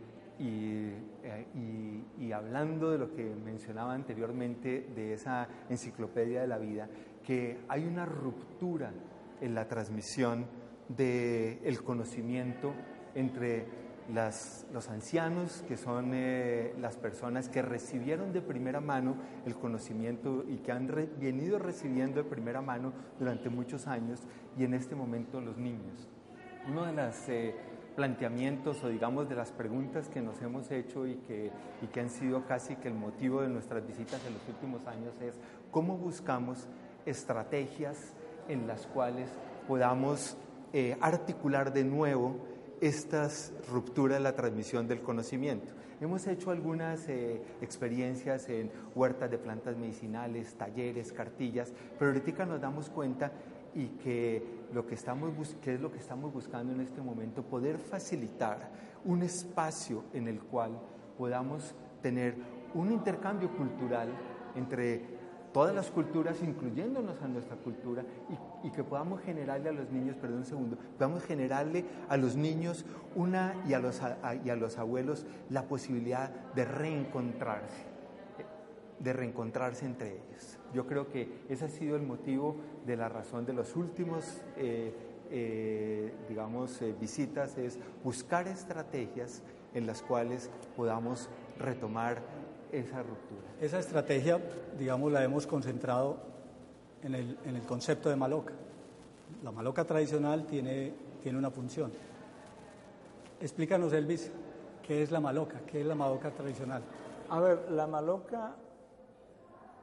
y, 2.18 2.32
hablando 2.32 2.90
de 2.90 2.98
lo 2.98 3.14
que 3.14 3.24
mencionaba 3.24 3.94
anteriormente 3.94 4.88
de 4.94 5.14
esa 5.14 5.48
enciclopedia 5.68 6.40
de 6.40 6.46
la 6.46 6.58
vida, 6.58 6.88
que 7.24 7.58
hay 7.68 7.86
una 7.86 8.04
ruptura 8.04 8.92
en 9.40 9.54
la 9.54 9.68
transmisión 9.68 10.46
del 10.88 11.82
conocimiento 11.82 12.72
entre 13.14 13.66
los 14.12 14.88
ancianos, 14.88 15.62
que 15.68 15.76
son 15.76 16.12
eh, 16.14 16.74
las 16.80 16.96
personas 16.96 17.48
que 17.48 17.60
recibieron 17.60 18.32
de 18.32 18.40
primera 18.40 18.80
mano 18.80 19.16
el 19.44 19.54
conocimiento 19.54 20.44
y 20.48 20.58
que 20.58 20.72
han 20.72 20.86
venido 21.20 21.58
recibiendo 21.58 22.22
de 22.22 22.28
primera 22.28 22.62
mano 22.62 22.92
durante 23.18 23.50
muchos 23.50 23.86
años, 23.86 24.20
y 24.56 24.64
en 24.64 24.74
este 24.74 24.94
momento 24.94 25.40
los 25.40 25.58
niños. 25.58 26.08
Uno 26.66 26.86
de 26.86 26.92
los 26.92 27.28
eh, 27.28 27.54
planteamientos 27.96 28.82
o 28.84 28.88
digamos 28.88 29.28
de 29.28 29.34
las 29.34 29.50
preguntas 29.50 30.08
que 30.08 30.22
nos 30.22 30.40
hemos 30.40 30.70
hecho 30.70 31.06
y 31.06 31.16
que, 31.16 31.50
y 31.82 31.86
que 31.88 32.00
han 32.00 32.10
sido 32.10 32.46
casi 32.46 32.76
que 32.76 32.88
el 32.88 32.94
motivo 32.94 33.42
de 33.42 33.48
nuestras 33.48 33.86
visitas 33.86 34.24
en 34.26 34.34
los 34.34 34.48
últimos 34.48 34.86
años 34.86 35.20
es 35.20 35.34
cómo 35.70 35.98
buscamos 35.98 36.66
estrategias 37.04 38.14
en 38.48 38.66
las 38.66 38.86
cuales 38.86 39.28
podamos 39.66 40.36
eh, 40.72 40.96
articular 41.00 41.72
de 41.72 41.84
nuevo 41.84 42.36
estas 42.80 43.52
rupturas 43.70 44.18
en 44.18 44.24
la 44.24 44.34
transmisión 44.34 44.86
del 44.86 45.00
conocimiento. 45.00 45.72
Hemos 46.00 46.26
hecho 46.26 46.50
algunas 46.50 47.08
eh, 47.08 47.42
experiencias 47.60 48.48
en 48.48 48.70
huertas 48.94 49.30
de 49.30 49.38
plantas 49.38 49.76
medicinales, 49.76 50.54
talleres, 50.54 51.12
cartillas, 51.12 51.72
pero 51.98 52.12
ahorita 52.12 52.46
nos 52.46 52.60
damos 52.60 52.88
cuenta 52.88 53.32
y 53.74 53.86
que, 54.02 54.42
lo 54.72 54.86
que, 54.86 54.94
estamos 54.94 55.56
que 55.62 55.74
es 55.74 55.80
lo 55.80 55.90
que 55.90 55.98
estamos 55.98 56.32
buscando 56.32 56.72
en 56.72 56.80
este 56.80 57.00
momento, 57.00 57.42
poder 57.42 57.78
facilitar 57.78 58.70
un 59.04 59.22
espacio 59.22 60.04
en 60.12 60.28
el 60.28 60.40
cual 60.40 60.78
podamos 61.16 61.74
tener 62.00 62.36
un 62.74 62.92
intercambio 62.92 63.50
cultural 63.56 64.08
entre 64.54 65.17
todas 65.58 65.74
las 65.74 65.90
culturas, 65.90 66.40
incluyéndonos 66.40 67.20
a 67.20 67.26
nuestra 67.26 67.56
cultura, 67.56 68.04
y, 68.62 68.70
que 68.70 68.84
podamos 68.84 69.20
generarle 69.22 69.70
a 69.70 69.72
los 69.72 69.90
niños, 69.90 70.14
perdón 70.14 70.38
un 70.38 70.44
segundo, 70.44 70.78
podamos 70.96 71.24
generarle 71.24 71.84
a 72.08 72.16
los 72.16 72.36
niños 72.36 72.84
una 73.16 73.56
y 73.66 73.72
a 73.72 73.80
los, 73.80 74.00
y 74.44 74.50
a 74.50 74.54
los 74.54 74.78
abuelos 74.78 75.26
la 75.50 75.64
posibilidad 75.64 76.30
de 76.54 76.64
reencontrarse, 76.64 77.86
de 79.00 79.12
reencontrarse 79.12 79.84
entre 79.84 80.12
ellos. 80.12 80.60
Yo 80.72 80.86
creo 80.86 81.08
que 81.08 81.28
ese 81.48 81.64
ha 81.64 81.68
sido 81.68 81.96
el 81.96 82.02
motivo 82.02 82.54
de 82.86 82.96
la 82.96 83.08
razón 83.08 83.44
de 83.44 83.54
los 83.54 83.74
últimos, 83.74 84.40
eh, 84.56 84.94
eh, 85.28 86.14
digamos, 86.28 86.80
eh, 86.82 86.94
visitas, 87.00 87.58
es 87.58 87.80
buscar 88.04 88.46
estrategias 88.46 89.42
en 89.74 89.88
las 89.88 90.02
cuales 90.02 90.50
podamos 90.76 91.28
retomar 91.58 92.22
esa 92.72 93.02
ruptura. 93.02 93.48
Esa 93.60 93.78
estrategia, 93.78 94.40
digamos, 94.78 95.12
la 95.12 95.24
hemos 95.24 95.46
concentrado 95.46 96.16
en 97.02 97.14
el, 97.14 97.38
en 97.44 97.56
el 97.56 97.62
concepto 97.62 98.08
de 98.08 98.16
maloca. 98.16 98.54
La 99.42 99.52
maloca 99.52 99.84
tradicional 99.84 100.46
tiene, 100.46 100.94
tiene 101.22 101.38
una 101.38 101.50
función. 101.50 101.92
Explícanos, 103.40 103.92
Elvis, 103.92 104.30
¿qué 104.82 105.02
es 105.02 105.10
la 105.10 105.20
maloca? 105.20 105.60
¿Qué 105.66 105.80
es 105.80 105.86
la 105.86 105.94
maloca 105.94 106.30
tradicional? 106.30 106.82
A 107.30 107.40
ver, 107.40 107.70
la 107.70 107.86
maloca, 107.86 108.56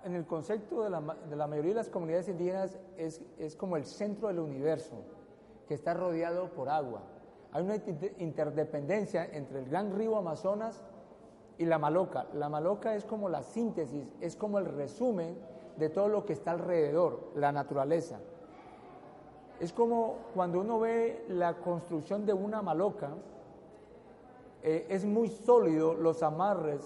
en 0.03 0.15
el 0.15 0.25
concepto 0.25 0.83
de 0.83 0.89
la, 0.89 1.01
de 1.29 1.35
la 1.35 1.47
mayoría 1.47 1.71
de 1.71 1.77
las 1.77 1.89
comunidades 1.89 2.27
indígenas, 2.27 2.77
es, 2.97 3.21
es 3.37 3.55
como 3.55 3.77
el 3.77 3.85
centro 3.85 4.27
del 4.27 4.39
universo, 4.39 4.95
que 5.67 5.73
está 5.73 5.93
rodeado 5.93 6.49
por 6.49 6.69
agua. 6.69 7.03
Hay 7.51 7.63
una 7.63 7.75
interdependencia 8.19 9.25
entre 9.31 9.59
el 9.59 9.69
gran 9.69 9.95
río 9.95 10.17
Amazonas 10.17 10.83
y 11.57 11.65
la 11.65 11.77
maloca. 11.77 12.27
La 12.33 12.49
maloca 12.49 12.95
es 12.95 13.05
como 13.05 13.29
la 13.29 13.43
síntesis, 13.43 14.13
es 14.21 14.35
como 14.35 14.59
el 14.59 14.65
resumen 14.65 15.37
de 15.77 15.89
todo 15.89 16.07
lo 16.07 16.25
que 16.25 16.33
está 16.33 16.51
alrededor, 16.51 17.31
la 17.35 17.51
naturaleza. 17.51 18.19
Es 19.59 19.71
como 19.71 20.17
cuando 20.33 20.59
uno 20.59 20.79
ve 20.79 21.25
la 21.29 21.55
construcción 21.55 22.25
de 22.25 22.33
una 22.33 22.61
maloca, 22.61 23.11
eh, 24.63 24.87
es 24.89 25.05
muy 25.05 25.29
sólido 25.29 25.93
los 25.93 26.23
amarres 26.23 26.81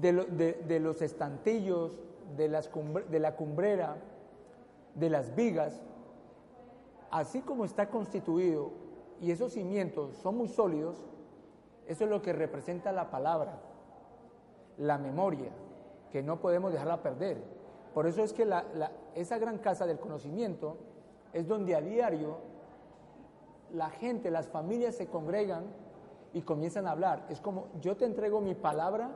de, 0.00 0.80
los 0.80 1.02
estantillos, 1.02 1.98
de, 2.36 2.48
las 2.48 2.70
de 3.10 3.18
la 3.18 3.36
cumbrera, 3.36 3.96
de 4.94 5.10
las 5.10 5.34
vigas, 5.34 5.82
así 7.10 7.40
como 7.40 7.64
está 7.64 7.88
constituido 7.88 8.70
y 9.20 9.30
esos 9.30 9.52
cimientos 9.52 10.16
son 10.16 10.36
muy 10.36 10.48
sólidos, 10.48 10.96
eso 11.86 12.04
es 12.04 12.10
lo 12.10 12.22
que 12.22 12.32
representa 12.32 12.92
la 12.92 13.10
palabra, 13.10 13.58
la 14.78 14.98
memoria, 14.98 15.50
que 16.10 16.22
no 16.22 16.40
podemos 16.40 16.72
dejarla 16.72 17.02
perder, 17.02 17.42
Por 17.94 18.06
eso 18.06 18.22
es 18.22 18.32
que 18.32 18.46
esa 19.14 19.38
gran 19.38 19.58
casa 19.58 19.86
del 19.86 19.98
conocimiento 19.98 20.76
es 21.32 21.48
donde 21.48 21.74
a 21.74 21.80
diario 21.80 22.38
la 23.72 23.90
gente, 23.90 24.30
las 24.30 24.48
familias 24.48 24.94
se 24.94 25.06
congregan 25.06 25.64
y 26.34 26.42
comienzan 26.42 26.86
a 26.86 26.90
hablar. 26.90 27.26
Es 27.30 27.40
como, 27.40 27.68
yo 27.80 27.96
te 27.96 28.04
entrego 28.04 28.40
mi 28.40 28.54
palabra, 28.54 29.10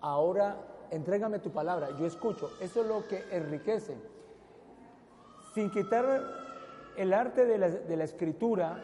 ahora 0.00 0.56
entrégame 0.90 1.38
tu 1.38 1.50
palabra, 1.50 1.90
yo 1.98 2.06
escucho. 2.06 2.50
Eso 2.60 2.82
es 2.82 2.88
lo 2.88 3.06
que 3.06 3.24
enriquece. 3.30 3.96
Sin 5.54 5.70
quitar 5.70 6.22
el 6.96 7.12
arte 7.12 7.46
de 7.46 7.58
la, 7.58 7.68
de 7.68 7.96
la 7.96 8.04
escritura, 8.04 8.82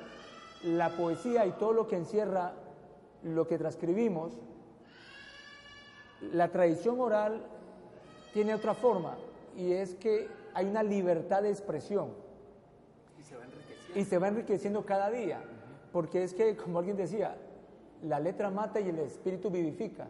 la 0.62 0.90
poesía 0.90 1.44
y 1.46 1.52
todo 1.52 1.72
lo 1.72 1.86
que 1.88 1.96
encierra 1.96 2.52
lo 3.22 3.46
que 3.46 3.58
transcribimos, 3.58 4.32
la 6.32 6.48
tradición 6.48 7.00
oral 7.00 7.42
tiene 8.32 8.54
otra 8.54 8.74
forma 8.74 9.16
y 9.56 9.72
es 9.72 9.94
que 9.94 10.28
hay 10.54 10.66
una 10.66 10.82
libertad 10.82 11.42
de 11.42 11.50
expresión. 11.50 12.10
Y 13.18 13.22
se 13.22 13.36
va 13.36 13.44
enriqueciendo. 13.44 14.00
Y 14.00 14.04
se 14.04 14.18
va 14.18 14.28
enriqueciendo 14.28 14.84
cada 14.84 15.10
día, 15.10 15.40
porque 15.92 16.22
es 16.22 16.34
que, 16.34 16.56
como 16.56 16.78
alguien 16.78 16.96
decía, 16.96 17.36
la 18.02 18.20
letra 18.20 18.50
mata 18.50 18.80
y 18.80 18.88
el 18.88 18.98
espíritu 19.00 19.50
vivifica. 19.50 20.06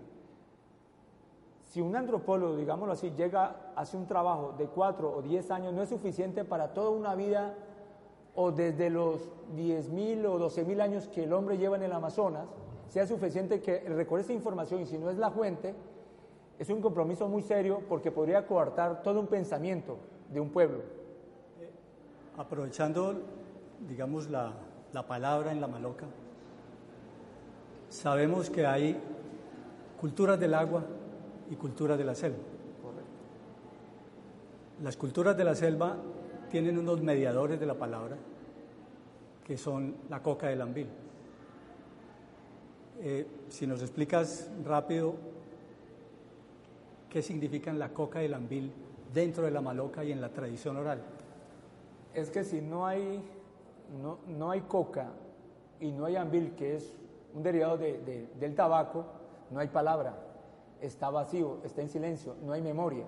Si 1.70 1.80
un 1.80 1.94
antropólogo, 1.96 2.56
digámoslo 2.56 2.94
así, 2.94 3.11
llega, 3.11 3.72
hace 3.76 3.96
un 3.96 4.06
trabajo 4.06 4.54
de 4.56 4.66
cuatro 4.66 5.14
o 5.14 5.22
diez 5.22 5.50
años, 5.50 5.74
no 5.74 5.82
es 5.82 5.90
suficiente 5.90 6.44
para 6.44 6.72
toda 6.72 6.90
una 6.90 7.14
vida 7.14 7.54
o 8.34 8.52
desde 8.52 8.88
los 8.88 9.28
diez 9.54 9.88
mil 9.90 10.24
o 10.24 10.38
doce 10.38 10.64
mil 10.64 10.80
años 10.80 11.09
que 11.09 11.24
el 11.24 11.32
hombre 11.32 11.59
lleva 11.59 11.76
en 11.76 11.82
el 11.82 11.92
Amazonas, 11.92 12.48
sea 12.89 13.07
suficiente 13.07 13.61
que 13.61 13.80
recuerde 13.80 14.24
esa 14.24 14.32
información 14.32 14.80
y 14.82 14.86
si 14.86 14.99
no 14.99 15.11
es 15.11 15.18
la 15.18 15.30
fuente, 15.30 15.74
es 16.59 16.68
un 16.70 16.80
compromiso 16.80 17.28
muy 17.28 17.43
serio 17.43 17.82
porque 17.89 18.11
podría 18.11 18.47
coartar 18.47 19.03
todo 19.03 19.20
un 19.20 19.26
pensamiento 19.26 19.99
de 20.32 20.41
un 20.41 20.51
pueblo. 20.51 20.82
Aprovechando, 22.36 23.20
digamos, 23.89 24.28
la, 24.28 24.53
la 24.93 25.07
palabra 25.07 25.53
en 25.53 25.61
la 25.61 25.68
maloca, 25.68 26.07
sabemos 27.89 28.51
que 28.51 28.66
hay 28.66 29.01
culturas 30.01 30.39
del 30.39 30.55
agua 30.55 30.84
y 31.51 31.57
culturas 31.57 31.99
de 31.99 32.05
la 32.05 32.14
selva. 32.14 32.39
Las 34.82 34.97
culturas 34.97 35.36
de 35.36 35.45
la 35.45 35.55
selva 35.55 35.97
tienen 36.51 36.78
unos 36.78 37.03
mediadores 37.03 37.59
de 37.59 37.66
la 37.66 37.74
palabra, 37.74 38.16
que 39.45 39.57
son 39.57 39.97
la 40.09 40.22
coca 40.22 40.49
del 40.49 40.61
ambil. 40.61 40.89
Eh, 43.01 43.26
si 43.49 43.64
nos 43.64 43.80
explicas 43.80 44.51
rápido 44.64 45.14
qué 47.09 47.22
significan 47.22 47.78
la 47.78 47.94
coca 47.94 48.20
y 48.20 48.26
el 48.26 48.34
ambil 48.34 48.72
dentro 49.14 49.44
de 49.44 49.53
la 49.53 49.61
maloca 49.61 50.03
y 50.03 50.11
en 50.11 50.20
la 50.20 50.30
tradición 50.30 50.76
oral. 50.76 51.01
Es 52.12 52.30
que 52.30 52.42
si 52.42 52.61
no 52.61 52.86
hay, 52.86 53.22
no, 54.03 54.18
no 54.26 54.51
hay 54.51 54.62
coca 54.62 55.12
y 55.78 55.92
no 55.92 56.07
hay 56.07 56.16
ambil, 56.16 56.57
que 56.57 56.74
es 56.76 56.92
un 57.34 57.44
derivado 57.44 57.78
de, 57.78 57.99
de, 57.99 58.26
del 58.38 58.57
tabaco, 58.57 59.05
no 59.51 59.61
hay 59.61 59.68
palabra, 59.68 60.18
está 60.80 61.09
vacío, 61.09 61.59
está 61.64 61.82
en 61.82 61.88
silencio, 61.88 62.34
no 62.42 62.53
hay 62.53 62.62
memoria. 62.62 63.05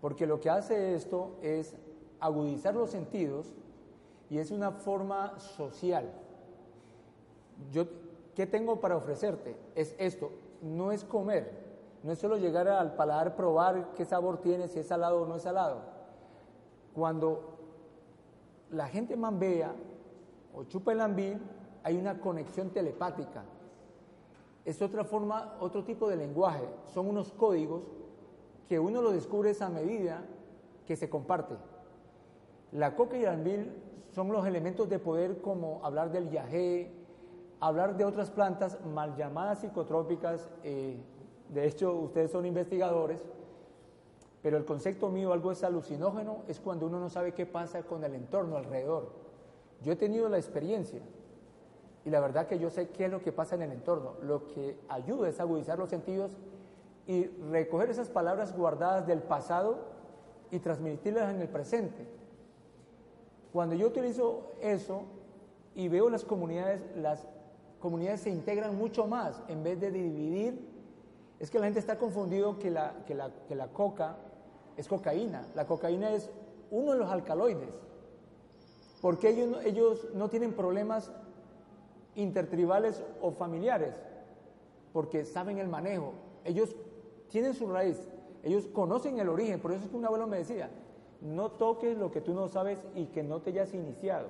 Porque 0.00 0.26
lo 0.26 0.40
que 0.40 0.48
hace 0.48 0.94
esto 0.94 1.36
es 1.42 1.74
agudizar 2.18 2.74
los 2.74 2.90
sentidos 2.90 3.54
y 4.30 4.38
es 4.38 4.50
una 4.50 4.70
forma 4.70 5.38
social. 5.38 6.10
Yo, 7.70 7.86
¿Qué 8.34 8.46
tengo 8.46 8.80
para 8.80 8.96
ofrecerte? 8.96 9.56
Es 9.74 9.94
esto, 9.98 10.30
no 10.62 10.92
es 10.92 11.04
comer, 11.04 11.50
no 12.02 12.12
es 12.12 12.18
solo 12.18 12.36
llegar 12.36 12.66
al 12.68 12.94
paladar, 12.94 13.36
probar 13.36 13.92
qué 13.94 14.04
sabor 14.04 14.38
tiene, 14.38 14.68
si 14.68 14.78
es 14.78 14.86
salado 14.86 15.22
o 15.22 15.26
no 15.26 15.36
es 15.36 15.42
salado. 15.42 15.80
Cuando 16.94 17.58
la 18.70 18.88
gente 18.88 19.16
mambea 19.16 19.74
o 20.54 20.64
chupa 20.64 20.92
el 20.92 21.00
ambil, 21.00 21.40
hay 21.82 21.96
una 21.96 22.20
conexión 22.20 22.70
telepática. 22.70 23.44
Es 24.64 24.80
otra 24.80 25.04
forma, 25.04 25.56
otro 25.60 25.84
tipo 25.84 26.08
de 26.08 26.16
lenguaje. 26.16 26.64
Son 26.92 27.08
unos 27.08 27.32
códigos 27.32 27.82
que 28.68 28.78
uno 28.78 29.02
lo 29.02 29.12
descubre 29.12 29.54
a 29.60 29.68
medida 29.68 30.24
que 30.86 30.96
se 30.96 31.10
comparte. 31.10 31.54
La 32.70 32.94
coca 32.96 33.16
y 33.16 33.24
el 33.24 33.28
ambil 33.28 33.72
son 34.14 34.32
los 34.32 34.46
elementos 34.46 34.88
de 34.88 34.98
poder 34.98 35.40
como 35.40 35.80
hablar 35.84 36.10
del 36.12 36.30
yagé, 36.30 37.01
hablar 37.62 37.96
de 37.96 38.04
otras 38.04 38.28
plantas 38.32 38.84
mal 38.84 39.14
llamadas 39.14 39.60
psicotrópicas, 39.60 40.50
eh, 40.64 40.96
de 41.48 41.66
hecho 41.66 41.94
ustedes 41.94 42.32
son 42.32 42.44
investigadores, 42.44 43.22
pero 44.42 44.56
el 44.56 44.64
concepto 44.64 45.10
mío, 45.10 45.32
algo 45.32 45.52
es 45.52 45.62
alucinógeno, 45.62 46.42
es 46.48 46.58
cuando 46.58 46.86
uno 46.86 46.98
no 46.98 47.08
sabe 47.08 47.32
qué 47.34 47.46
pasa 47.46 47.84
con 47.84 48.02
el 48.02 48.16
entorno 48.16 48.56
alrededor. 48.56 49.12
Yo 49.80 49.92
he 49.92 49.96
tenido 49.96 50.28
la 50.28 50.38
experiencia 50.38 51.02
y 52.04 52.10
la 52.10 52.18
verdad 52.18 52.48
que 52.48 52.58
yo 52.58 52.68
sé 52.68 52.88
qué 52.88 53.04
es 53.04 53.12
lo 53.12 53.22
que 53.22 53.30
pasa 53.30 53.54
en 53.54 53.62
el 53.62 53.70
entorno. 53.70 54.14
Lo 54.22 54.48
que 54.48 54.80
ayuda 54.88 55.28
es 55.28 55.38
agudizar 55.38 55.78
los 55.78 55.88
sentidos 55.88 56.36
y 57.06 57.26
recoger 57.52 57.90
esas 57.90 58.08
palabras 58.08 58.56
guardadas 58.56 59.06
del 59.06 59.22
pasado 59.22 59.78
y 60.50 60.58
transmitirlas 60.58 61.32
en 61.32 61.40
el 61.40 61.48
presente. 61.48 62.08
Cuando 63.52 63.76
yo 63.76 63.86
utilizo 63.86 64.50
eso 64.60 65.04
y 65.76 65.86
veo 65.86 66.10
las 66.10 66.24
comunidades, 66.24 66.82
las 66.96 67.28
comunidades 67.82 68.20
se 68.22 68.30
integran 68.30 68.76
mucho 68.78 69.06
más 69.06 69.42
en 69.48 69.62
vez 69.62 69.78
de 69.80 69.90
dividir. 69.90 70.68
Es 71.38 71.50
que 71.50 71.58
la 71.58 71.66
gente 71.66 71.80
está 71.80 71.98
confundido 71.98 72.58
que 72.58 72.70
la, 72.70 73.04
que 73.06 73.14
la, 73.14 73.30
que 73.48 73.56
la 73.56 73.68
coca 73.68 74.16
es 74.76 74.88
cocaína. 74.88 75.44
La 75.54 75.66
cocaína 75.66 76.12
es 76.12 76.30
uno 76.70 76.92
de 76.92 76.98
los 76.98 77.10
alcaloides. 77.10 77.74
Porque 79.00 79.30
ellos, 79.30 79.58
ellos 79.64 80.08
no 80.14 80.30
tienen 80.30 80.52
problemas 80.52 81.10
intertribales 82.14 83.02
o 83.20 83.32
familiares, 83.32 84.00
porque 84.92 85.24
saben 85.24 85.58
el 85.58 85.66
manejo. 85.68 86.12
Ellos 86.44 86.76
tienen 87.28 87.54
su 87.54 87.66
raíz, 87.66 87.98
ellos 88.44 88.68
conocen 88.68 89.18
el 89.18 89.28
origen. 89.28 89.60
Por 89.60 89.72
eso 89.72 89.84
es 89.84 89.90
que 89.90 89.96
un 89.96 90.04
abuelo 90.04 90.28
me 90.28 90.38
decía, 90.38 90.70
no 91.20 91.50
toques 91.50 91.98
lo 91.98 92.12
que 92.12 92.20
tú 92.20 92.32
no 92.32 92.48
sabes 92.48 92.78
y 92.94 93.06
que 93.06 93.22
no 93.24 93.40
te 93.40 93.50
hayas 93.50 93.74
iniciado, 93.74 94.28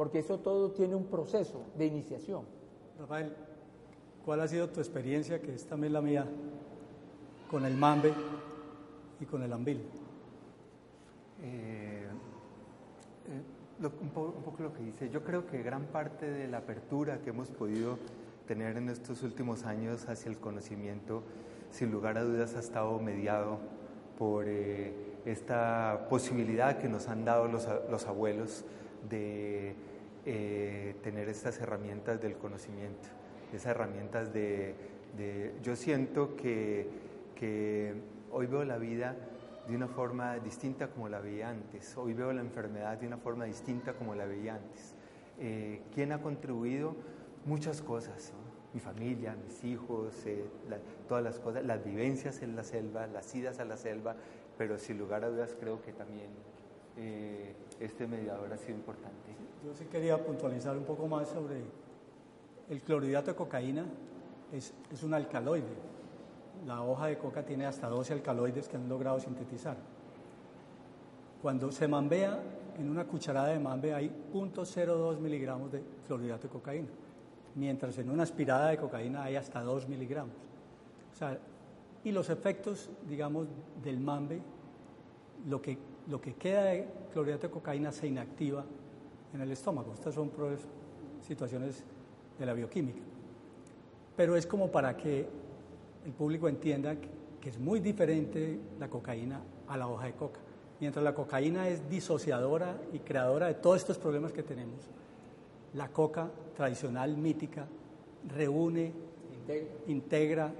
porque 0.00 0.20
eso 0.20 0.38
todo 0.38 0.70
tiene 0.70 0.94
un 0.94 1.04
proceso 1.04 1.60
de 1.76 1.84
iniciación. 1.84 2.46
Rafael, 2.98 3.36
¿cuál 4.24 4.40
ha 4.40 4.48
sido 4.48 4.70
tu 4.70 4.80
experiencia, 4.80 5.42
que 5.42 5.54
es 5.54 5.66
también 5.66 5.92
la 5.92 6.00
mía, 6.00 6.24
con 7.50 7.66
el 7.66 7.74
mambe 7.74 8.10
y 9.20 9.26
con 9.26 9.42
el 9.42 9.52
ambil? 9.52 9.76
Eh, 11.42 12.06
eh, 12.06 13.42
lo, 13.78 13.92
un, 14.00 14.08
po 14.08 14.32
un, 14.34 14.42
poco 14.42 14.62
lo 14.62 14.72
que 14.72 14.84
dice, 14.84 15.10
yo 15.10 15.22
creo 15.22 15.46
que 15.46 15.62
gran 15.62 15.84
parte 15.84 16.30
de 16.30 16.48
la 16.48 16.56
apertura 16.56 17.20
que 17.20 17.28
hemos 17.28 17.50
podido 17.50 17.98
tener 18.48 18.78
en 18.78 18.88
estos 18.88 19.22
últimos 19.22 19.64
años 19.64 20.08
hacia 20.08 20.30
el 20.30 20.38
conocimiento, 20.38 21.24
sin 21.70 21.92
lugar 21.92 22.16
a 22.16 22.24
dudas, 22.24 22.56
ha 22.56 22.60
estado 22.60 22.98
mediado 23.00 23.58
por 24.18 24.46
eh, 24.48 24.94
esta 25.26 26.06
posibilidad 26.08 26.78
que 26.78 26.88
nos 26.88 27.06
han 27.08 27.26
dado 27.26 27.48
los, 27.48 27.68
los 27.90 28.06
abuelos 28.06 28.64
de 29.10 29.74
eh, 30.26 30.94
tener 31.02 31.28
estas 31.28 31.60
herramientas 31.60 32.20
del 32.20 32.36
conocimiento, 32.36 33.08
esas 33.52 33.66
herramientas 33.72 34.32
de, 34.32 34.74
de 35.16 35.54
yo 35.62 35.76
siento 35.76 36.36
que, 36.36 36.88
que 37.34 37.94
hoy 38.30 38.46
veo 38.46 38.64
la 38.64 38.78
vida 38.78 39.16
de 39.66 39.76
una 39.76 39.88
forma 39.88 40.38
distinta 40.38 40.88
como 40.88 41.08
la 41.08 41.20
veía 41.20 41.48
antes. 41.48 41.96
Hoy 41.96 42.12
veo 42.12 42.32
la 42.32 42.40
enfermedad 42.40 42.98
de 42.98 43.06
una 43.06 43.18
forma 43.18 43.44
distinta 43.44 43.94
como 43.94 44.14
la 44.14 44.26
veía 44.26 44.56
antes. 44.56 44.94
Eh, 45.38 45.82
¿Quién 45.94 46.12
ha 46.12 46.20
contribuido? 46.20 46.96
Muchas 47.44 47.80
cosas. 47.80 48.32
¿no? 48.32 48.50
Mi 48.74 48.80
familia, 48.80 49.36
mis 49.46 49.64
hijos, 49.64 50.26
eh, 50.26 50.44
la, 50.68 50.78
todas 51.08 51.22
las 51.22 51.38
cosas, 51.38 51.64
las 51.64 51.84
vivencias 51.84 52.42
en 52.42 52.56
la 52.56 52.64
selva, 52.64 53.06
las 53.06 53.34
idas 53.34 53.58
a 53.58 53.64
la 53.64 53.76
selva, 53.76 54.16
pero 54.58 54.78
sin 54.78 54.98
lugar 54.98 55.24
a 55.24 55.30
dudas 55.30 55.56
creo 55.58 55.80
que 55.82 55.92
también 55.92 56.28
eh, 57.00 57.54
este 57.80 58.06
mediador 58.06 58.52
ha 58.52 58.58
sido 58.58 58.74
importante. 58.74 59.30
Yo 59.64 59.74
sí 59.74 59.86
quería 59.86 60.22
puntualizar 60.22 60.76
un 60.76 60.84
poco 60.84 61.06
más 61.06 61.28
sobre 61.28 61.62
el 62.68 62.80
clorhidrato 62.82 63.30
de 63.30 63.36
cocaína. 63.36 63.86
Es, 64.52 64.74
es 64.92 65.02
un 65.02 65.14
alcaloide, 65.14 65.64
la 66.66 66.82
hoja 66.82 67.06
de 67.06 67.18
coca 67.18 67.44
tiene 67.44 67.66
hasta 67.66 67.88
12 67.88 68.12
alcaloides 68.14 68.68
que 68.68 68.76
han 68.76 68.88
logrado 68.88 69.18
sintetizar. 69.20 69.76
Cuando 71.40 71.72
se 71.72 71.88
mambea, 71.88 72.38
en 72.78 72.90
una 72.90 73.04
cucharada 73.04 73.48
de 73.48 73.58
mambe 73.58 73.94
hay 73.94 74.10
0.02 74.32 75.18
miligramos 75.18 75.72
de 75.72 75.82
clorhidrato 76.06 76.48
de 76.48 76.52
cocaína, 76.52 76.88
mientras 77.54 77.96
en 77.98 78.10
una 78.10 78.24
aspirada 78.24 78.68
de 78.68 78.76
cocaína 78.76 79.24
hay 79.24 79.36
hasta 79.36 79.62
2 79.62 79.88
miligramos. 79.88 80.34
O 81.12 81.16
sea, 81.16 81.38
y 82.04 82.12
los 82.12 82.30
efectos, 82.30 82.90
digamos, 83.08 83.46
del 83.82 83.98
mambe, 83.98 84.40
lo 85.46 85.60
que, 85.60 85.78
lo 86.08 86.20
que 86.20 86.34
queda 86.34 86.64
de 86.64 86.88
clorhidrato 87.12 87.48
de 87.48 87.52
cocaína 87.52 87.92
se 87.92 88.06
inactiva 88.06 88.64
en 89.34 89.40
el 89.40 89.50
estómago. 89.52 89.92
Estas 89.94 90.14
son 90.14 90.30
situaciones 91.26 91.84
de 92.38 92.46
la 92.46 92.54
bioquímica. 92.54 93.00
Pero 94.16 94.36
es 94.36 94.46
como 94.46 94.70
para 94.70 94.96
que 94.96 95.26
el 96.04 96.12
público 96.12 96.48
entienda 96.48 96.96
que, 96.96 97.08
que, 97.40 97.50
es 97.50 97.58
muy 97.58 97.80
diferente 97.80 98.58
la 98.78 98.88
cocaína 98.88 99.40
a 99.68 99.76
la 99.76 99.88
hoja 99.88 100.06
de 100.06 100.12
coca. 100.14 100.40
Mientras 100.80 101.04
la 101.04 101.14
cocaína 101.14 101.68
es 101.68 101.88
disociadora 101.90 102.76
y 102.92 103.00
creadora 103.00 103.48
de 103.48 103.54
todos 103.54 103.76
estos 103.76 103.98
problemas 103.98 104.32
que 104.32 104.42
tenemos, 104.42 104.88
la 105.74 105.88
coca 105.88 106.30
tradicional, 106.56 107.16
mítica, 107.16 107.66
reúne, 108.34 108.92
integra 109.86 110.52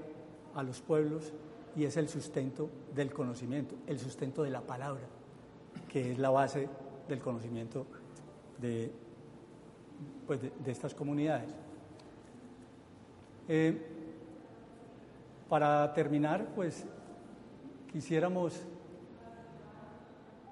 a 0.55 0.63
los 0.63 0.81
pueblos 0.81 1.31
y 1.75 1.85
es 1.85 1.97
el 1.97 2.09
sustento 2.09 2.69
del 2.93 3.13
conocimiento, 3.13 3.75
el 3.87 3.99
sustento 3.99 4.43
de 4.43 4.49
la 4.49 4.61
palabra, 4.61 5.03
que 5.91 6.11
es 6.11 6.17
la 6.17 6.29
base 6.29 6.69
del 7.09 7.19
conocimiento 7.19 7.85
de, 8.57 8.89
pues 10.25 10.39
de, 10.41 10.71
estas 10.71 10.95
comunidades. 10.95 11.49
Eh, 13.49 13.77
para 15.49 15.93
terminar, 15.93 16.47
pues 16.55 16.85
quisiéramos 17.91 18.63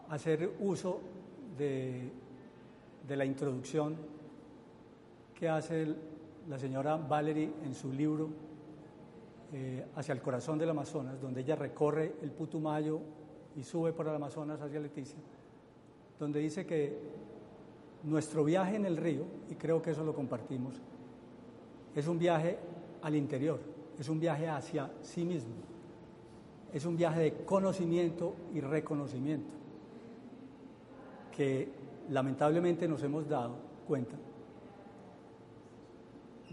hacer 0.10 0.52
uso 0.60 1.00
de, 1.58 2.12
de 3.08 3.16
la 3.16 3.24
introducción 3.24 3.96
que 5.36 5.48
hace 5.48 5.96
la 6.50 6.60
señora 6.60 6.98
Valerie 6.98 7.50
en 7.64 7.74
su 7.74 7.94
libro 7.94 8.28
eh, 9.54 9.86
hacia 9.96 10.14
el 10.14 10.22
corazón 10.22 10.60
del 10.60 10.70
Amazonas, 10.70 11.22
donde 11.22 11.42
ella 11.42 11.56
recorre 11.56 12.16
el 12.22 12.32
Putumayo 12.32 13.00
y 13.60 13.64
sube 13.64 13.92
por 13.92 14.08
el 14.08 14.16
Amazonas 14.16 14.62
hacia 14.62 14.80
Leticia, 14.80 15.20
donde 16.18 16.40
dice 16.40 16.66
que 16.66 16.98
nuestro 18.04 18.46
viaje 18.46 18.78
en 18.78 18.86
el 18.86 18.96
río, 18.96 19.26
y 19.50 19.56
creo 19.56 19.82
que 19.82 19.92
eso 19.92 20.04
lo 20.06 20.16
compartimos, 20.16 20.76
es 21.94 22.08
un 22.08 22.18
viaje 22.18 22.58
al 23.02 23.16
interior, 23.16 23.60
es 24.00 24.08
un 24.08 24.18
viaje 24.18 24.48
hacia 24.48 24.90
sí 25.02 25.26
mismo, 25.26 25.56
es 26.72 26.86
un 26.86 26.96
viaje 26.96 27.20
de 27.20 27.34
conocimiento 27.44 28.34
y 28.54 28.62
reconocimiento, 28.62 29.52
que 31.36 31.68
lamentablemente 32.10 32.88
nos 32.88 33.04
hemos 33.04 33.28
dado 33.28 33.58
cuenta 33.86 34.16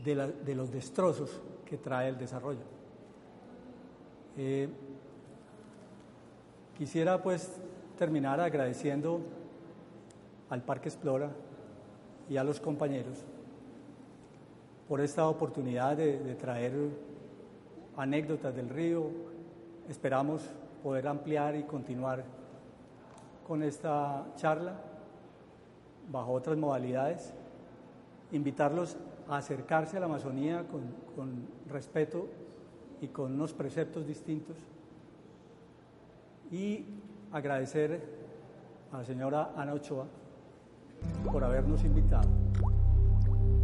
de, 0.04 0.54
los 0.56 0.72
destrozos 0.72 1.40
que 1.64 1.76
trae 1.78 2.08
el 2.08 2.18
desarrollo. 2.18 2.64
Eh, 4.36 4.68
quisiera 6.76 7.22
pues 7.22 7.50
terminar 7.98 8.40
agradeciendo 8.40 9.20
al 10.50 10.62
Parque 10.62 10.88
Explora 10.88 11.30
y 12.28 12.36
a 12.36 12.44
los 12.44 12.60
compañeros 12.60 13.24
por 14.88 15.00
esta 15.00 15.26
oportunidad 15.28 15.96
de, 15.96 16.34
traer 16.34 16.72
anécdotas 17.96 18.54
del 18.54 18.68
río. 18.68 19.10
Esperamos 19.88 20.42
poder 20.82 21.08
ampliar 21.08 21.56
y 21.56 21.62
continuar 21.62 22.24
con 23.46 23.62
esta 23.62 24.26
charla 24.36 24.74
bajo 26.10 26.32
otras 26.32 26.56
modalidades, 26.56 27.32
invitarlos 28.32 28.96
a 29.28 29.38
acercarse 29.38 29.96
a 29.96 30.00
la 30.00 30.06
Amazonía 30.06 30.64
con 30.68 31.48
respeto 31.68 32.28
y 33.00 33.08
con 33.08 33.32
unos 33.34 33.52
preceptos 33.52 34.06
distintos 34.06 34.56
y 36.50 36.84
agradecer 37.32 38.00
a 38.92 38.98
la 38.98 39.04
señora 39.04 39.52
Ana 39.56 39.74
Ochoa 39.74 40.06
por 41.30 41.44
habernos 41.44 41.84
invitado 41.84 42.28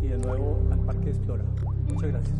y 0.02 0.08
de 0.08 0.18
nuevo 0.18 0.60
al 0.70 0.78
Parque 0.80 1.10
Explora. 1.10 1.44
Muchas 1.88 2.10
gracias. 2.10 2.38